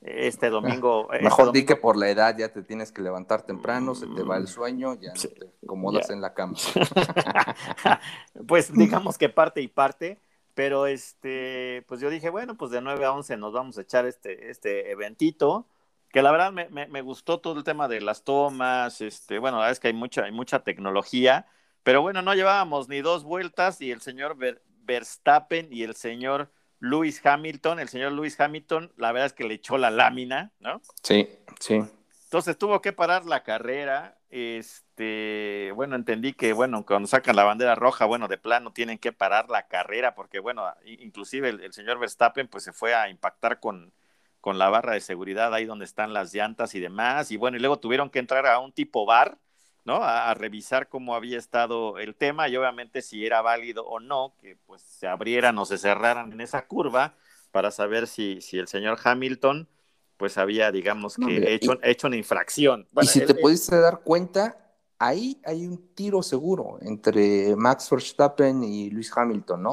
Este 0.04 0.50
domingo. 0.50 1.08
Mejor 1.08 1.16
este 1.16 1.28
domingo... 1.28 1.52
di 1.52 1.64
que 1.64 1.76
por 1.76 1.96
la 1.96 2.10
edad 2.10 2.36
ya 2.36 2.52
te 2.52 2.62
tienes 2.62 2.92
que 2.92 3.00
levantar 3.00 3.42
temprano, 3.42 3.94
se 3.94 4.06
te 4.06 4.22
va 4.22 4.36
el 4.36 4.46
sueño, 4.46 4.94
ya 5.00 5.16
sí, 5.16 5.28
no 5.28 5.46
te 5.46 5.52
acomodas 5.64 6.10
en 6.10 6.20
la 6.20 6.34
cama. 6.34 6.54
pues 8.46 8.72
digamos 8.72 9.16
que 9.16 9.30
parte 9.30 9.62
y 9.62 9.68
parte, 9.68 10.20
pero 10.52 10.86
este, 10.86 11.84
pues 11.88 12.00
yo 12.00 12.10
dije, 12.10 12.28
bueno, 12.28 12.56
pues 12.56 12.70
de 12.70 12.82
9 12.82 13.02
a 13.04 13.12
11 13.12 13.38
nos 13.38 13.54
vamos 13.54 13.78
a 13.78 13.80
echar 13.80 14.04
este, 14.04 14.50
este 14.50 14.90
eventito 14.90 15.66
que 16.10 16.22
la 16.22 16.30
verdad 16.30 16.52
me, 16.52 16.68
me, 16.68 16.86
me, 16.86 17.02
gustó 17.02 17.40
todo 17.40 17.58
el 17.58 17.64
tema 17.64 17.88
de 17.88 18.00
las 18.00 18.22
tomas, 18.22 19.00
este, 19.00 19.40
bueno, 19.40 19.56
la 19.56 19.62
verdad 19.62 19.72
es 19.72 19.80
que 19.80 19.88
hay 19.88 19.94
mucha, 19.94 20.22
hay 20.22 20.30
mucha 20.30 20.62
tecnología, 20.62 21.46
pero 21.82 22.02
bueno, 22.02 22.22
no 22.22 22.34
llevábamos 22.34 22.88
ni 22.88 23.00
dos 23.00 23.24
vueltas 23.24 23.80
y 23.80 23.90
el 23.90 24.00
señor 24.00 24.36
Ver 24.36 24.62
Verstappen 24.84 25.72
y 25.72 25.82
el 25.82 25.96
señor 25.96 26.50
Lewis 26.84 27.24
Hamilton, 27.24 27.80
el 27.80 27.88
señor 27.88 28.12
Lewis 28.12 28.38
Hamilton, 28.38 28.92
la 28.96 29.12
verdad 29.12 29.26
es 29.26 29.32
que 29.32 29.44
le 29.44 29.54
echó 29.54 29.78
la 29.78 29.90
lámina, 29.90 30.52
¿no? 30.60 30.80
Sí, 31.02 31.28
sí. 31.58 31.82
Entonces 32.24 32.58
tuvo 32.58 32.80
que 32.80 32.92
parar 32.92 33.24
la 33.24 33.42
carrera. 33.42 34.18
Este, 34.28 35.72
bueno, 35.74 35.94
entendí 35.96 36.32
que, 36.32 36.52
bueno, 36.52 36.84
cuando 36.84 37.06
sacan 37.06 37.36
la 37.36 37.44
bandera 37.44 37.74
roja, 37.74 38.04
bueno, 38.04 38.28
de 38.28 38.38
plano 38.38 38.72
tienen 38.72 38.98
que 38.98 39.12
parar 39.12 39.48
la 39.48 39.68
carrera, 39.68 40.14
porque, 40.14 40.40
bueno, 40.40 40.66
inclusive 40.84 41.48
el, 41.48 41.60
el 41.60 41.72
señor 41.72 41.98
Verstappen, 41.98 42.48
pues 42.48 42.64
se 42.64 42.72
fue 42.72 42.94
a 42.94 43.08
impactar 43.08 43.60
con, 43.60 43.92
con 44.40 44.58
la 44.58 44.68
barra 44.68 44.92
de 44.92 45.00
seguridad 45.00 45.54
ahí 45.54 45.64
donde 45.64 45.84
están 45.84 46.12
las 46.12 46.34
llantas 46.34 46.74
y 46.74 46.80
demás. 46.80 47.30
Y 47.30 47.36
bueno, 47.36 47.56
y 47.56 47.60
luego 47.60 47.78
tuvieron 47.78 48.10
que 48.10 48.18
entrar 48.18 48.46
a 48.46 48.58
un 48.58 48.72
tipo 48.72 49.06
bar 49.06 49.38
¿no? 49.84 49.96
A, 49.96 50.30
a, 50.30 50.34
revisar 50.34 50.88
cómo 50.88 51.14
había 51.14 51.38
estado 51.38 51.98
el 51.98 52.14
tema 52.14 52.48
y 52.48 52.56
obviamente 52.56 53.02
si 53.02 53.24
era 53.24 53.42
válido 53.42 53.84
o 53.86 54.00
no, 54.00 54.34
que 54.40 54.56
pues 54.66 54.82
se 54.82 55.06
abrieran 55.06 55.58
o 55.58 55.66
se 55.66 55.78
cerraran 55.78 56.32
en 56.32 56.40
esa 56.40 56.66
curva 56.66 57.14
para 57.50 57.70
saber 57.70 58.06
si, 58.06 58.40
si 58.40 58.58
el 58.58 58.68
señor 58.68 58.98
Hamilton 59.02 59.68
pues 60.16 60.38
había, 60.38 60.70
digamos, 60.70 61.16
que 61.16 61.40
no, 61.40 61.46
hecho, 61.48 61.74
y, 61.74 61.90
hecho 61.90 62.06
una 62.06 62.16
infracción. 62.16 62.86
Bueno, 62.92 63.08
y 63.08 63.12
si 63.12 63.20
el, 63.20 63.26
te 63.26 63.34
pudiste 63.34 63.78
dar 63.78 64.00
cuenta, 64.00 64.56
ahí 64.98 65.40
hay 65.44 65.66
un 65.66 65.94
tiro 65.94 66.22
seguro 66.22 66.78
entre 66.82 67.54
Max 67.56 67.88
Verstappen 67.90 68.62
y 68.62 68.90
Luis 68.90 69.12
Hamilton, 69.14 69.62
¿no? 69.62 69.72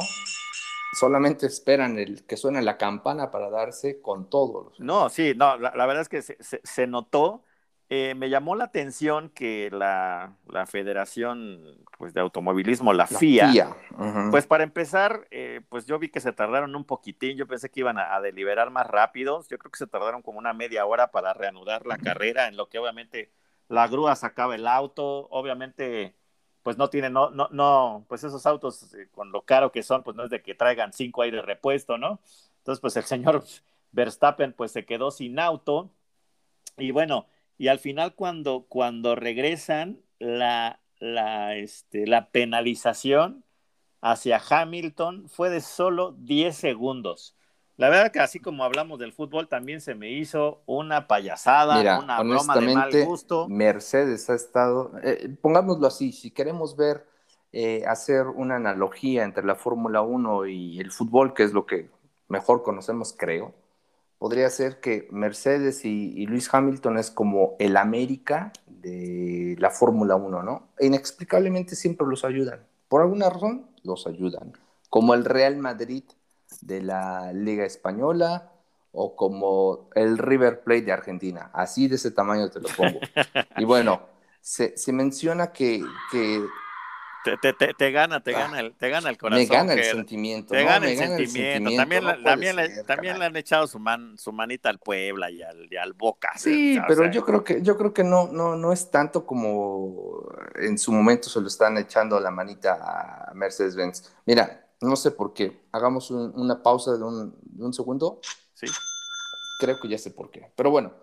solamente 0.93 1.45
esperan 1.45 1.97
el 1.97 2.26
que 2.26 2.38
suene 2.38 2.62
la 2.62 2.78
campana 2.78 3.32
para 3.32 3.49
darse 3.49 4.01
con 4.01 4.30
todo. 4.30 4.74
No, 4.80 5.09
sí, 5.09 5.34
no, 5.36 5.57
la, 5.57 5.86
verdad 5.86 6.01
es 6.01 6.09
que 6.09 6.22
se, 6.22 6.88
notó. 6.88 7.43
Eh, 7.94 8.16
me 8.16 8.30
llamó 8.30 8.56
la 8.56 8.64
atención 8.64 9.28
que 9.28 9.70
la, 9.70 10.38
Federación 10.68 11.78
pues, 11.98 12.14
de 12.14 12.22
Automovilismo, 12.22 12.94
la, 12.94 13.06
FIA, 13.06 13.76
pues 14.32 14.48
para 14.48 14.64
empezar, 14.64 15.28
eh, 15.30 15.60
pues 15.68 15.88
yo 15.88 16.00
vi 16.00 16.08
que 16.08 16.22
se 16.22 16.32
tardaron 16.32 16.74
un 16.74 16.86
poquitín, 16.86 17.36
yo 17.36 17.48
pensé 17.48 17.70
que 17.70 17.82
iban 17.82 17.98
a, 18.00 18.22
deliberar 18.22 18.70
más 18.70 18.88
rápido, 18.88 19.44
yo 19.50 19.58
creo 19.58 19.70
que 19.70 19.78
se 19.78 19.88
tardaron 19.88 20.22
como 20.22 20.39
una 20.39 20.54
media 20.54 20.86
hora 20.86 21.12
para 21.12 21.34
reanudar 21.34 21.86
la 21.86 21.98
carrera, 21.98 22.48
en 22.48 22.56
lo 22.56 22.70
que 22.70 22.80
obviamente 22.80 23.30
la 23.68 23.89
grúa 23.89 24.16
sacaba 24.16 24.56
el 24.56 24.68
auto, 24.68 25.28
obviamente 25.30 26.16
pues 26.64 26.78
no 26.78 26.89
tiene, 26.89 27.10
no, 27.10 27.30
no, 27.32 27.50
no, 27.52 28.06
pues 28.08 28.24
esos 28.24 28.46
autos 28.46 28.94
eh, 28.94 29.10
con 29.12 29.34
lo 29.34 29.42
caro 29.42 29.74
que 29.74 29.84
son, 29.84 30.02
pues 30.04 30.16
no 30.16 30.24
es 30.24 30.30
de 30.30 30.42
que 30.42 30.56
traigan 30.56 30.94
cinco 30.94 31.24
aires 31.24 31.42
de 31.42 31.46
repuesto, 31.46 31.98
¿no? 31.98 32.22
Entonces, 32.60 32.80
pues 32.80 32.96
el 32.96 33.04
señor 33.04 33.44
Verstappen 33.92 34.54
pues 34.54 34.72
se 34.72 34.86
quedó 34.86 35.12
sin 35.12 35.39
auto 35.39 35.92
y 36.78 36.92
bueno, 36.92 37.26
y 37.62 37.68
al 37.68 37.78
final 37.78 38.16
cuando, 38.16 38.66
cuando 38.68 39.14
regresan 39.14 40.01
la, 40.18 40.80
la, 40.97 41.55
este, 41.57 42.07
la 42.07 42.32
penalización 42.32 43.45
hacia 44.01 44.41
Hamilton 44.49 45.30
fue 45.30 45.51
de 45.51 45.62
solo 45.62 46.16
10 46.18 46.55
segundos. 46.55 47.36
La 47.78 47.89
verdad 47.89 48.12
que 48.12 48.20
así 48.20 48.39
como 48.39 48.64
hablamos 48.64 48.97
del 48.97 49.14
fútbol, 49.14 49.47
también 49.47 49.80
se 49.80 49.93
me 49.93 50.09
hizo 50.09 50.64
una 50.66 51.05
payasada, 51.05 51.99
una 51.99 52.24
broma 52.24 52.55
de 52.55 52.74
mal 52.74 53.05
gusto. 53.05 53.47
Mercedes 53.47 54.28
ha 54.32 54.34
estado, 54.34 54.93
eh, 55.03 55.30
pongámoslo 55.39 55.86
así, 55.86 56.14
si 56.14 56.32
queremos 56.32 56.76
ver, 56.76 57.05
eh, 57.51 57.84
hacer 57.86 58.26
una 58.26 58.55
analogía 58.55 59.24
entre 59.24 59.45
la 59.45 59.53
Fórmula 59.53 60.01
1 60.01 60.47
y 60.47 60.80
el 60.80 60.91
fútbol, 60.91 61.36
que 61.36 61.43
es 61.43 61.53
lo 61.53 61.68
que 61.68 61.91
mejor 62.28 62.64
conocemos, 62.64 63.14
creo, 63.16 63.53
podría 64.22 64.51
ser 64.51 64.80
que 64.80 65.07
Mercedes 65.09 65.84
y, 65.84 66.13
y 66.15 66.28
Luis 66.28 66.47
Hamilton 66.53 66.99
es 66.99 67.09
como 67.09 67.55
el 67.57 67.76
América 67.76 68.53
de 68.67 69.55
la 69.57 69.72
Fórmula 69.72 70.15
1, 70.15 70.43
¿no? 70.43 70.67
Inexplicablemente 70.80 71.76
siempre 71.76 72.05
los 72.05 72.24
ayudan. 72.24 72.59
Por 72.88 73.01
alguna 73.01 73.32
razón, 73.32 73.65
los 73.82 74.05
ayudan. 74.05 74.53
Como 74.91 75.15
el 75.15 75.26
Real 75.26 75.57
Madrid 75.57 76.03
de 76.61 76.84
la 76.84 77.34
Liga 77.34 77.65
Española 77.65 78.51
o 78.91 79.15
como 79.15 79.89
el 79.95 80.19
River 80.19 80.61
Plate 80.61 80.84
de 80.84 80.91
Argentina. 80.91 81.49
Así 81.51 81.88
de 81.88 81.95
ese 81.95 82.11
tamaño 82.11 82.51
te 82.51 82.59
lo 82.59 82.69
pongo. 82.78 82.99
y 83.57 83.65
bueno, 83.65 84.01
se, 84.39 84.76
menciona 84.93 85.51
que, 85.51 85.84
te, 87.24 87.91
gana, 87.91 88.22
te 88.22 88.32
gana, 88.32 88.59
el, 88.59 88.74
te 88.76 88.89
gana 88.89 89.09
el 89.09 89.17
corazón. 89.17 89.47
Me 89.47 89.55
gana 89.55 89.74
el 89.74 89.84
sentimiento. 89.84 90.53
Te 90.53 90.63
gana, 90.63 90.89
el, 90.89 90.97
sentimiento. 90.97 91.76
También, 91.76 92.03
también, 92.24 92.55
le, 92.55 92.84
también 92.84 93.19
le 93.19 93.26
han 93.26 93.36
echado 93.36 93.67
su, 93.67 93.80
man, 93.80 94.17
su 94.17 94.32
manita 94.32 94.69
al 94.69 94.80
Puebla 94.80 95.30
y 95.30 95.41
al, 95.41 95.67
y 95.72 95.78
al 95.78 95.93
Boca. 95.93 96.32
Sí, 96.38 96.80
pero 96.88 97.09
yo 97.11 97.24
creo 97.24 97.43
que, 97.43 97.61
yo 97.61 97.78
creo 97.78 97.93
que 97.93 98.03
no, 98.03 98.28
no, 98.28 98.55
no 98.55 98.72
es 98.72 98.89
tanto 98.89 99.26
como 99.26 100.26
en 100.55 100.78
su 100.78 100.91
momento 100.91 101.30
se 101.30 101.41
lo 101.41 101.47
están 101.47 101.78
echando 101.78 102.19
la 102.19 102.32
manita 102.32 102.80
a 103.30 103.34
Mercedes-Benz. 103.34 104.11
Mira, 104.26 104.65
no 104.82 104.95
sé 104.95 105.11
por 105.11 105.34
qué. 105.34 105.61
Hagamos 105.72 106.11
una 106.11 106.61
pausa 106.63 106.93
de 106.93 107.03
un, 107.03 107.74
segundo. 107.74 108.19
Sí. 108.53 108.67
Creo 109.59 109.80
que 109.80 109.88
ya 109.88 109.97
sé 109.97 110.11
por 110.11 110.32
qué. 110.32 110.51
Pero 110.55 110.72
bueno, 110.72 110.93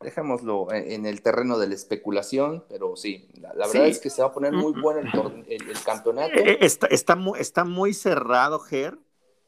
dejémoslo 0.00 0.72
en, 0.72 1.06
el 1.06 1.22
terreno 1.22 1.58
de 1.58 1.68
la 1.68 1.74
especulación. 1.74 2.64
Pero 2.68 2.96
sí, 2.96 3.28
la, 3.40 3.52
verdad 3.54 3.86
es 3.86 3.98
que 3.98 4.10
se 4.10 4.22
va 4.22 4.28
a 4.28 4.32
poner 4.32 4.52
muy 4.52 4.72
bueno 4.80 5.10
el, 5.48 5.82
campeonato. 5.84 6.34
Eh, 6.34 6.58
está, 6.60 6.86
está, 6.88 7.16
muy, 7.16 7.40
está 7.40 7.64
muy 7.64 7.94
cerrado, 7.94 8.58
Ger. 8.58 8.98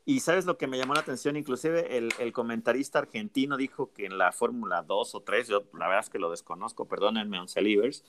Y 0.09 0.21
sabes 0.21 0.47
lo 0.47 0.57
que 0.57 0.67
me 0.67 0.79
llamó 0.79 0.95
la 0.95 1.01
atención, 1.01 1.37
inclusive 1.37 1.99
el, 1.99 2.33
comentarista 2.33 2.99
argentino 2.99 3.59
dijo 3.59 3.93
que 3.93 4.07
en 4.07 4.17
la 4.17 4.33
Fórmula 4.33 4.83
2 4.83 5.15
o 5.15 5.21
3, 5.21 5.49
yo 5.49 5.65
la 5.75 5.87
verdad 5.87 6.05
es 6.05 6.09
que 6.09 6.19
lo 6.19 6.31
desconozco, 6.31 6.89
perdónenme, 6.89 7.39
Oncelivers, 7.39 8.03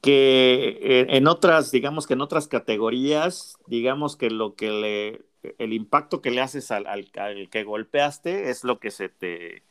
que 0.00 0.78
eh, 0.80 1.06
en 1.10 1.26
otras, 1.26 1.70
digamos 1.70 2.06
que 2.06 2.14
en 2.14 2.22
otras 2.22 2.48
categorías, 2.48 3.58
digamos 3.66 4.16
que 4.16 4.30
lo 4.30 4.54
que 4.54 4.70
le, 4.70 5.52
el 5.58 5.74
impacto 5.74 6.22
que 6.22 6.30
le 6.30 6.40
haces 6.40 6.70
al, 6.70 6.86
al, 6.86 7.50
que 7.50 7.64
golpeaste 7.64 8.48
es 8.48 8.64
lo 8.64 8.78
que 8.78 8.90
se 8.90 9.10
te, 9.10 9.62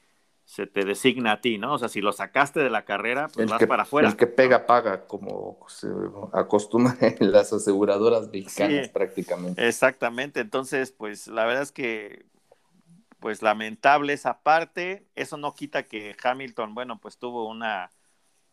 se 0.54 0.68
te 0.68 0.86
designa 0.86 1.32
a 1.32 1.41
ti, 1.41 1.58
¿no? 1.58 1.74
O 1.74 1.80
sea, 1.80 1.89
si 1.89 1.99
lo 1.99 2.14
sacaste 2.14 2.60
de 2.60 2.70
la 2.70 2.86
carrera, 2.86 3.28
pues 3.34 3.49
vas 3.49 3.66
para 3.66 3.82
afuera. 3.82 4.08
El 4.08 4.16
que 4.16 4.28
pega, 4.28 4.68
paga, 4.68 5.08
como 5.08 5.58
se 5.68 5.88
acostumbra 6.32 6.95
en 7.01 7.32
las 7.32 7.51
aseguradoras 7.51 8.30
mexicanas 8.32 8.88
prácticamente. 8.89 9.68
Exactamente, 9.68 10.41
entonces, 10.41 10.91
pues 10.91 11.28
la 11.28 11.45
verdad 11.45 11.64
es 11.64 11.72
que, 11.72 12.28
pues 13.20 13.41
lamentable 13.41 14.14
esa 14.14 14.43
parte, 14.43 15.08
eso 15.16 15.38
no 15.38 15.56
quita 15.56 15.82
que 15.82 16.16
Hamilton, 16.24 16.76
bueno, 16.76 16.99
pues 16.99 17.18
tuvo 17.18 17.49
una 17.49 17.89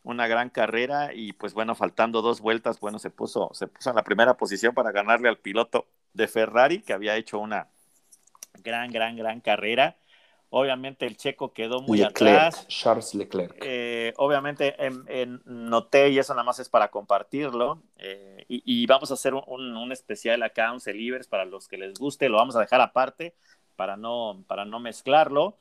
una 0.03 0.25
gran 0.25 0.49
carrera 0.49 1.13
y 1.13 1.33
pues 1.33 1.53
bueno, 1.53 1.75
faltando 1.75 2.23
dos 2.23 2.41
vueltas, 2.41 2.79
bueno, 2.79 2.97
se 2.97 3.11
puso, 3.11 3.51
se 3.53 3.67
puso 3.67 3.91
en 3.91 3.95
la 3.95 4.03
primera 4.03 4.33
posición 4.37 4.73
para 4.73 4.91
ganarle 4.91 5.29
al 5.29 5.37
piloto 5.37 5.85
de 6.13 6.27
Ferrari, 6.27 6.81
que 6.81 6.93
había 6.93 7.15
hecho 7.15 7.37
una 7.37 7.67
gran, 8.63 8.89
gran, 8.89 9.15
gran 9.15 9.39
carrera. 9.39 9.97
Obviamente 10.53 11.05
el 11.07 11.17
checo 11.17 11.53
quedó 11.53 11.81
muy 11.81 12.01
atrás. 12.01 12.67
Charles 12.67 13.15
Leclerc. 13.15 13.57
Eh, 13.61 14.13
obviamente 14.17 14.75
en, 14.77 15.41
noté, 15.45 16.09
y 16.09 16.19
eso 16.19 16.33
nada 16.33 16.43
más 16.43 16.59
es 16.59 16.69
para 16.69 16.89
compartirlo, 16.89 17.81
eh, 17.97 18.45
y, 18.47 18.85
vamos 18.85 19.11
a 19.11 19.13
hacer 19.13 19.33
un, 19.33 19.77
un, 19.77 19.91
especial 19.91 20.43
acá, 20.43 20.71
un 20.73 20.81
Celibers, 20.81 21.27
para 21.27 21.45
los 21.45 21.67
que 21.67 21.77
les 21.77 21.97
guste, 21.97 22.29
lo 22.29 22.37
vamos 22.37 22.55
a 22.55 22.59
dejar 22.59 22.81
aparte 22.81 23.33
para 23.75 23.95
no, 23.95 24.43
para 24.47 24.65
no 24.65 24.79
mezclarlo 24.79 25.57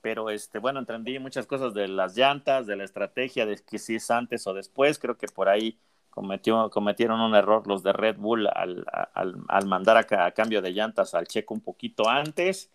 pero 0.00 0.30
este, 0.30 0.58
bueno, 0.58 0.80
entendí 0.80 1.18
muchas 1.18 1.46
cosas 1.46 1.74
de 1.74 1.88
las 1.88 2.16
llantas, 2.16 2.66
de 2.66 2.76
la 2.76 2.84
estrategia, 2.84 3.46
de 3.46 3.58
que 3.58 3.78
si 3.78 3.96
es 3.96 4.10
antes 4.10 4.46
o 4.46 4.54
después, 4.54 4.98
creo 4.98 5.16
que 5.16 5.26
por 5.28 5.48
ahí 5.48 5.78
cometió, 6.10 6.70
cometieron 6.70 7.20
un 7.20 7.34
error 7.34 7.66
los 7.66 7.82
de 7.82 7.92
Red 7.92 8.16
Bull 8.16 8.46
al, 8.48 8.84
al, 9.14 9.66
mandar 9.66 9.96
a, 9.96 10.30
cambio 10.32 10.62
de 10.62 10.72
llantas 10.72 11.14
al 11.14 11.26
Checo 11.26 11.54
un 11.54 11.60
poquito 11.60 12.08
antes. 12.08 12.70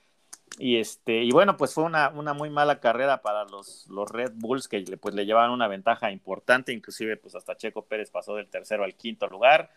Y, 0.58 0.78
este, 0.78 1.24
y 1.24 1.32
bueno, 1.32 1.58
pues 1.58 1.74
fue 1.74 1.84
una, 1.84 2.10
una 2.10 2.34
muy 2.34 2.50
mala 2.50 2.80
carrera 2.80 3.22
para 3.22 3.44
los, 3.46 3.88
los 3.90 4.10
Red 4.10 4.34
Bulls 4.36 4.68
que 4.68 4.84
pues, 5.00 5.14
le 5.14 5.26
llevaban 5.26 5.52
una 5.52 5.68
ventaja 5.68 6.12
importante, 6.12 6.72
inclusive 6.72 7.18
pues 7.18 7.36
hasta 7.36 7.58
Checo 7.58 7.84
Pérez 7.84 8.10
pasó 8.10 8.36
del 8.36 8.48
tercero 8.48 8.84
al 8.84 8.96
quinto 8.96 9.28
lugar. 9.28 9.70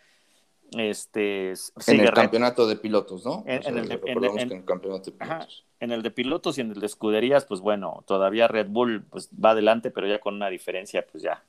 Este, 0.77 1.53
en 1.87 1.99
el 1.99 2.11
campeonato 2.11 2.67
de 2.67 2.75
pilotos, 2.75 3.25
¿no? 3.25 3.43
En, 3.47 3.77
el, 3.77 3.89
de, 3.89 3.99
campeonato 4.63 5.11
de 5.11 5.17
pilotos. 5.17 5.65
en 5.79 5.91
el 5.91 6.03
de 6.03 6.11
pilotos 6.11 6.57
y 6.57 6.61
en 6.61 6.71
el 6.71 6.79
de 6.79 6.85
escuderías, 6.85 7.45
pues 7.45 7.59
bueno, 7.59 8.03
todavía 8.05 8.47
Red 8.47 8.67
Bull 8.69 9.03
pues 9.09 9.29
va 9.33 9.51
adelante, 9.51 9.89
pero 9.89 10.07
ya 10.07 10.19
con 10.19 10.35
una 10.35 10.47
diferencia, 10.49 11.05
pues 11.11 11.23
ya, 11.23 11.43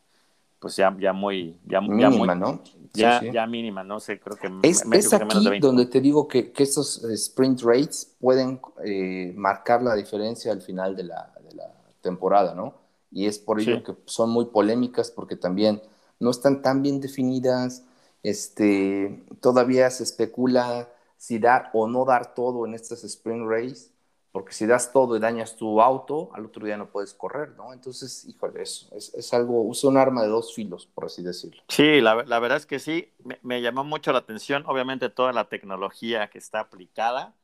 pues 0.60 0.76
ya, 0.76 0.94
ya 0.98 1.12
muy, 1.12 1.58
ya, 1.66 1.80
mínima, 1.80 2.34
¿no? 2.34 2.62
Ya, 2.92 3.22
ya 3.22 3.46
mínima, 3.46 3.82
no 3.82 3.98
sé, 3.98 4.20
creo 4.20 4.36
que 4.36 4.68
es, 4.68 4.84
es 4.92 5.12
aquí 5.12 5.58
donde 5.58 5.86
te 5.86 6.00
digo 6.00 6.28
que, 6.28 6.52
que 6.52 6.62
estos 6.62 7.02
sprint 7.04 7.62
rates 7.62 8.16
pueden 8.20 8.60
eh, 8.84 9.32
marcar 9.36 9.82
la 9.82 9.94
diferencia 9.94 10.52
al 10.52 10.60
final 10.60 10.96
de 10.96 11.04
la, 11.04 11.32
de 11.42 11.54
la 11.54 11.72
temporada, 12.00 12.54
¿no? 12.54 12.74
Y 13.10 13.26
es 13.26 13.38
por 13.38 13.60
ello 13.60 13.82
que 13.82 13.94
son 14.04 14.30
muy 14.30 14.46
polémicas 14.46 15.10
porque 15.10 15.36
también 15.36 15.82
no 16.18 16.30
están 16.30 16.62
tan 16.62 16.82
bien 16.82 17.00
definidas 17.00 17.84
este, 18.22 19.24
todavía 19.40 19.90
se 19.90 20.04
especula 20.04 20.88
si 21.16 21.38
dar 21.38 21.70
o 21.72 21.86
no 21.86 22.04
dar 22.04 22.34
todo 22.34 22.66
en 22.66 22.74
estas 22.74 23.04
sprint 23.04 23.48
race, 23.48 23.90
porque 24.32 24.52
si 24.52 24.66
das 24.66 24.92
todo 24.92 25.16
y 25.16 25.20
dañas 25.20 25.56
tu 25.56 25.80
auto, 25.80 26.30
al 26.34 26.46
otro 26.46 26.64
día 26.64 26.76
no 26.76 26.90
puedes 26.90 27.14
correr, 27.14 27.50
¿no? 27.56 27.72
Entonces, 27.72 28.24
híjole, 28.26 28.62
eso 28.62 28.88
es, 28.94 29.12
es 29.14 29.34
algo, 29.34 29.62
usa 29.62 29.90
un 29.90 29.96
arma 29.96 30.22
de 30.22 30.28
dos 30.28 30.54
filos, 30.54 30.86
por 30.86 31.06
así 31.06 31.22
decirlo. 31.22 31.62
Sí, 31.68 32.00
la, 32.00 32.22
la 32.24 32.38
verdad 32.38 32.58
es 32.58 32.66
que 32.66 32.78
sí, 32.78 33.12
me, 33.42 33.60
llamó 33.60 33.84
mucho 33.84 34.12
la 34.12 34.18
atención, 34.18 34.64
obviamente 34.66 35.08
toda 35.08 35.32
la 35.32 35.48
tecnología 35.48 36.28
que 36.28 36.38
está 36.38 36.60
aplicada, 36.60 37.34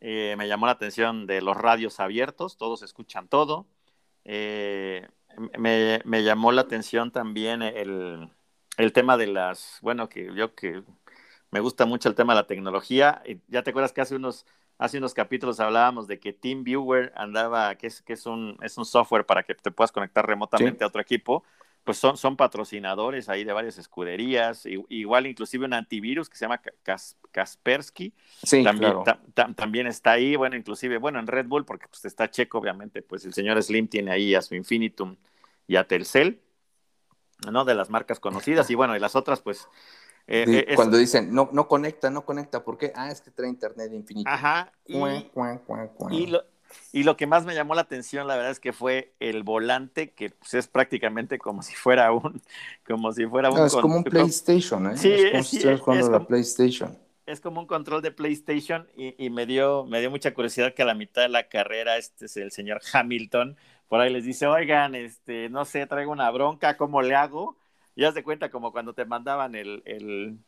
eh, 0.00 0.34
me 0.38 0.48
llamó 0.48 0.66
la 0.66 0.72
atención 0.72 1.26
de 1.26 1.42
los 1.42 1.56
radios 1.56 2.00
abiertos, 2.00 2.56
todos 2.56 2.82
escuchan 2.82 3.28
todo, 3.28 3.66
eh, 4.24 5.08
me, 5.58 6.00
me 6.04 6.22
llamó 6.22 6.52
la 6.52 6.62
atención 6.62 7.10
también 7.10 7.62
el 7.62 8.30
el 8.76 8.92
tema 8.92 9.16
de 9.16 9.26
las, 9.26 9.78
bueno, 9.82 10.08
que 10.08 10.34
yo 10.34 10.54
que 10.54 10.82
me 11.50 11.60
gusta 11.60 11.84
mucho 11.86 12.08
el 12.08 12.14
tema 12.14 12.34
de 12.34 12.40
la 12.40 12.46
tecnología, 12.46 13.22
ya 13.48 13.62
te 13.62 13.70
acuerdas 13.70 13.92
que 13.92 14.00
hace 14.00 14.16
unos, 14.16 14.46
hace 14.78 14.98
unos 14.98 15.14
capítulos 15.14 15.60
hablábamos 15.60 16.06
de 16.06 16.18
que 16.18 16.32
TeamViewer 16.32 17.12
andaba, 17.16 17.74
que 17.76 17.86
es, 17.86 18.02
que 18.02 18.14
es 18.14 18.26
un, 18.26 18.58
es 18.62 18.78
un 18.78 18.84
software 18.84 19.24
para 19.26 19.42
que 19.42 19.54
te 19.54 19.70
puedas 19.70 19.92
conectar 19.92 20.26
remotamente 20.26 20.84
a 20.84 20.86
otro 20.88 21.00
equipo, 21.00 21.44
pues 21.84 21.98
son, 21.98 22.16
son 22.16 22.36
patrocinadores 22.36 23.28
ahí 23.28 23.44
de 23.44 23.52
varias 23.52 23.78
escuderías, 23.78 24.66
igual 24.88 25.26
inclusive 25.26 25.64
un 25.64 25.74
antivirus 25.74 26.28
que 26.28 26.36
se 26.36 26.44
llama 26.44 26.60
Kaspersky, 27.32 28.12
también, 28.62 28.94
también 29.56 29.86
está 29.88 30.12
ahí, 30.12 30.36
bueno, 30.36 30.56
inclusive, 30.56 30.98
bueno, 30.98 31.18
en 31.18 31.26
Red 31.26 31.46
Bull, 31.46 31.64
porque 31.64 31.88
pues 31.88 32.04
está 32.04 32.30
Checo, 32.30 32.58
obviamente, 32.58 33.02
pues 33.02 33.24
el 33.24 33.34
señor 33.34 33.60
Slim 33.62 33.88
tiene 33.88 34.12
ahí 34.12 34.34
a 34.34 34.42
su 34.42 34.54
Infinitum 34.54 35.16
y 35.66 35.76
a 35.76 35.86
Telcel, 35.86 36.40
¿no? 37.50 37.64
De 37.64 37.74
las 37.74 37.90
marcas 37.90 38.20
conocidas 38.20 38.70
y 38.70 38.76
bueno, 38.76 38.96
y 38.96 39.00
las 39.00 39.16
otras, 39.16 39.40
pues 39.40 39.68
Eh, 40.26 40.66
eh, 40.68 40.74
cuando 40.76 40.96
dicen, 40.96 41.34
no, 41.34 41.48
no 41.52 41.68
conecta, 41.68 42.10
no 42.10 42.24
conecta, 42.24 42.64
¿por 42.64 42.78
qué? 42.78 42.92
Ah, 42.94 43.10
es 43.10 43.20
que 43.20 43.30
trae 43.30 43.48
internet 43.48 43.92
infinito. 43.92 44.30
Ajá. 44.30 44.72
Y, 44.86 44.98
lo, 46.26 46.42
y, 46.92 47.02
lo, 47.02 47.16
que 47.16 47.26
más 47.26 47.44
me 47.44 47.54
llamó 47.54 47.74
la 47.74 47.82
atención, 47.82 48.26
la 48.26 48.36
verdad, 48.36 48.52
es 48.52 48.60
que 48.60 48.72
fue 48.72 49.14
el 49.20 49.42
volante, 49.42 50.10
que 50.10 50.30
pues, 50.30 50.54
es 50.54 50.68
prácticamente 50.68 51.38
como 51.38 51.62
si 51.62 51.74
fuera 51.74 52.12
un, 52.12 52.40
como 52.86 53.12
si 53.12 53.26
fuera 53.26 53.50
un. 53.50 53.66
es 53.66 53.74
como 53.74 53.96
un 53.96 54.04
PlayStation, 54.04 54.92
¿eh? 54.92 54.96
Sí, 54.96 55.10
es 55.10 55.30
como 55.32 55.44
si 55.44 55.56
estuvieras 55.56 55.80
jugando 55.80 56.10
la 56.10 56.26
PlayStation. 56.26 56.96
Es 57.24 57.40
como 57.40 57.60
un 57.60 57.66
control 57.66 58.02
de 58.02 58.10
PlayStation 58.10 58.88
y, 58.96 59.14
y, 59.24 59.30
me 59.30 59.46
dio, 59.46 59.84
me 59.86 60.00
dio 60.00 60.10
mucha 60.10 60.34
curiosidad 60.34 60.74
que 60.74 60.82
a 60.82 60.86
la 60.86 60.94
mitad 60.94 61.22
de 61.22 61.28
la 61.28 61.48
carrera, 61.48 61.96
este 61.96 62.26
es 62.26 62.36
el 62.36 62.50
señor 62.50 62.80
Hamilton, 62.92 63.56
por 63.92 64.00
ahí 64.00 64.10
les 64.10 64.24
dice, 64.24 64.46
oigan, 64.46 64.94
este, 64.94 65.50
no 65.50 65.64
sé, 65.64 65.86
traigo 65.86 66.12
una 66.12 66.30
bronca, 66.30 66.76
¿cómo 66.76 67.02
le 67.02 67.14
hago? 67.14 67.56
Ya 67.96 68.12
se 68.12 68.22
cuenta 68.22 68.50
como 68.50 68.72
cuando 68.72 68.94
te 68.94 69.04
mandaban 69.04 69.54
el, 69.54 69.82
el 69.84 70.38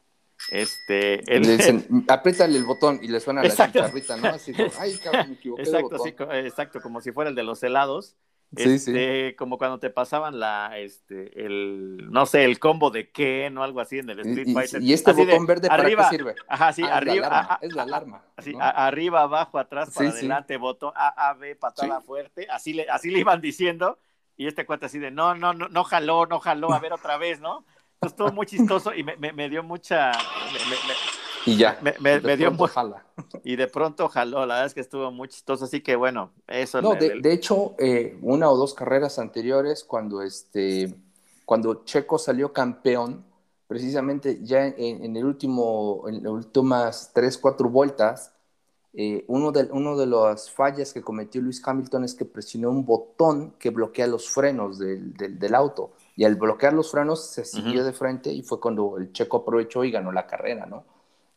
este, 0.51 1.35
el, 1.35 1.43
dicen, 1.43 2.05
apriétale 2.09 2.57
el 2.59 2.65
botón 2.65 3.01
y 3.03 3.09
le 3.09 3.21
suena 3.21 3.43
la 3.43 3.51
chicharrita, 3.51 4.17
¿no? 4.17 4.29
Así 4.29 4.53
como, 4.53 4.69
ay, 4.79 4.97
cabrón, 4.99 5.31
me 5.31 5.35
equivoqué 5.37 5.63
exacto, 5.63 5.99
Sí, 5.99 6.15
exacto, 6.33 6.81
como 6.81 7.01
si 7.01 7.13
fuera 7.13 7.31
el 7.31 7.37
de 7.37 7.43
los 7.43 7.63
helados. 7.63 8.17
Sí, 8.57 8.75
este, 8.75 9.31
sí. 9.31 9.37
Como 9.37 9.59
cuando 9.59 9.81
te 9.81 9.91
pasaban 9.91 10.39
la, 10.39 10.79
este, 10.79 11.45
el, 11.45 12.11
no 12.11 12.27
sé, 12.27 12.45
el 12.45 12.59
combo 12.59 12.91
de 12.91 13.11
Ken 13.11 13.57
o 13.59 13.65
algo 13.65 13.81
así 13.81 13.99
en 13.99 14.11
el 14.11 14.21
Street 14.21 14.53
Fighter. 14.53 14.83
¿Y, 14.83 14.93
este 14.93 15.13
botón 15.13 15.47
verde 15.47 15.69
para 15.69 15.85
qué 15.85 15.97
sirve? 16.11 16.35
Ajá, 16.47 16.73
sí, 16.73 16.83
ah, 16.83 16.99
arriba. 16.99 17.59
Es 17.63 17.73
la 17.73 17.83
alarma. 17.83 18.23
así, 18.37 18.55
arriba, 18.61 19.23
abajo, 19.23 19.59
atrás, 19.59 19.91
para 19.93 20.11
adelante, 20.11 20.57
botón 20.57 20.93
A, 20.95 21.31
A, 21.31 21.35
B, 21.35 21.57
patada 21.57 22.01
fuerte. 22.01 22.47
Así 22.51 22.75
le, 22.75 22.89
así 22.89 23.11
le 23.11 23.21
iban 23.21 23.41
diciendo 23.41 23.99
y 24.37 24.47
este 24.47 24.67
cuate 24.67 24.87
así 24.87 24.99
de, 24.99 25.11
no, 25.11 25.35
no, 25.35 25.53
no, 25.53 25.69
no 25.69 25.85
jaló, 25.85 26.27
no 26.27 26.41
jaló, 26.41 26.73
a 26.73 26.79
ver 26.81 26.93
otra 26.93 27.17
vez, 27.17 27.41
¿no? 27.41 27.65
Entonces 27.95 28.13
estuvo 28.13 28.33
muy 28.33 28.47
chistoso 28.47 28.95
y 28.95 29.05
me, 29.05 29.17
me, 29.17 29.49
dio 29.49 29.63
mucha... 29.63 30.13
y 31.47 31.57
ya. 31.57 31.79
Me, 32.01 32.37
dio 32.37 32.51
muy... 32.51 32.69
Jala. 32.69 33.05
Y 33.45 33.57
de 33.57 33.67
pronto 33.69 34.09
jaló, 34.09 34.41
la 34.41 34.55
verdad 34.55 34.67
es 34.67 34.75
que 34.75 34.81
estuvo 34.81 35.11
muy 35.11 35.29
chistoso, 35.29 35.65
así 35.65 35.81
que 35.81 35.97
bueno, 35.97 36.33
eso... 36.49 36.83
No, 36.83 36.95
de, 36.95 37.21
de, 37.21 37.33
hecho, 37.33 37.75
eh, 37.79 38.19
una 38.23 38.51
o 38.51 38.57
dos 38.57 38.75
carreras 38.75 39.19
anteriores, 39.19 39.85
cuando, 39.85 40.23
este, 40.23 40.95
cuando 41.45 41.85
Checo 41.85 42.19
salió 42.19 42.53
campeón, 42.53 43.25
precisamente 43.67 44.41
ya 44.43 44.67
en, 44.67 45.05
en 45.05 45.17
el 45.17 45.25
último, 45.25 46.05
en 46.09 46.23
las 46.23 46.33
últimas 46.33 47.13
tres, 47.15 47.39
cuatro 47.39 47.69
vueltas, 47.71 48.34
eh, 48.97 49.25
uno, 49.27 49.51
de, 49.51 49.69
uno 49.73 49.97
de 49.97 50.07
las 50.07 50.51
fallas 50.51 50.93
que 50.93 51.03
cometió 51.03 51.43
Luis 51.43 51.61
Hamilton 51.67 52.05
es 52.05 52.15
que 52.15 52.25
presionó 52.25 52.71
un 52.71 52.87
botón 52.87 53.55
que 53.59 53.71
bloquea 53.71 54.07
los 54.07 54.29
frenos 54.29 54.79
del, 54.79 55.15
del, 55.15 55.55
auto. 55.55 55.93
Y 56.15 56.25
al 56.25 56.37
bloquear 56.37 56.73
los 56.73 56.93
frenos 56.93 57.27
se 57.27 57.45
siguió 57.45 57.85
de 57.85 57.93
frente 57.93 58.33
y 58.33 58.43
fue 58.43 58.61
cuando 58.61 58.97
el 58.99 59.13
checo 59.13 59.39
aprovechó 59.39 59.83
y 59.83 59.91
ganó 59.91 60.13
la 60.13 60.29
carrera, 60.29 60.67
¿no? 60.67 60.85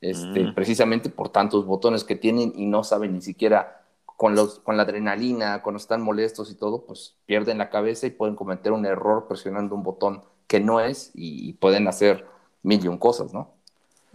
Este, 0.02 0.44
mm. 0.44 0.54
Precisamente 0.54 1.10
por 1.10 1.30
tantos 1.30 1.66
botones 1.66 2.04
que 2.04 2.16
tienen 2.16 2.54
y 2.56 2.68
no 2.68 2.84
saben 2.84 3.14
ni 3.14 3.22
siquiera 3.22 3.82
con, 4.06 4.36
los, 4.36 4.60
con 4.60 4.78
la 4.78 4.84
adrenalina, 4.84 5.64
cuando 5.64 5.78
están 5.78 6.04
molestos 6.04 6.52
y 6.52 6.56
todo, 6.56 6.86
pues 6.86 7.16
pierden 7.26 7.58
la 7.58 7.72
cabeza 7.72 8.06
y 8.06 8.12
pueden 8.12 8.36
cometer 8.36 8.72
un 8.72 8.86
error 8.86 9.26
presionando 9.28 9.74
un 9.74 9.82
botón 9.82 10.22
que 10.46 10.60
no 10.60 10.80
es 10.80 11.12
y, 11.16 11.54
pueden 11.54 11.88
hacer 11.88 12.26
mil 12.62 12.84
y 12.86 12.88
un 12.88 13.00
cosas, 13.00 13.34
¿no? 13.34 13.52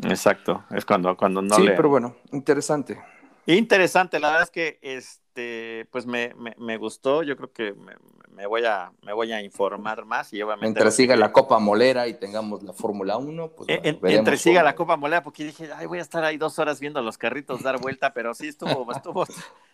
Exacto, 0.05 0.65
es 0.71 0.85
cuando, 0.85 1.17
cuando 1.17 1.43
no 1.43 1.55
sí, 1.57 1.65
pero 1.77 1.89
bueno, 1.89 2.15
interesante. 2.33 2.99
Interesante, 3.47 4.21
la 4.21 4.29
verdad 4.29 4.45
es 4.45 4.51
que 4.51 4.79
este, 4.83 5.87
pues 5.91 6.07
me, 6.07 6.33
me, 6.59 6.77
gustó, 6.77 7.23
yo 7.23 7.37
creo 7.37 7.53
que 7.53 7.75
me, 8.31 8.47
voy 8.47 8.65
a, 8.65 8.93
me 9.03 9.13
voy 9.13 9.33
a 9.33 9.43
informar 9.43 10.05
más 10.05 10.33
y 10.33 10.41
obviamente... 10.43 10.67
Mientras 10.67 10.95
siga 10.95 11.17
la 11.17 11.33
Copa 11.33 11.59
Molera 11.59 12.07
y 12.07 12.15
tengamos 12.15 12.63
la 12.63 12.73
Fórmula 12.73 13.17
1, 13.17 13.49
pues 13.51 13.69
e, 13.69 13.81
Entre 13.85 14.37
siga 14.37 14.63
la 14.63 14.75
Copa 14.75 14.97
Molera, 14.97 15.23
porque 15.23 15.45
dije, 15.45 15.71
ay, 15.75 15.87
voy 15.87 15.99
a 15.99 16.03
estar 16.03 16.23
ahí 16.25 16.37
dos 16.37 16.59
horas 16.59 16.79
viendo 16.79 17.03
los 17.03 17.19
carritos 17.19 17.63
dar 17.63 17.81
vuelta, 17.81 18.13
pero 18.13 18.33
sí 18.35 18.49
estuvo, 18.49 18.91
estuvo, 18.93 19.27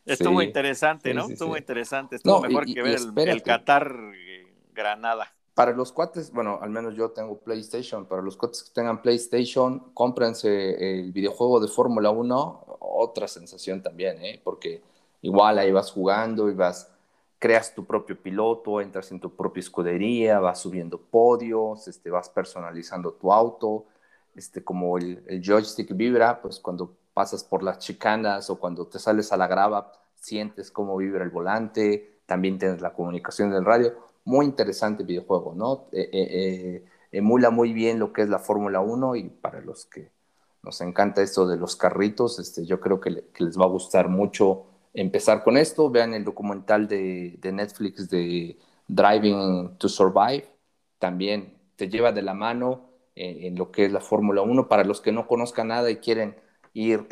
estuvo 0.06 0.42
interesante, 0.42 1.12
¿no? 1.12 1.28
estuvo 1.28 1.56
interesante, 1.56 2.16
estuvo 2.16 2.40
mejor 2.40 2.64
que 2.66 2.82
ver 2.82 2.98
el, 3.16 3.28
el, 3.28 3.42
Qatar 3.42 3.94
eh, 4.14 4.46
Granada 4.72 5.34
para 5.58 5.72
los 5.72 5.90
cuates, 5.90 6.30
bueno, 6.30 6.60
al 6.62 6.70
menos 6.70 6.94
yo 6.94 7.10
tengo 7.10 7.36
PlayStation, 7.36 8.06
para 8.06 8.22
los 8.22 8.36
cuates 8.36 8.62
que 8.62 8.70
tengan 8.72 9.02
PlayStation, 9.02 9.90
cómprense 9.92 11.00
el 11.00 11.10
videojuego 11.10 11.58
de 11.58 11.66
Fórmula 11.66 12.10
1, 12.10 12.78
otra 12.78 13.26
sensación 13.26 13.82
también, 13.82 14.24
¿eh? 14.24 14.40
porque 14.44 14.80
igual 15.20 15.58
ahí 15.58 15.72
vas 15.72 15.90
jugando 15.90 16.48
y 16.48 16.54
vas, 16.54 16.92
creas 17.40 17.74
tu 17.74 17.84
propio 17.84 18.16
piloto, 18.16 18.80
entras 18.80 19.10
en 19.10 19.18
tu 19.18 19.34
propia 19.34 19.58
escudería, 19.58 20.38
vas 20.38 20.60
subiendo 20.60 20.96
podios, 20.96 21.88
este, 21.88 22.08
vas 22.08 22.28
personalizando 22.28 23.14
tu 23.14 23.32
auto, 23.32 23.86
este, 24.36 24.62
como 24.62 24.96
el, 24.96 25.24
el 25.26 25.42
joystick 25.42 25.92
vibra, 25.96 26.40
pues 26.40 26.60
cuando 26.60 26.94
pasas 27.12 27.42
por 27.42 27.64
las 27.64 27.80
chicanas 27.80 28.48
o 28.48 28.60
cuando 28.60 28.86
te 28.86 29.00
sales 29.00 29.32
a 29.32 29.36
la 29.36 29.48
grava, 29.48 29.90
sientes 30.14 30.70
cómo 30.70 30.96
vibra 30.96 31.24
el 31.24 31.30
volante, 31.30 32.20
también 32.26 32.60
tienes 32.60 32.80
la 32.80 32.92
comunicación 32.92 33.50
del 33.50 33.64
radio 33.64 34.06
muy 34.28 34.44
interesante 34.44 35.04
videojuego, 35.04 35.54
¿no? 35.56 35.86
Eh, 35.90 36.08
eh, 36.12 36.28
eh, 36.30 36.84
emula 37.12 37.50
muy 37.50 37.72
bien 37.72 37.98
lo 37.98 38.12
que 38.12 38.22
es 38.22 38.28
la 38.28 38.38
Fórmula 38.38 38.80
1 38.80 39.16
y 39.16 39.24
para 39.30 39.60
los 39.62 39.86
que 39.86 40.12
nos 40.62 40.80
encanta 40.82 41.22
esto 41.22 41.48
de 41.48 41.56
los 41.56 41.76
carritos, 41.76 42.38
este, 42.38 42.66
yo 42.66 42.78
creo 42.78 43.00
que, 43.00 43.10
les 43.10 43.58
va 43.58 43.64
a 43.64 43.68
gustar 43.68 44.08
mucho 44.08 44.66
empezar 44.92 45.42
con 45.42 45.56
esto. 45.56 45.90
Vean 45.90 46.12
el 46.12 46.24
documental 46.24 46.86
de, 46.86 47.38
Netflix 47.42 48.10
de 48.10 48.58
Driving 48.86 49.78
to 49.78 49.88
Survive, 49.88 50.46
también 50.98 51.54
te 51.76 51.88
lleva 51.88 52.12
de 52.12 52.22
la 52.22 52.34
mano 52.34 52.90
en, 53.14 53.56
lo 53.56 53.70
que 53.70 53.86
es 53.86 53.92
la 53.92 54.00
Fórmula 54.00 54.42
1. 54.42 54.68
Para 54.68 54.84
los 54.84 55.00
que 55.00 55.12
no 55.12 55.26
conozcan 55.26 55.68
nada 55.68 55.90
y 55.90 55.96
quieren 55.96 56.36
ir 56.74 57.06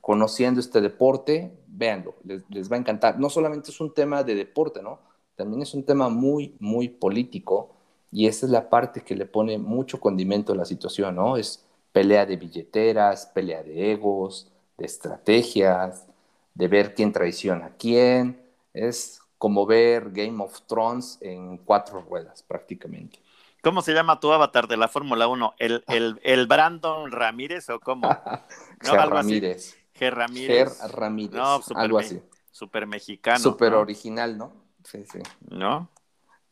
conociendo 0.00 0.60
este 0.60 0.80
deporte, 0.80 1.58
véanlo, 1.66 2.14
les, 2.24 2.44
les 2.50 2.70
va 2.70 2.76
a 2.76 2.80
encantar. 2.80 3.18
No 3.18 3.30
solamente 3.30 3.70
es 3.70 3.80
un 3.80 3.92
tema 3.92 4.22
de 4.22 4.36
deporte, 4.36 4.82
¿no? 4.82 5.11
También 5.42 5.62
es 5.62 5.74
un 5.74 5.82
tema 5.82 6.08
muy, 6.08 6.54
muy 6.60 6.88
político 6.88 7.74
y 8.12 8.28
esa 8.28 8.46
es 8.46 8.52
la 8.52 8.70
parte 8.70 9.00
que 9.00 9.16
le 9.16 9.26
pone 9.26 9.58
mucho 9.58 9.98
condimento 9.98 10.52
a 10.52 10.56
la 10.56 10.64
situación, 10.64 11.16
¿no? 11.16 11.36
Es 11.36 11.64
pelea 11.90 12.24
de 12.24 12.36
billeteras, 12.36 13.26
pelea 13.26 13.64
de 13.64 13.90
egos, 13.90 14.52
de 14.78 14.86
estrategias, 14.86 16.06
de 16.54 16.68
ver 16.68 16.94
quién 16.94 17.10
traiciona 17.10 17.66
a 17.66 17.70
quién. 17.70 18.40
Es 18.72 19.20
como 19.36 19.66
ver 19.66 20.12
Game 20.12 20.40
of 20.44 20.60
Thrones 20.68 21.18
en 21.20 21.56
cuatro 21.58 22.00
ruedas 22.08 22.44
prácticamente. 22.44 23.18
¿Cómo 23.62 23.82
se 23.82 23.94
llama 23.94 24.20
tu 24.20 24.32
avatar 24.32 24.68
de 24.68 24.76
la 24.76 24.86
Fórmula 24.86 25.26
1? 25.26 25.54
¿El, 25.58 25.82
el, 25.88 26.20
el, 26.22 26.46
Brandon 26.46 27.10
Ramírez 27.10 27.68
o 27.68 27.80
cómo? 27.80 28.08
¿No? 28.86 29.06
Ramírez. 29.06 29.76
G. 29.98 30.08
Ramírez. 30.08 30.78
Ger 30.80 30.92
Ramírez. 30.92 31.34
No, 31.34 31.60
algo 31.74 31.98
así. 31.98 32.22
Super 32.52 32.86
mexicano. 32.86 33.40
Super 33.40 33.74
original, 33.74 34.38
¿no? 34.38 34.61
Sí, 34.84 35.04
sí. 35.10 35.20
¿No? 35.48 35.88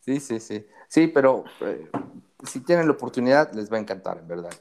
Sí, 0.01 0.21
sí, 0.21 0.41
sí. 0.41 0.67
Sí, 0.89 1.07
pero 1.07 1.45
eh, 1.61 1.89
si 2.45 2.61
tienen 2.61 2.87
la 2.87 2.93
oportunidad, 2.93 3.53
les 3.53 3.71
va 3.71 3.77
a 3.77 3.81
encantar, 3.81 4.19
en 4.19 4.29
verdad. 4.29 4.53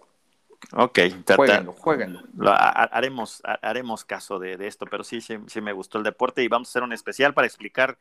Ok, 0.74 1.00
jueguenlo, 1.36 1.74
jueguenlo. 1.74 2.22
haremos, 2.46 3.42
haremos 3.44 4.06
caso 4.06 4.40
de, 4.40 4.68
esto, 4.68 4.86
pero 4.86 5.04
sí, 5.04 5.22
sí, 5.22 5.38
sí, 5.48 5.62
me 5.62 5.74
gustó 5.74 5.98
el 5.98 6.04
deporte 6.04 6.44
y 6.44 6.48
vamos 6.48 6.68
a 6.68 6.72
hacer 6.72 6.84
un 6.84 6.94
especial 6.94 7.34
para 7.34 7.48
explicar 7.48 7.98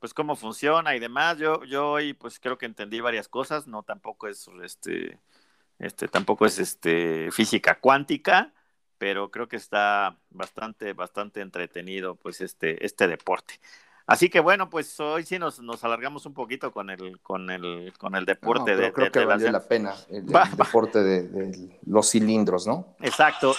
pues 0.00 0.12
cómo 0.12 0.34
funciona 0.34 0.94
y 0.96 0.98
demás. 0.98 1.38
Yo, 1.38 1.62
yo 1.64 1.92
hoy 1.92 2.14
pues 2.14 2.40
creo 2.40 2.58
que 2.58 2.66
entendí 2.66 3.00
varias 3.00 3.28
cosas, 3.28 3.66
no 3.66 3.82
tampoco 3.82 4.28
es 4.28 4.48
este, 4.62 5.18
este, 5.78 6.08
tampoco 6.08 6.46
es 6.46 6.58
este 6.58 7.30
física 7.30 7.78
cuántica, 7.78 8.52
pero 8.98 9.30
creo 9.30 9.48
que 9.48 9.56
está 9.56 10.18
bastante, 10.30 10.92
bastante 10.94 11.40
entretenido 11.40 12.16
pues 12.16 12.40
este, 12.40 12.84
este 12.84 13.06
deporte. 13.06 13.60
Así 14.10 14.28
que 14.28 14.40
bueno, 14.40 14.68
pues 14.68 14.98
hoy 14.98 15.22
sí 15.22 15.38
nos, 15.38 15.60
nos 15.60 15.84
alargamos 15.84 16.26
un 16.26 16.34
poquito 16.34 16.72
con 16.72 16.90
el, 16.90 17.20
con 17.20 17.48
el, 17.48 17.92
con 17.96 18.16
el 18.16 18.24
deporte 18.24 18.74
de, 18.74 18.92
creo 18.92 19.12
que 19.12 19.24
valió 19.24 19.52
la 19.52 19.60
pena 19.60 19.94
el, 20.08 20.26
deporte 20.26 21.00
de, 21.04 21.78
los 21.86 22.10
cilindros, 22.10 22.66
¿no? 22.66 22.96
Exacto. 23.00 23.54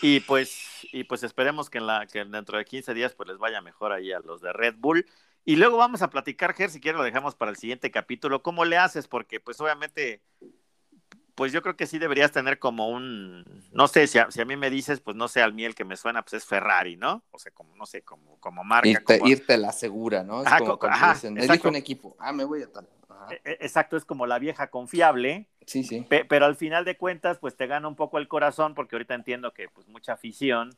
Y, 0.00 0.20
pues, 0.20 0.86
y 0.90 1.04
pues 1.04 1.22
esperemos 1.22 1.68
que, 1.68 1.76
en 1.76 1.86
la, 1.86 2.06
que 2.06 2.24
dentro 2.24 2.56
de 2.56 2.64
15 2.64 2.94
días 2.94 3.12
pues 3.12 3.28
les 3.28 3.36
vaya 3.36 3.60
mejor 3.60 3.92
ahí 3.92 4.10
a 4.10 4.20
los 4.20 4.40
de 4.40 4.54
Red 4.54 4.76
Bull. 4.78 5.04
Y 5.44 5.56
luego 5.56 5.76
vamos 5.76 6.00
a 6.00 6.08
platicar, 6.08 6.54
Ger, 6.54 6.70
si 6.70 6.80
quieres 6.80 6.96
lo 6.96 7.04
dejamos 7.04 7.34
para 7.34 7.50
el 7.50 7.58
siguiente 7.58 7.90
capítulo. 7.90 8.42
¿Cómo 8.42 8.64
le 8.64 8.78
haces? 8.78 9.06
Porque 9.06 9.38
pues 9.38 9.60
obviamente 9.60 10.22
pues 11.42 11.50
yo 11.50 11.60
creo 11.60 11.74
que 11.74 11.88
sí 11.88 11.98
deberías 11.98 12.30
tener 12.30 12.60
como 12.60 12.88
un, 12.88 13.44
no 13.72 13.88
sé, 13.88 14.06
si 14.06 14.16
a, 14.16 14.30
si 14.30 14.40
a, 14.40 14.44
mí 14.44 14.56
me 14.56 14.70
dices, 14.70 15.00
pues 15.00 15.16
no 15.16 15.26
sé, 15.26 15.42
al 15.42 15.52
mí 15.52 15.64
el 15.64 15.74
que 15.74 15.84
me 15.84 15.96
suena, 15.96 16.22
pues 16.22 16.34
es 16.34 16.44
Ferrari, 16.44 16.96
¿no? 16.96 17.24
O 17.32 17.38
sea, 17.40 17.50
como, 17.50 17.74
no 17.74 17.84
sé, 17.84 18.02
como, 18.02 18.38
como 18.38 18.62
marca. 18.62 18.88
Irte, 18.88 19.18
como... 19.18 19.28
irte 19.28 19.56
la 19.56 19.72
segura, 19.72 20.22
¿no? 20.22 20.42
Es 20.42 20.46
ajá, 20.46 20.58
como 20.60 20.78
cuando 20.78 21.12
dicen, 21.12 21.36
elijo 21.36 21.68
un 21.68 21.74
equipo, 21.74 22.14
ah, 22.20 22.32
me 22.32 22.44
voy 22.44 22.62
a 22.62 22.70
tal. 22.70 22.88
E, 23.28 23.40
e, 23.44 23.52
exacto, 23.54 23.96
es 23.96 24.04
como 24.04 24.24
la 24.28 24.38
vieja 24.38 24.70
confiable. 24.70 25.48
Sí, 25.66 25.82
sí. 25.82 26.06
pero 26.08 26.46
al 26.46 26.54
final 26.54 26.84
de 26.84 26.96
cuentas, 26.96 27.38
pues 27.38 27.56
te 27.56 27.66
gana 27.66 27.88
un 27.88 27.96
poco 27.96 28.18
el 28.18 28.28
corazón, 28.28 28.76
porque 28.76 28.94
ahorita 28.94 29.16
entiendo 29.16 29.52
que 29.52 29.68
pues 29.68 29.88
mucha 29.88 30.12
afición, 30.12 30.70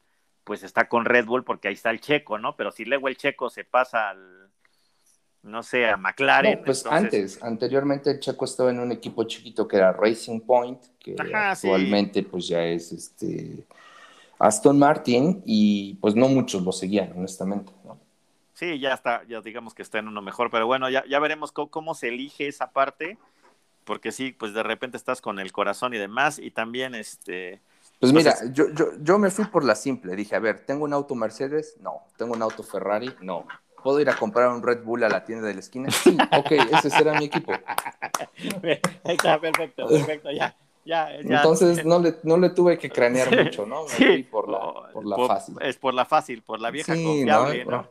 pues 0.45 0.63
está 0.63 0.89
con 0.89 1.05
Red 1.05 1.27
Bull, 1.27 1.45
porque 1.45 1.69
ahí 1.69 1.75
está 1.75 1.91
el 1.91 2.01
checo, 2.01 2.39
¿no? 2.39 2.57
Pero 2.57 2.73
si 2.73 2.87
luego 2.87 3.09
el 3.09 3.19
checo 3.19 3.51
se 3.51 3.65
pasa 3.65 4.09
al 4.09 4.51
no 5.45 5.63
sé, 5.63 5.87
a 5.87 5.97
McLaren. 5.97 6.63
pues 6.65 6.87
antes, 6.87 7.43
anteriormente 7.43 8.19
Checo 8.19 8.47
estaba 8.47 8.71
en 8.71 8.81
un 8.81 8.93
equipo 8.93 9.25
chiquito 9.25 9.69
que 9.69 9.77
era 9.77 9.93
Racing 9.93 10.41
Point, 10.41 10.81
que 10.99 11.15
actualmente 11.33 12.23
pues 12.23 12.49
ya 12.49 12.65
es 12.65 12.93
este 12.93 13.67
Aston 14.39 14.79
Martin 14.79 15.43
y 15.45 15.95
pues 15.97 16.15
no 16.15 16.29
muchos 16.29 16.63
lo 16.63 16.73
seguían, 16.73 17.13
honestamente. 17.15 17.73
¿no? 17.85 18.01
Sí, 18.55 18.79
ya 18.79 18.95
está, 18.95 19.23
ya 19.25 19.43
digamos 19.43 19.75
que 19.75 19.83
está 19.83 19.99
en 19.99 20.09
uno 20.09 20.23
mejor, 20.23 20.51
pero 20.51 20.67
bueno, 20.67 20.89
ya, 20.89 21.05
ya 21.07 21.19
veremos 21.19 21.53
cómo, 21.53 21.95
se 21.95 22.09
elige 22.09 22.49
esa 22.49 22.71
parte, 22.71 23.19
porque 23.85 24.13
sí, 24.13 24.33
pues 24.33 24.55
de 24.55 24.63
repente 24.63 24.97
estás 24.97 25.21
con 25.21 25.39
el 25.39 25.53
corazón 25.53 25.93
y 25.93 25.99
demás, 25.99 26.39
y 26.39 26.51
también 26.51 26.95
este... 26.95 27.61
Pues 28.01 28.13
mira, 28.13 28.35
yo, 28.53 28.71
yo, 28.71 28.87
yo 29.01 29.19
me 29.19 29.31
fui 29.31 29.45
por 29.47 29.65
la 29.65 29.75
simple, 29.75 30.17
dije, 30.17 30.35
a 30.37 30.41
ver, 30.41 30.65
¿tengo 30.65 30.85
un 30.85 30.93
auto 30.93 31.15
Mercedes? 31.15 31.77
No. 31.81 32.03
¿Tengo 32.17 32.35
un 32.35 32.43
auto 32.43 32.63
Ferrari? 32.63 33.15
No. 33.21 33.47
¿Puedo 33.85 34.01
ir 34.01 34.09
a 34.09 34.17
comprar 34.17 34.49
un 34.49 34.63
Red 34.63 34.83
Bull 34.83 35.05
a 35.05 35.11
la 35.11 35.27
tienda 35.27 35.47
de 35.47 35.53
la 35.53 35.61
esquina? 35.61 35.91
Sí, 35.91 36.17
ok, 36.33 36.53
ese 36.73 36.89
será 36.89 37.19
mi 37.19 37.27
equipo. 37.27 37.53
Está 39.05 39.39
perfecto, 39.39 39.87
perfecto, 39.87 40.31
ya. 40.33 40.57
Entonces 41.21 41.85
no 41.85 41.99
le, 41.99 42.17
no 42.23 42.39
le 42.39 42.49
tuve 42.49 42.79
que 42.79 42.89
cranear 42.89 43.45
mucho, 43.45 43.67
¿no? 43.67 43.87
sí, 43.89 44.23
por 44.23 44.49
la, 44.49 44.91
por 44.91 45.05
la 45.05 45.17
fácil. 45.27 45.57
Es 45.61 45.77
por 45.77 45.93
la 45.93 46.07
fácil, 46.07 46.43
por 46.43 46.61
la 46.61 46.71
vieja 46.71 46.95
confiable, 46.95 47.67
¿no? 47.67 47.87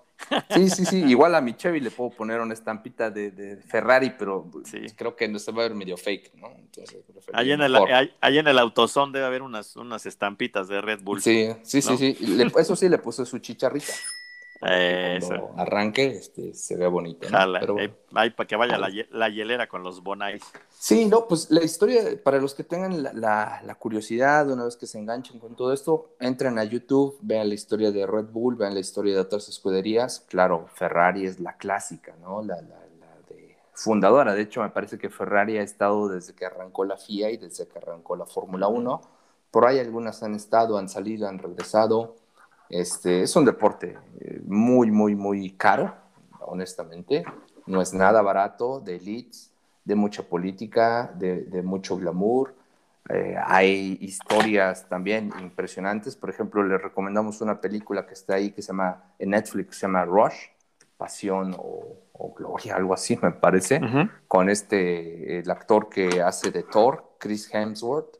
Sí, 0.49 0.67
sí, 0.69 0.85
sí. 0.85 1.03
Igual 1.03 1.35
a 1.35 1.41
mi 1.41 1.53
Chevy 1.53 1.79
le 1.79 1.91
puedo 1.91 2.09
poner 2.09 2.39
una 2.41 2.55
estampita 2.55 3.11
de, 3.11 3.29
de 3.29 3.57
Ferrari, 3.57 4.15
pero 4.17 4.49
creo 4.95 5.15
que 5.15 5.27
no 5.27 5.37
se 5.37 5.51
va 5.51 5.61
a 5.61 5.67
ver 5.67 5.75
medio 5.75 5.95
fake, 5.95 6.33
¿no? 6.35 6.47
Entonces, 6.57 7.03
ahí, 7.33 7.51
en 7.51 7.61
el, 7.61 7.75
ahí, 7.75 8.37
en 8.39 8.47
el 8.47 8.57
autosón 8.57 9.11
debe 9.11 9.25
haber 9.25 9.43
unas, 9.43 9.75
unas 9.75 10.07
estampitas 10.07 10.67
de 10.67 10.81
Red 10.81 11.01
Bull. 11.03 11.21
Sí, 11.21 11.49
sí, 11.61 11.83
sí, 11.83 11.97
sí. 11.97 12.17
eso 12.57 12.75
sí 12.75 12.89
le 12.89 12.97
puse 12.97 13.27
su 13.27 13.37
chicharrita. 13.37 13.93
Eso. 14.65 15.51
arranque 15.57 16.05
este, 16.07 16.53
se 16.53 16.75
ve 16.75 16.87
bonito. 16.87 17.27
Pero 17.59 17.75
para 18.09 18.47
que 18.47 18.55
vaya 18.55 18.77
la, 18.77 19.29
hielera 19.29 19.67
con 19.67 19.83
los 19.83 20.01
bonais. 20.01 20.43
Sí, 20.69 21.05
no, 21.05 21.27
pues 21.27 21.49
la 21.51 21.63
historia, 21.63 22.01
para 22.23 22.39
los 22.39 22.53
que 22.53 22.63
tengan 22.63 23.03
la, 23.03 23.77
curiosidad, 23.79 24.49
una 24.49 24.65
vez 24.65 24.75
que 24.75 24.87
se 24.87 24.99
enganchen 24.99 25.39
con 25.39 25.55
todo 25.55 25.73
esto, 25.73 26.15
entren 26.19 26.59
a 26.59 26.63
YouTube, 26.63 27.17
vean 27.21 27.49
la 27.49 27.55
historia 27.55 27.91
de 27.91 28.05
Red 28.05 28.25
Bull, 28.25 28.55
vean 28.55 28.73
la 28.73 28.79
historia 28.79 29.13
de 29.13 29.19
otras 29.19 29.49
escuderías. 29.49 30.25
Claro, 30.29 30.67
Ferrari 30.73 31.25
es 31.25 31.39
la 31.39 31.57
clásica, 31.57 32.15
¿no? 32.21 32.43
La, 32.43 32.61
de 32.61 33.57
fundadora. 33.73 34.33
De 34.33 34.41
hecho, 34.41 34.61
me 34.61 34.69
parece 34.69 34.97
que 34.97 35.09
Ferrari 35.09 35.57
ha 35.57 35.63
estado 35.63 36.07
desde 36.07 36.33
que 36.33 36.45
arrancó 36.45 36.85
la 36.85 36.97
FIA 36.97 37.31
y 37.31 37.37
desde 37.37 37.67
que 37.67 37.79
arrancó 37.79 38.15
la 38.15 38.25
Fórmula 38.25 38.67
1. 38.67 39.01
Por 39.51 39.65
ahí 39.65 39.79
algunas 39.79 40.23
han 40.23 40.35
estado, 40.35 40.77
han 40.77 40.89
salido, 40.89 41.27
han 41.27 41.39
regresado. 41.39 42.15
Este, 42.73 43.21
es 43.21 43.35
un 43.35 43.45
deporte 43.45 43.99
eh, 44.19 44.41
muy, 44.47 44.89
muy, 44.89 45.13
muy 45.13 45.51
caro, 45.51 45.93
honestamente. 46.39 47.23
No 47.67 47.83
es 47.83 47.93
nada 47.93 48.23
barato, 48.23 48.79
de 48.79 48.95
elites, 48.95 49.51
de 49.85 49.93
mucha 49.93 50.23
política, 50.23 51.13
de, 51.13 51.61
mucho 51.63 51.97
glamour. 51.97 52.55
Eh, 53.09 53.35
hay 53.45 53.99
historias 54.01 54.89
también 54.89 55.31
impresionantes. 55.39 56.15
Por 56.15 56.31
ejemplo, 56.31 56.63
le 56.63 56.79
recomendamos 56.79 57.41
una 57.41 57.61
película 57.61 58.07
que 58.07 58.15
está 58.15 58.35
ahí 58.35 58.49
que 58.49 58.63
se 58.63 58.69
llama, 58.69 59.03
en 59.19 59.29
Netflix, 59.29 59.77
se 59.77 59.81
llama 59.85 60.05
Rush, 60.05 60.47
Pasión 60.97 61.55
o, 61.55 61.99
Gloria, 62.35 62.77
algo 62.77 62.93
así 62.93 63.19
me 63.21 63.31
parece, 63.31 63.81
con 64.27 64.49
este, 64.49 65.39
el 65.39 65.51
actor 65.51 65.89
que 65.89 66.21
hace 66.21 66.51
de 66.51 66.63
Thor, 66.63 67.12
Chris 67.23 67.49
Hemsworth, 67.53 68.17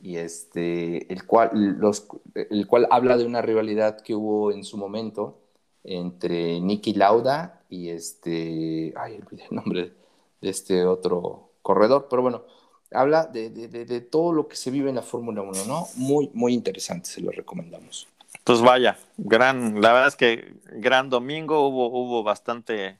y 0.00 0.16
este, 0.16 1.12
el, 1.12 1.26
cual, 1.26 1.50
los, 1.80 2.06
el 2.36 2.68
cual 2.68 2.86
habla 2.92 3.16
de 3.16 3.26
una 3.26 3.42
rivalidad 3.42 4.00
que 4.00 4.14
hubo 4.14 4.52
en 4.52 4.62
su 4.62 4.76
momento 4.76 5.40
entre 5.82 6.60
Nicky 6.60 6.94
Lauda 6.94 7.62
y 7.68 7.88
este, 7.88 8.94
ay, 8.96 9.18
olvidé 9.20 9.42
el 9.50 9.56
nombre 9.56 9.92
de 10.40 10.48
este 10.48 10.86
otro 10.86 11.50
corredor, 11.62 12.06
pero 12.08 12.22
bueno, 12.22 12.44
habla 12.92 13.26
de, 13.26 13.50
de, 13.50 13.66
de, 13.66 14.00
todo 14.02 14.32
lo 14.32 14.46
que 14.46 14.54
se 14.54 14.70
vive 14.70 14.88
en 14.88 14.94
la 14.94 15.02
Fórmula 15.02 15.42
1, 15.42 15.64
¿no? 15.66 15.88
Muy, 15.96 16.30
muy 16.32 16.54
interesante, 16.54 17.10
se 17.10 17.20
lo 17.20 17.32
recomendamos. 17.32 18.06
Pues 18.44 18.60
vaya, 18.60 18.96
gran, 19.16 19.80
la 19.80 19.92
verdad 19.92 20.08
es 20.08 20.16
que 20.16 20.54
gran 20.74 21.10
domingo, 21.10 21.66
hubo, 21.66 21.88
hubo 21.88 22.22
bastante 22.22 22.98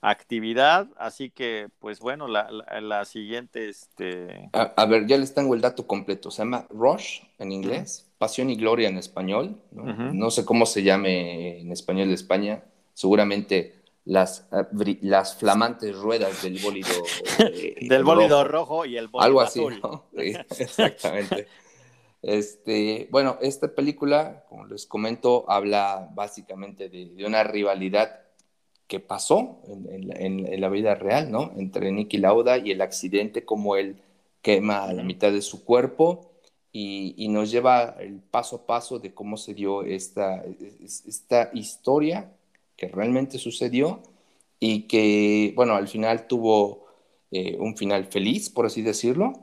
actividad, 0.00 0.88
así 0.96 1.30
que 1.30 1.68
pues 1.80 1.98
bueno, 2.00 2.28
la, 2.28 2.48
la, 2.80 3.04
siguiente, 3.04 3.68
este... 3.68 4.48
A, 4.52 4.86
ver, 4.86 5.06
ya 5.06 5.16
les 5.16 5.34
tengo 5.34 5.54
el 5.54 5.60
dato 5.60 5.86
completo, 5.86 6.30
se 6.30 6.42
llama 6.42 6.66
Rush 6.70 7.22
en 7.38 7.52
inglés, 7.52 8.06
Pasión 8.18 8.50
y 8.50 8.56
Gloria 8.56 8.88
en 8.88 8.98
español, 8.98 9.60
¿no? 9.72 10.30
sé 10.30 10.44
cómo 10.44 10.66
se 10.66 10.82
llame 10.82 11.60
en 11.60 11.72
español 11.72 12.08
de 12.08 12.14
España, 12.14 12.62
seguramente 12.94 13.74
las, 14.04 14.48
eh, 14.52 14.98
las 15.02 15.36
flamantes 15.36 15.94
ruedas 15.96 16.42
del 16.42 16.58
bólido 16.60 16.88
eh, 17.40 17.76
del 17.88 18.04
bólido 18.04 18.44
rojo. 18.44 18.86
y 18.86 18.96
el 18.96 19.08
bólido 19.08 19.26
Algo 19.26 19.40
así, 19.40 19.60
¿no? 19.82 20.06
exactamente. 20.14 21.46
Este, 22.22 23.06
bueno, 23.10 23.38
esta 23.42 23.74
película, 23.74 24.44
como 24.48 24.66
les 24.66 24.86
comento, 24.86 25.44
habla 25.48 26.08
básicamente 26.14 26.88
de, 26.88 27.10
de 27.10 27.26
una 27.26 27.44
rivalidad 27.44 28.27
que 28.88 29.00
pasó 29.00 29.58
en, 29.68 30.60
la 30.60 30.68
vida 30.70 30.94
real, 30.94 31.30
¿no? 31.30 31.52
Entre 31.56 31.92
Nicky 31.92 32.16
Lauda 32.16 32.56
y 32.56 32.70
el 32.70 32.80
accidente, 32.80 33.44
como 33.44 33.76
él 33.76 34.00
quema 34.42 34.92
la 34.94 35.02
mitad 35.02 35.30
de 35.30 35.42
su 35.42 35.64
cuerpo 35.64 36.32
y, 36.72 37.28
nos 37.28 37.50
lleva 37.50 37.96
el 38.00 38.20
paso 38.20 38.56
a 38.56 38.66
paso 38.66 38.98
de 38.98 39.12
cómo 39.12 39.36
se 39.36 39.52
dio 39.52 39.82
esta, 39.82 40.42
esta 41.06 41.50
historia 41.52 42.32
que 42.76 42.88
realmente 42.88 43.38
sucedió 43.38 44.00
y 44.58 44.82
que, 44.82 45.52
bueno, 45.54 45.74
al 45.74 45.88
final 45.88 46.26
tuvo 46.26 46.86
eh, 47.30 47.56
un 47.60 47.76
final 47.76 48.06
feliz, 48.06 48.48
por 48.48 48.66
así 48.66 48.80
decirlo. 48.82 49.34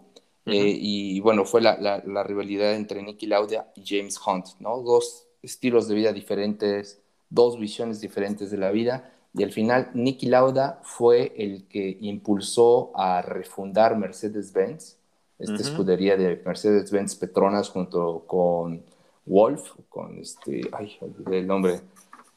Eh, 0.48 0.78
y 0.80 1.20
bueno, 1.22 1.46
fue 1.46 1.62
la, 1.62 1.78
la, 1.78 2.24
rivalidad 2.24 2.76
entre 2.76 3.02
Nicky 3.02 3.26
Lauda 3.26 3.72
y 3.76 3.84
James 3.86 4.20
Hunt, 4.26 4.48
¿no? 4.60 4.82
Dos 4.82 5.28
estilos 5.41 5.88
de 5.88 5.96
vida 5.96 6.14
diferentes, 6.14 7.02
dos 7.30 7.60
visiones 7.60 8.00
diferentes 8.00 8.52
de 8.52 8.58
la 8.58 8.72
vida 8.72 9.12
y 9.38 9.43
al 9.43 9.51
final, 9.51 9.91
Nicky 9.93 10.27
Lauda 10.27 10.79
fue 10.83 11.33
el 11.38 11.67
que 11.67 11.97
impulsó 11.99 12.91
a 12.95 13.21
refundar 13.21 13.97
Mercedes-Benz, 13.97 14.97
esta 15.38 15.55
escudería 15.55 16.15
de 16.15 16.41
Mercedes-Benz 16.45 17.15
Petronas 17.15 17.69
junto 17.69 18.23
con 18.25 18.81
Wolf, 19.25 19.73
con 19.89 20.19
este, 20.19 20.61
ay, 20.71 20.97
el 21.29 21.47
nombre. 21.47 21.81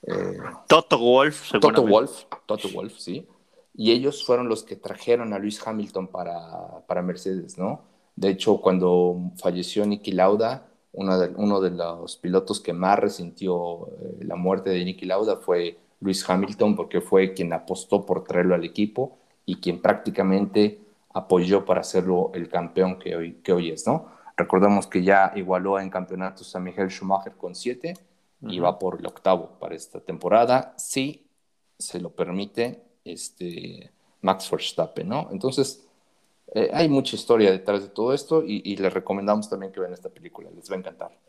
Eh, 0.02 0.38
Toto 0.66 0.98
Wolf, 0.98 1.52
Toto 1.60 1.86
Wolf, 1.86 2.24
Toto 2.46 2.68
Wolf, 2.74 2.98
sí. 2.98 3.28
Y 3.76 3.92
ellos 3.92 4.26
fueron 4.26 4.48
los 4.48 4.64
que 4.64 4.74
trajeron 4.74 5.32
a 5.32 5.38
Luis 5.38 5.64
Hamilton 5.64 6.08
para, 6.08 6.84
para 6.88 7.02
Mercedes, 7.02 7.56
¿no? 7.56 7.82
De 8.16 8.30
hecho, 8.30 8.60
cuando 8.60 9.30
falleció 9.36 9.86
Nicky 9.86 10.10
Lauda, 10.10 10.66
uno 10.92 11.16
de, 11.16 11.28
uno 11.36 11.60
de 11.60 11.70
los 11.70 12.16
pilotos 12.16 12.58
que 12.58 12.72
más 12.72 12.98
resintió 12.98 13.86
eh, 13.86 14.24
la 14.24 14.34
muerte 14.34 14.70
de 14.70 14.84
Nicky 14.84 15.06
Lauda 15.06 15.36
fue 15.36 15.78
Luis 16.00 16.28
Hamilton 16.28 16.76
porque 16.76 17.00
fue 17.00 17.32
quien 17.34 17.52
apostó 17.52 18.04
por 18.06 18.24
traerlo 18.24 18.54
al 18.54 18.64
equipo 18.64 19.18
y 19.44 19.56
quien 19.56 19.80
prácticamente 19.80 20.78
apoyó 21.12 21.64
para 21.64 21.80
hacerlo 21.80 22.30
el 22.34 22.48
campeón 22.48 22.98
que 22.98 23.16
hoy, 23.16 23.34
que 23.42 23.52
hoy 23.52 23.70
es, 23.70 23.86
¿no? 23.86 24.06
Recordemos 24.36 24.86
que 24.86 25.02
ya 25.02 25.32
igualó 25.34 25.80
en 25.80 25.90
campeonatos 25.90 26.54
a 26.54 26.60
Miguel 26.60 26.90
Schumacher 26.90 27.32
con 27.32 27.54
siete 27.54 27.94
y 28.40 28.60
va 28.60 28.78
por 28.78 29.00
el 29.00 29.06
octavo 29.06 29.58
para 29.58 29.74
esta 29.74 29.98
temporada, 29.98 30.74
si 30.76 31.26
se 31.76 31.98
lo 31.98 32.10
permite 32.10 32.82
este, 33.04 33.90
Max 34.20 34.48
Verstappen, 34.48 35.08
¿no? 35.08 35.28
Entonces, 35.32 35.84
eh, 36.54 36.70
hay 36.72 36.88
mucha 36.88 37.16
historia 37.16 37.50
detrás 37.50 37.82
de 37.82 37.88
todo 37.88 38.14
esto 38.14 38.44
y, 38.44 38.62
y 38.64 38.76
les 38.76 38.92
recomendamos 38.92 39.50
también 39.50 39.72
que 39.72 39.80
vean 39.80 39.92
esta 39.92 40.08
película, 40.08 40.50
les 40.54 40.70
va 40.70 40.76
a 40.76 40.78
encantar. 40.78 41.27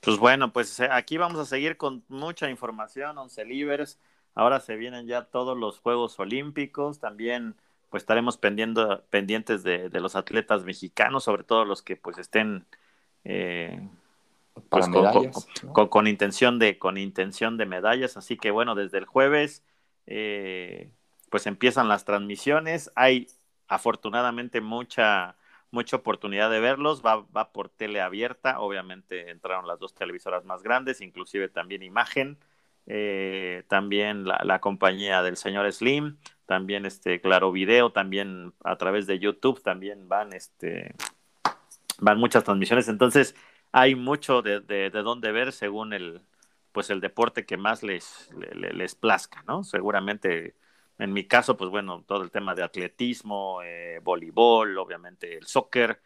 Pues 0.00 0.16
bueno, 0.18 0.52
pues 0.52 0.80
eh, 0.80 0.88
aquí 0.90 1.18
vamos 1.18 1.38
a 1.38 1.44
seguir 1.44 1.76
con 1.76 2.02
mucha 2.08 2.48
información, 2.48 3.18
once 3.18 3.44
libres. 3.44 3.98
Ahora 4.34 4.60
se 4.60 4.76
vienen 4.76 5.06
ya 5.06 5.24
todos 5.24 5.56
los 5.58 5.78
Juegos 5.78 6.18
Olímpicos. 6.18 7.00
También 7.00 7.54
pues 7.90 8.04
estaremos 8.04 8.38
pendiendo, 8.38 9.02
pendientes 9.10 9.62
de, 9.62 9.90
los 9.92 10.16
atletas 10.16 10.64
mexicanos, 10.64 11.24
sobre 11.24 11.44
todo 11.44 11.64
los 11.64 11.82
que 11.82 11.96
pues 11.96 12.18
estén 12.18 12.64
eh, 13.24 13.86
pues, 14.68 14.86
con, 15.90 16.06
intención 16.06 16.58
de, 16.58 16.78
con 16.78 16.96
intención 16.96 17.58
de 17.58 17.66
medallas. 17.66 18.16
Así 18.16 18.36
que 18.38 18.50
bueno, 18.50 18.74
desde 18.74 18.98
el 18.98 19.04
jueves 19.04 19.64
eh, 20.06 20.90
pues 21.30 21.46
empiezan 21.46 21.88
las 21.88 22.04
transmisiones. 22.04 22.90
Hay 22.94 23.28
afortunadamente 23.68 24.60
mucha 24.60 25.36
mucha 25.70 25.96
oportunidad 25.96 26.50
de 26.50 26.60
verlos, 26.60 27.04
va, 27.04 27.24
va 27.36 27.52
por 27.52 27.68
tele 27.68 28.00
abierta, 28.00 28.60
obviamente 28.60 29.30
entraron 29.30 29.66
las 29.66 29.78
dos 29.78 29.94
televisoras 29.94 30.44
más 30.44 30.62
grandes, 30.62 31.00
inclusive 31.00 31.48
también 31.48 31.82
imagen, 31.82 32.38
eh, 32.86 33.64
también 33.68 34.24
la, 34.24 34.60
compañía 34.60 35.22
del 35.22 35.36
señor 35.36 35.70
Slim, 35.72 36.16
también 36.46 36.86
este 36.86 37.20
Claro 37.20 37.52
Video, 37.52 37.92
también 37.92 38.52
a 38.64 38.76
través 38.76 39.06
de 39.06 39.18
YouTube 39.18 39.62
también 39.62 40.08
van 40.08 40.32
este 40.32 40.94
van 41.98 42.18
muchas 42.18 42.44
transmisiones, 42.44 42.88
entonces 42.88 43.36
hay 43.72 43.94
mucho 43.94 44.42
de, 44.42 44.60
de, 44.60 44.90
dónde 44.90 45.30
ver 45.32 45.52
según 45.52 45.92
el 45.92 46.22
pues 46.72 46.90
el 46.90 47.00
deporte 47.00 47.46
que 47.46 47.56
más 47.56 47.82
les, 47.82 48.30
les, 48.54 48.74
les 48.74 48.94
plazca, 48.94 49.42
¿no? 49.46 49.64
Seguramente 49.64 50.54
En 51.00 51.12
mi 51.12 51.24
caso, 51.24 51.56
pues 51.56 51.70
bueno, 51.70 52.04
todo 52.06 52.22
el 52.22 52.30
tema 52.30 52.54
de 52.54 52.62
atletismo, 52.62 53.62
eh, 53.62 54.00
voleibol, 54.02 54.78
obviamente 54.78 55.36
el 55.36 55.46
soccer, 55.46 56.00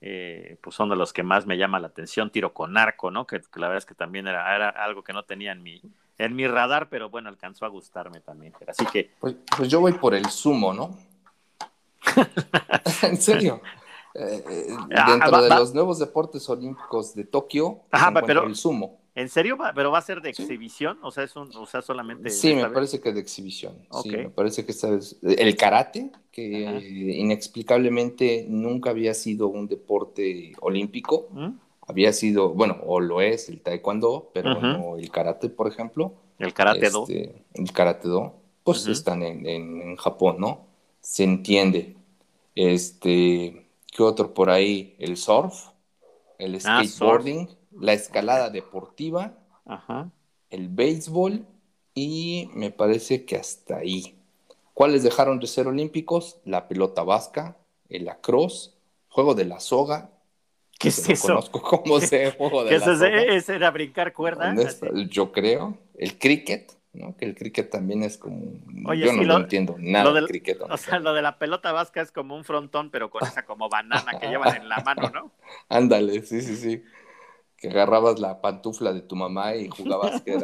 eh, 0.00 0.56
pues 0.62 0.74
son 0.74 0.88
de 0.88 0.96
los 0.96 1.12
que 1.12 1.22
más 1.22 1.46
me 1.46 1.56
llama 1.56 1.80
la 1.80 1.88
atención, 1.88 2.30
tiro 2.30 2.54
con 2.54 2.76
arco, 2.76 3.10
¿no? 3.10 3.26
Que, 3.26 3.40
la 3.56 3.68
verdad 3.68 3.78
es 3.78 3.86
que 3.86 3.94
también 3.94 4.26
era, 4.26 4.54
era, 4.54 4.68
algo 4.70 5.04
que 5.04 5.12
no 5.12 5.24
tenía 5.24 5.52
en 5.52 5.62
mi, 5.62 5.82
en 6.16 6.34
mi 6.34 6.46
radar, 6.46 6.88
pero 6.88 7.10
bueno, 7.10 7.28
alcanzó 7.28 7.66
a 7.66 7.68
gustarme 7.68 8.20
también. 8.20 8.54
Así 8.66 8.86
que... 8.86 9.10
Pues, 9.20 9.36
pues 9.56 9.68
yo 9.68 9.80
voy 9.80 9.92
por 9.92 10.14
el 10.14 10.26
sumo, 10.26 10.72
¿no? 10.72 10.96
en 13.02 13.16
serio. 13.16 13.60
Eh, 14.14 14.44
eh, 14.50 14.76
ah, 14.96 15.10
dentro 15.12 15.42
de 15.42 15.48
los 15.50 15.74
nuevos 15.74 15.98
deportes 15.98 16.48
olímpicos 16.48 17.14
de 17.14 17.24
Tokio, 17.24 17.82
pues, 17.90 18.02
pero 18.26 18.44
el 18.46 18.56
sumo. 18.56 18.97
¿En 19.18 19.28
serio? 19.28 19.58
¿Pero 19.74 19.90
va 19.90 19.98
a 19.98 20.02
ser 20.02 20.22
de 20.22 20.30
exhibición? 20.30 20.98
O 21.02 21.10
sea, 21.10 21.24
es 21.24 21.34
un, 21.34 21.50
o 21.56 21.66
sea, 21.66 21.82
solamente. 21.82 22.30
Sí, 22.30 22.54
me 22.54 22.70
parece 22.70 23.00
que 23.00 23.12
de 23.12 23.20
exhibición. 23.20 23.74
Sí, 24.02 24.10
me 24.10 24.30
parece 24.30 24.64
que 24.64 24.70
esta 24.70 24.90
vez. 24.90 25.18
El 25.22 25.56
karate, 25.56 26.12
que 26.30 26.46
inexplicablemente 27.16 28.46
nunca 28.48 28.90
había 28.90 29.14
sido 29.14 29.48
un 29.48 29.66
deporte 29.66 30.52
olímpico. 30.60 31.28
¿Mm? 31.32 31.48
Había 31.88 32.12
sido, 32.12 32.50
bueno, 32.50 32.78
o 32.86 33.00
lo 33.00 33.20
es 33.20 33.48
el 33.48 33.60
taekwondo, 33.60 34.30
pero 34.32 34.60
no 34.60 34.96
el 34.96 35.10
karate, 35.10 35.48
por 35.48 35.66
ejemplo. 35.66 36.14
El 36.38 36.54
karate 36.54 36.88
do. 36.88 37.02
Este, 37.08 37.44
el 37.54 37.72
karate 37.72 38.06
do, 38.06 38.36
pues 38.62 38.86
están 38.86 39.24
en, 39.24 39.44
en 39.46 39.96
Japón, 39.96 40.36
¿no? 40.38 40.66
Se 41.00 41.24
entiende. 41.24 41.96
Este 42.54 43.68
¿Qué 43.98 44.04
otro 44.04 44.32
por 44.32 44.48
ahí? 44.48 44.94
El 45.00 45.16
surf, 45.16 45.70
el 46.38 46.54
ah, 46.64 46.84
skateboarding, 46.84 47.48
la 47.80 47.92
escalada 47.92 48.50
deportiva, 48.50 49.34
el 50.50 50.68
béisbol 50.68 51.46
y 51.94 52.50
me 52.54 52.70
parece 52.70 53.24
que 53.24 53.36
hasta 53.36 53.78
ahí. 53.78 54.14
¿Cuáles 54.74 55.02
dejaron 55.02 55.40
de 55.40 55.46
ser 55.46 55.66
olímpicos? 55.66 56.40
La 56.44 56.68
pelota 56.68 57.02
vasca, 57.02 57.56
el 57.88 58.04
lacrosse, 58.04 58.72
juego 59.08 59.34
de 59.34 59.44
la 59.44 59.58
soga. 59.60 60.10
¿Qué 60.78 60.88
es 60.88 61.08
eso? 61.08 61.28
Conozco 61.28 61.60
cómo 61.60 62.00
se 62.00 62.30
juego 62.32 62.64
de 62.64 62.78
la 62.78 62.84
soga. 62.84 63.08
¿Ese 63.08 63.56
era 63.56 63.70
brincar 63.70 64.12
cuerda? 64.12 64.54
Yo 65.10 65.32
creo. 65.32 65.76
El 65.96 66.18
cricket. 66.18 66.78
Que 67.16 67.24
el 67.26 67.34
cricket 67.34 67.70
también 67.70 68.02
es 68.02 68.18
como... 68.18 68.94
yo 68.94 69.12
no 69.12 69.22
lo, 69.22 69.36
entiendo 69.36 69.76
nada 69.78 70.12
del, 70.12 70.26
cricket. 70.26 70.60
O 70.62 70.76
sea, 70.76 70.98
lo 70.98 71.12
de 71.12 71.22
la 71.22 71.38
pelota 71.38 71.70
vasca 71.70 72.00
es 72.00 72.10
como 72.10 72.34
un 72.34 72.44
frontón, 72.44 72.90
pero 72.90 73.10
con 73.10 73.24
esa 73.24 73.44
como 73.44 73.68
banana 73.68 74.18
que 74.18 74.26
llevan 74.26 74.56
en 74.56 74.68
la 74.68 74.78
mano, 74.80 75.10
¿no? 75.10 75.30
Ándale, 75.68 76.22
sí, 76.22 76.40
sí, 76.40 76.56
sí. 76.56 76.82
Que 77.58 77.68
agarrabas 77.68 78.20
la 78.20 78.40
pantufla 78.40 78.92
de 78.92 79.02
tu 79.02 79.16
mamá 79.16 79.56
y 79.56 79.68
jugabas 79.68 80.22
que 80.22 80.38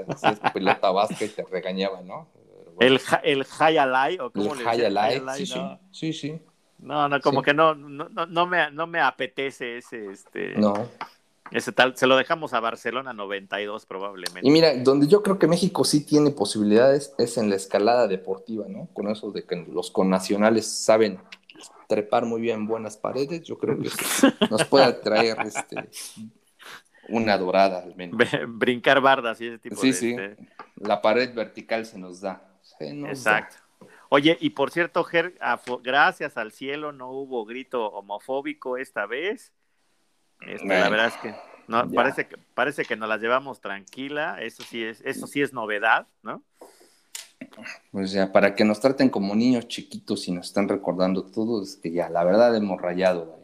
pelota 0.52 0.90
vasca 0.90 1.24
y 1.24 1.28
te 1.28 1.44
regañaba, 1.44 2.02
¿no? 2.02 2.28
el, 2.80 3.00
el 3.22 3.44
high 3.44 3.78
alay, 3.78 4.18
o 4.18 4.30
cómo 4.30 4.54
el 4.54 4.60
high 4.60 5.36
sí, 5.36 5.46
sí, 5.46 5.60
sí, 5.90 6.12
sí. 6.12 6.40
No, 6.78 7.08
no, 7.08 7.20
como 7.20 7.42
que 7.42 7.54
no, 7.54 7.74
no, 7.74 8.08
no, 8.08 8.46
me, 8.46 8.70
no 8.70 8.86
me 8.86 9.00
apetece 9.00 9.78
ese, 9.78 10.10
este... 10.10 10.54
No. 10.58 10.74
Ese 11.50 11.72
tal, 11.72 11.96
se 11.96 12.06
lo 12.06 12.16
dejamos 12.16 12.54
a 12.54 12.60
Barcelona 12.60 13.12
92 13.12 13.86
probablemente. 13.86 14.40
Y 14.42 14.50
mira, 14.50 14.74
donde 14.82 15.06
yo 15.06 15.22
creo 15.22 15.38
que 15.38 15.46
México 15.46 15.84
sí 15.84 16.04
tiene 16.04 16.30
posibilidades 16.30 17.14
es 17.18 17.36
en 17.36 17.50
la 17.50 17.56
escalada 17.56 18.08
deportiva, 18.08 18.64
¿no? 18.66 18.88
Con 18.92 19.08
eso 19.08 19.30
de 19.30 19.44
que 19.44 19.56
los 19.70 19.90
connacionales 19.90 20.66
saben 20.66 21.20
trepar 21.86 22.24
muy 22.24 22.40
bien 22.40 22.66
buenas 22.66 22.96
paredes, 22.96 23.44
yo 23.44 23.58
creo 23.58 23.78
que 23.78 23.90
nos 24.50 24.64
puede 24.64 24.90
traer 24.94 25.36
este, 25.44 25.88
una 27.08 27.36
dorada 27.38 27.82
al 27.82 27.94
menos. 27.96 28.18
Brincar 28.48 29.00
bardas 29.00 29.40
y 29.40 29.48
ese 29.48 29.58
tipo 29.58 29.76
sí, 29.76 29.88
de... 29.88 29.92
Sí, 29.92 29.98
sí, 30.00 30.16
este 30.18 30.54
la 30.76 31.00
pared 31.00 31.34
vertical 31.34 31.86
se 31.86 31.98
nos 31.98 32.20
da. 32.20 32.42
Exacto. 32.80 33.56
Oye, 34.08 34.36
y 34.40 34.50
por 34.50 34.70
cierto, 34.70 35.02
Ger, 35.04 35.38
gracias 35.82 36.36
al 36.36 36.52
cielo 36.52 36.92
no 36.92 37.10
hubo 37.10 37.44
grito 37.44 37.86
homofóbico 37.86 38.76
esta 38.76 39.06
vez. 39.06 39.52
Este, 40.46 40.66
la 40.66 40.88
verdad 40.88 41.06
es 41.08 41.16
que 41.16 41.34
no, 41.68 41.90
parece 41.90 42.26
que 42.26 42.36
parece 42.54 42.84
que 42.84 42.96
nos 42.96 43.08
las 43.08 43.20
llevamos 43.20 43.60
tranquila, 43.60 44.40
eso 44.40 44.62
sí 44.62 44.84
es, 44.84 45.00
eso 45.04 45.26
sí 45.26 45.40
es 45.40 45.52
novedad, 45.52 46.06
¿no? 46.22 46.42
Pues 47.90 48.12
ya, 48.12 48.30
para 48.32 48.54
que 48.54 48.64
nos 48.64 48.80
traten 48.80 49.08
como 49.08 49.34
niños 49.34 49.68
chiquitos 49.68 50.28
y 50.28 50.32
nos 50.32 50.46
están 50.46 50.68
recordando 50.68 51.24
todo, 51.24 51.62
es 51.62 51.76
que 51.76 51.90
ya, 51.90 52.08
la 52.08 52.24
verdad 52.24 52.54
hemos 52.56 52.80
rayado 52.80 53.43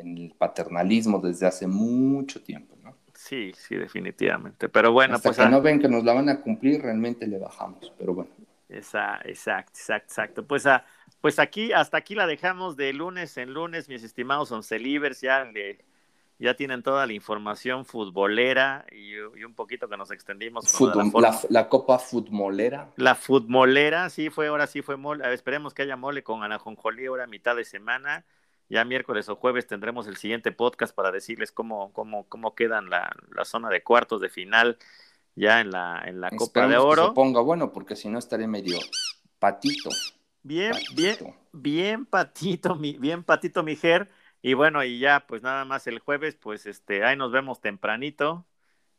en, 0.00 0.18
el 0.18 0.34
paternalismo 0.36 1.18
desde 1.18 1.46
hace 1.46 1.66
mucho 1.66 2.42
tiempo, 2.42 2.76
¿no? 2.82 2.96
Sí, 3.14 3.52
sí, 3.56 3.76
definitivamente. 3.76 4.68
Pero 4.68 4.92
bueno, 4.92 5.16
Hasta 5.16 5.28
pues. 5.28 5.38
Que 5.38 5.48
no 5.48 5.60
ven 5.60 5.80
que 5.80 5.88
nos 5.88 6.04
la 6.04 6.14
van 6.14 6.28
a 6.28 6.40
cumplir, 6.40 6.82
realmente 6.82 7.26
le 7.26 7.38
bajamos, 7.38 7.92
pero 7.98 8.14
bueno. 8.14 8.30
Exacto, 8.68 9.28
exacto, 9.28 9.78
exacto. 9.96 10.46
Pues, 10.46 10.66
a, 10.66 10.84
pues 11.20 11.38
aquí, 11.38 11.72
hasta 11.72 11.96
aquí 11.96 12.14
la 12.14 12.26
dejamos 12.26 12.76
de 12.76 12.92
lunes 12.92 13.36
en 13.36 13.52
lunes, 13.52 13.88
mis 13.88 14.04
estimados 14.04 14.52
oncelivers, 14.52 15.20
ya 15.20 15.44
le, 15.44 15.84
ya 16.40 16.54
tienen 16.54 16.82
toda 16.82 17.06
la 17.06 17.12
información 17.12 17.84
futbolera 17.84 18.86
y, 18.90 19.18
un 19.18 19.54
poquito 19.54 19.88
que 19.88 19.96
nos 19.98 20.10
extendimos. 20.10 20.64
la, 21.50 21.68
Copa 21.68 21.98
Futbolera. 21.98 22.88
La 22.96 23.14
Futbolera, 23.14 24.08
sí, 24.08 24.30
fue, 24.30 24.48
ahora 24.48 24.66
sí 24.66 24.80
fue 24.80 24.96
mole. 24.96 25.32
Esperemos 25.34 25.74
que 25.74 25.82
haya 25.82 25.96
mole 25.96 26.22
con 26.22 26.42
Anajonjolí 26.42 27.06
ahora 27.06 27.26
mitad 27.26 27.54
de 27.56 27.64
semana. 27.64 28.24
Ya 28.70 28.84
miércoles 28.84 29.28
o 29.28 29.36
jueves 29.36 29.66
tendremos 29.66 30.06
el 30.06 30.16
siguiente 30.16 30.52
podcast 30.52 30.94
para 30.94 31.10
decirles 31.10 31.52
cómo, 31.52 31.92
cómo, 31.92 32.26
cómo 32.28 32.54
quedan 32.54 32.88
la, 32.88 33.10
la 33.34 33.44
zona 33.44 33.68
de 33.68 33.82
cuartos 33.82 34.20
de 34.20 34.30
final 34.30 34.78
ya 35.34 35.60
en 35.60 35.70
la, 35.70 36.02
en 36.06 36.20
la 36.20 36.30
Copa 36.30 36.66
de 36.66 36.76
Oro. 36.78 37.02
Que 37.02 37.08
se 37.08 37.14
ponga 37.14 37.40
bueno, 37.40 37.72
porque 37.72 37.96
si 37.96 38.08
no 38.08 38.18
estaré 38.18 38.46
medio 38.46 38.78
patito. 39.38 39.90
Bien, 40.42 40.72
bien, 40.94 41.16
bien 41.52 42.06
patito, 42.06 42.74
mi, 42.76 42.96
bien 42.96 43.24
patito, 43.24 43.62
mijer. 43.62 44.08
Y 44.42 44.54
bueno, 44.54 44.82
y 44.84 44.98
ya, 44.98 45.26
pues 45.26 45.42
nada 45.42 45.64
más 45.64 45.86
el 45.86 45.98
jueves, 45.98 46.36
pues 46.36 46.66
este, 46.66 47.04
ahí 47.04 47.16
nos 47.16 47.32
vemos 47.32 47.60
tempranito. 47.60 48.46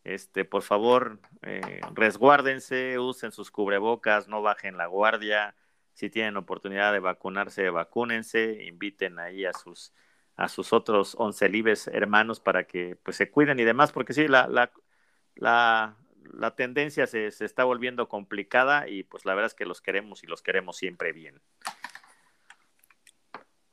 Este, 0.03 0.45
por 0.45 0.63
favor, 0.63 1.19
eh, 1.43 1.81
resguárdense, 1.93 2.99
usen 2.99 3.31
sus 3.31 3.51
cubrebocas, 3.51 4.27
no 4.27 4.41
bajen 4.41 4.77
la 4.77 4.87
guardia. 4.87 5.55
Si 6.01 6.09
tienen 6.09 6.35
oportunidad 6.35 6.91
de 6.93 6.99
vacunarse, 6.99 7.69
vacúnense, 7.69 8.65
inviten 8.65 9.19
ahí 9.19 9.45
a 9.45 9.53
sus 9.53 9.93
a 10.35 10.47
sus 10.47 10.73
otros 10.73 11.13
once 11.19 11.47
libres 11.47 11.85
hermanos 11.85 12.39
para 12.39 12.63
que 12.63 12.95
pues 13.03 13.17
se 13.17 13.29
cuiden 13.29 13.59
y 13.59 13.65
demás, 13.65 13.91
porque 13.91 14.13
sí, 14.13 14.27
la, 14.27 14.47
la, 14.47 15.95
la, 16.23 16.55
tendencia 16.55 17.05
se, 17.05 17.27
está 17.27 17.65
volviendo 17.65 18.09
complicada 18.09 18.89
y 18.89 19.03
pues 19.03 19.25
la 19.25 19.35
verdad 19.35 19.51
es 19.51 19.53
que 19.53 19.65
los 19.65 19.79
queremos 19.79 20.23
y 20.23 20.25
los 20.25 20.41
queremos 20.41 20.75
siempre 20.75 21.11
bien. 21.11 21.39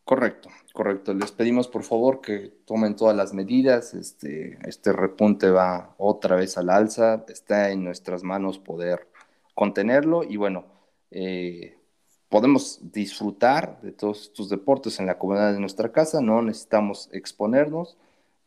Correcto, 0.05 0.51
correcto. 0.75 1.15
Les 1.15 1.33
pedimos 1.33 1.67
por 1.67 1.83
favor 1.83 2.21
que 2.21 2.53
tomen 2.67 2.95
todas 2.95 3.17
las 3.17 3.33
medidas. 3.33 3.95
Este, 3.95 4.59
este 4.69 4.93
repunte 4.93 5.49
va 5.49 5.95
otra 5.97 6.37
vez 6.37 6.59
al 6.59 6.69
alza. 6.69 7.25
Está 7.29 7.71
en 7.71 7.85
nuestras 7.85 8.23
manos 8.23 8.59
poder 8.59 9.09
contenerlo 9.55 10.25
y 10.25 10.37
bueno, 10.37 10.67
eh, 11.11 11.78
podemos 12.29 12.79
disfrutar 12.93 13.81
de 13.81 13.93
todos 13.93 14.23
estos 14.23 14.49
deportes 14.49 14.99
en 15.01 15.07
la 15.07 15.19
comunidad 15.19 15.53
de 15.53 15.61
nuestra 15.61 15.93
casa. 15.93 16.21
No 16.21 16.43
necesitamos 16.43 17.09
exponernos. 17.13 17.97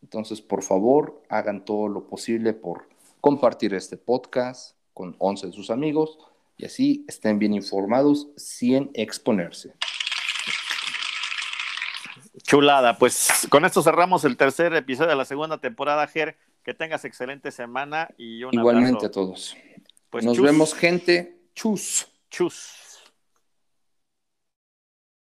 Entonces, 0.02 0.42
por 0.42 0.64
favor, 0.64 1.22
hagan 1.30 1.66
todo 1.66 1.88
lo 1.88 2.06
posible 2.06 2.54
por 2.54 2.88
compartir 3.20 3.74
este 3.74 3.98
podcast 3.98 4.76
con 4.94 5.16
11 5.20 5.48
de 5.48 5.54
sus 5.54 5.70
amigos 5.70 6.18
y 6.58 6.66
así 6.66 7.06
estén 7.08 7.40
bien 7.40 7.54
informados 7.54 8.28
sin 8.36 8.92
exponerse. 8.94 9.74
Chulada, 12.44 12.98
pues 12.98 13.48
con 13.50 13.66
esto 13.66 13.82
cerramos 13.82 14.26
el 14.26 14.38
tercer 14.38 14.74
episodio 14.74 15.10
de 15.10 15.16
la 15.16 15.26
segunda 15.26 15.60
temporada, 15.60 16.06
Ger. 16.08 16.38
Que 16.64 16.76
tengas 16.76 17.06
excelente 17.06 17.50
semana 17.52 18.10
y 18.18 18.44
un 18.44 18.54
Igualmente 18.54 19.08
a 19.08 19.12
todos. 19.12 19.58
Pues 20.12 20.24
Nos 20.24 20.40
vemos, 20.40 20.76
gente. 20.76 21.40
Chus. 21.56 22.08
Chus. 22.30 22.81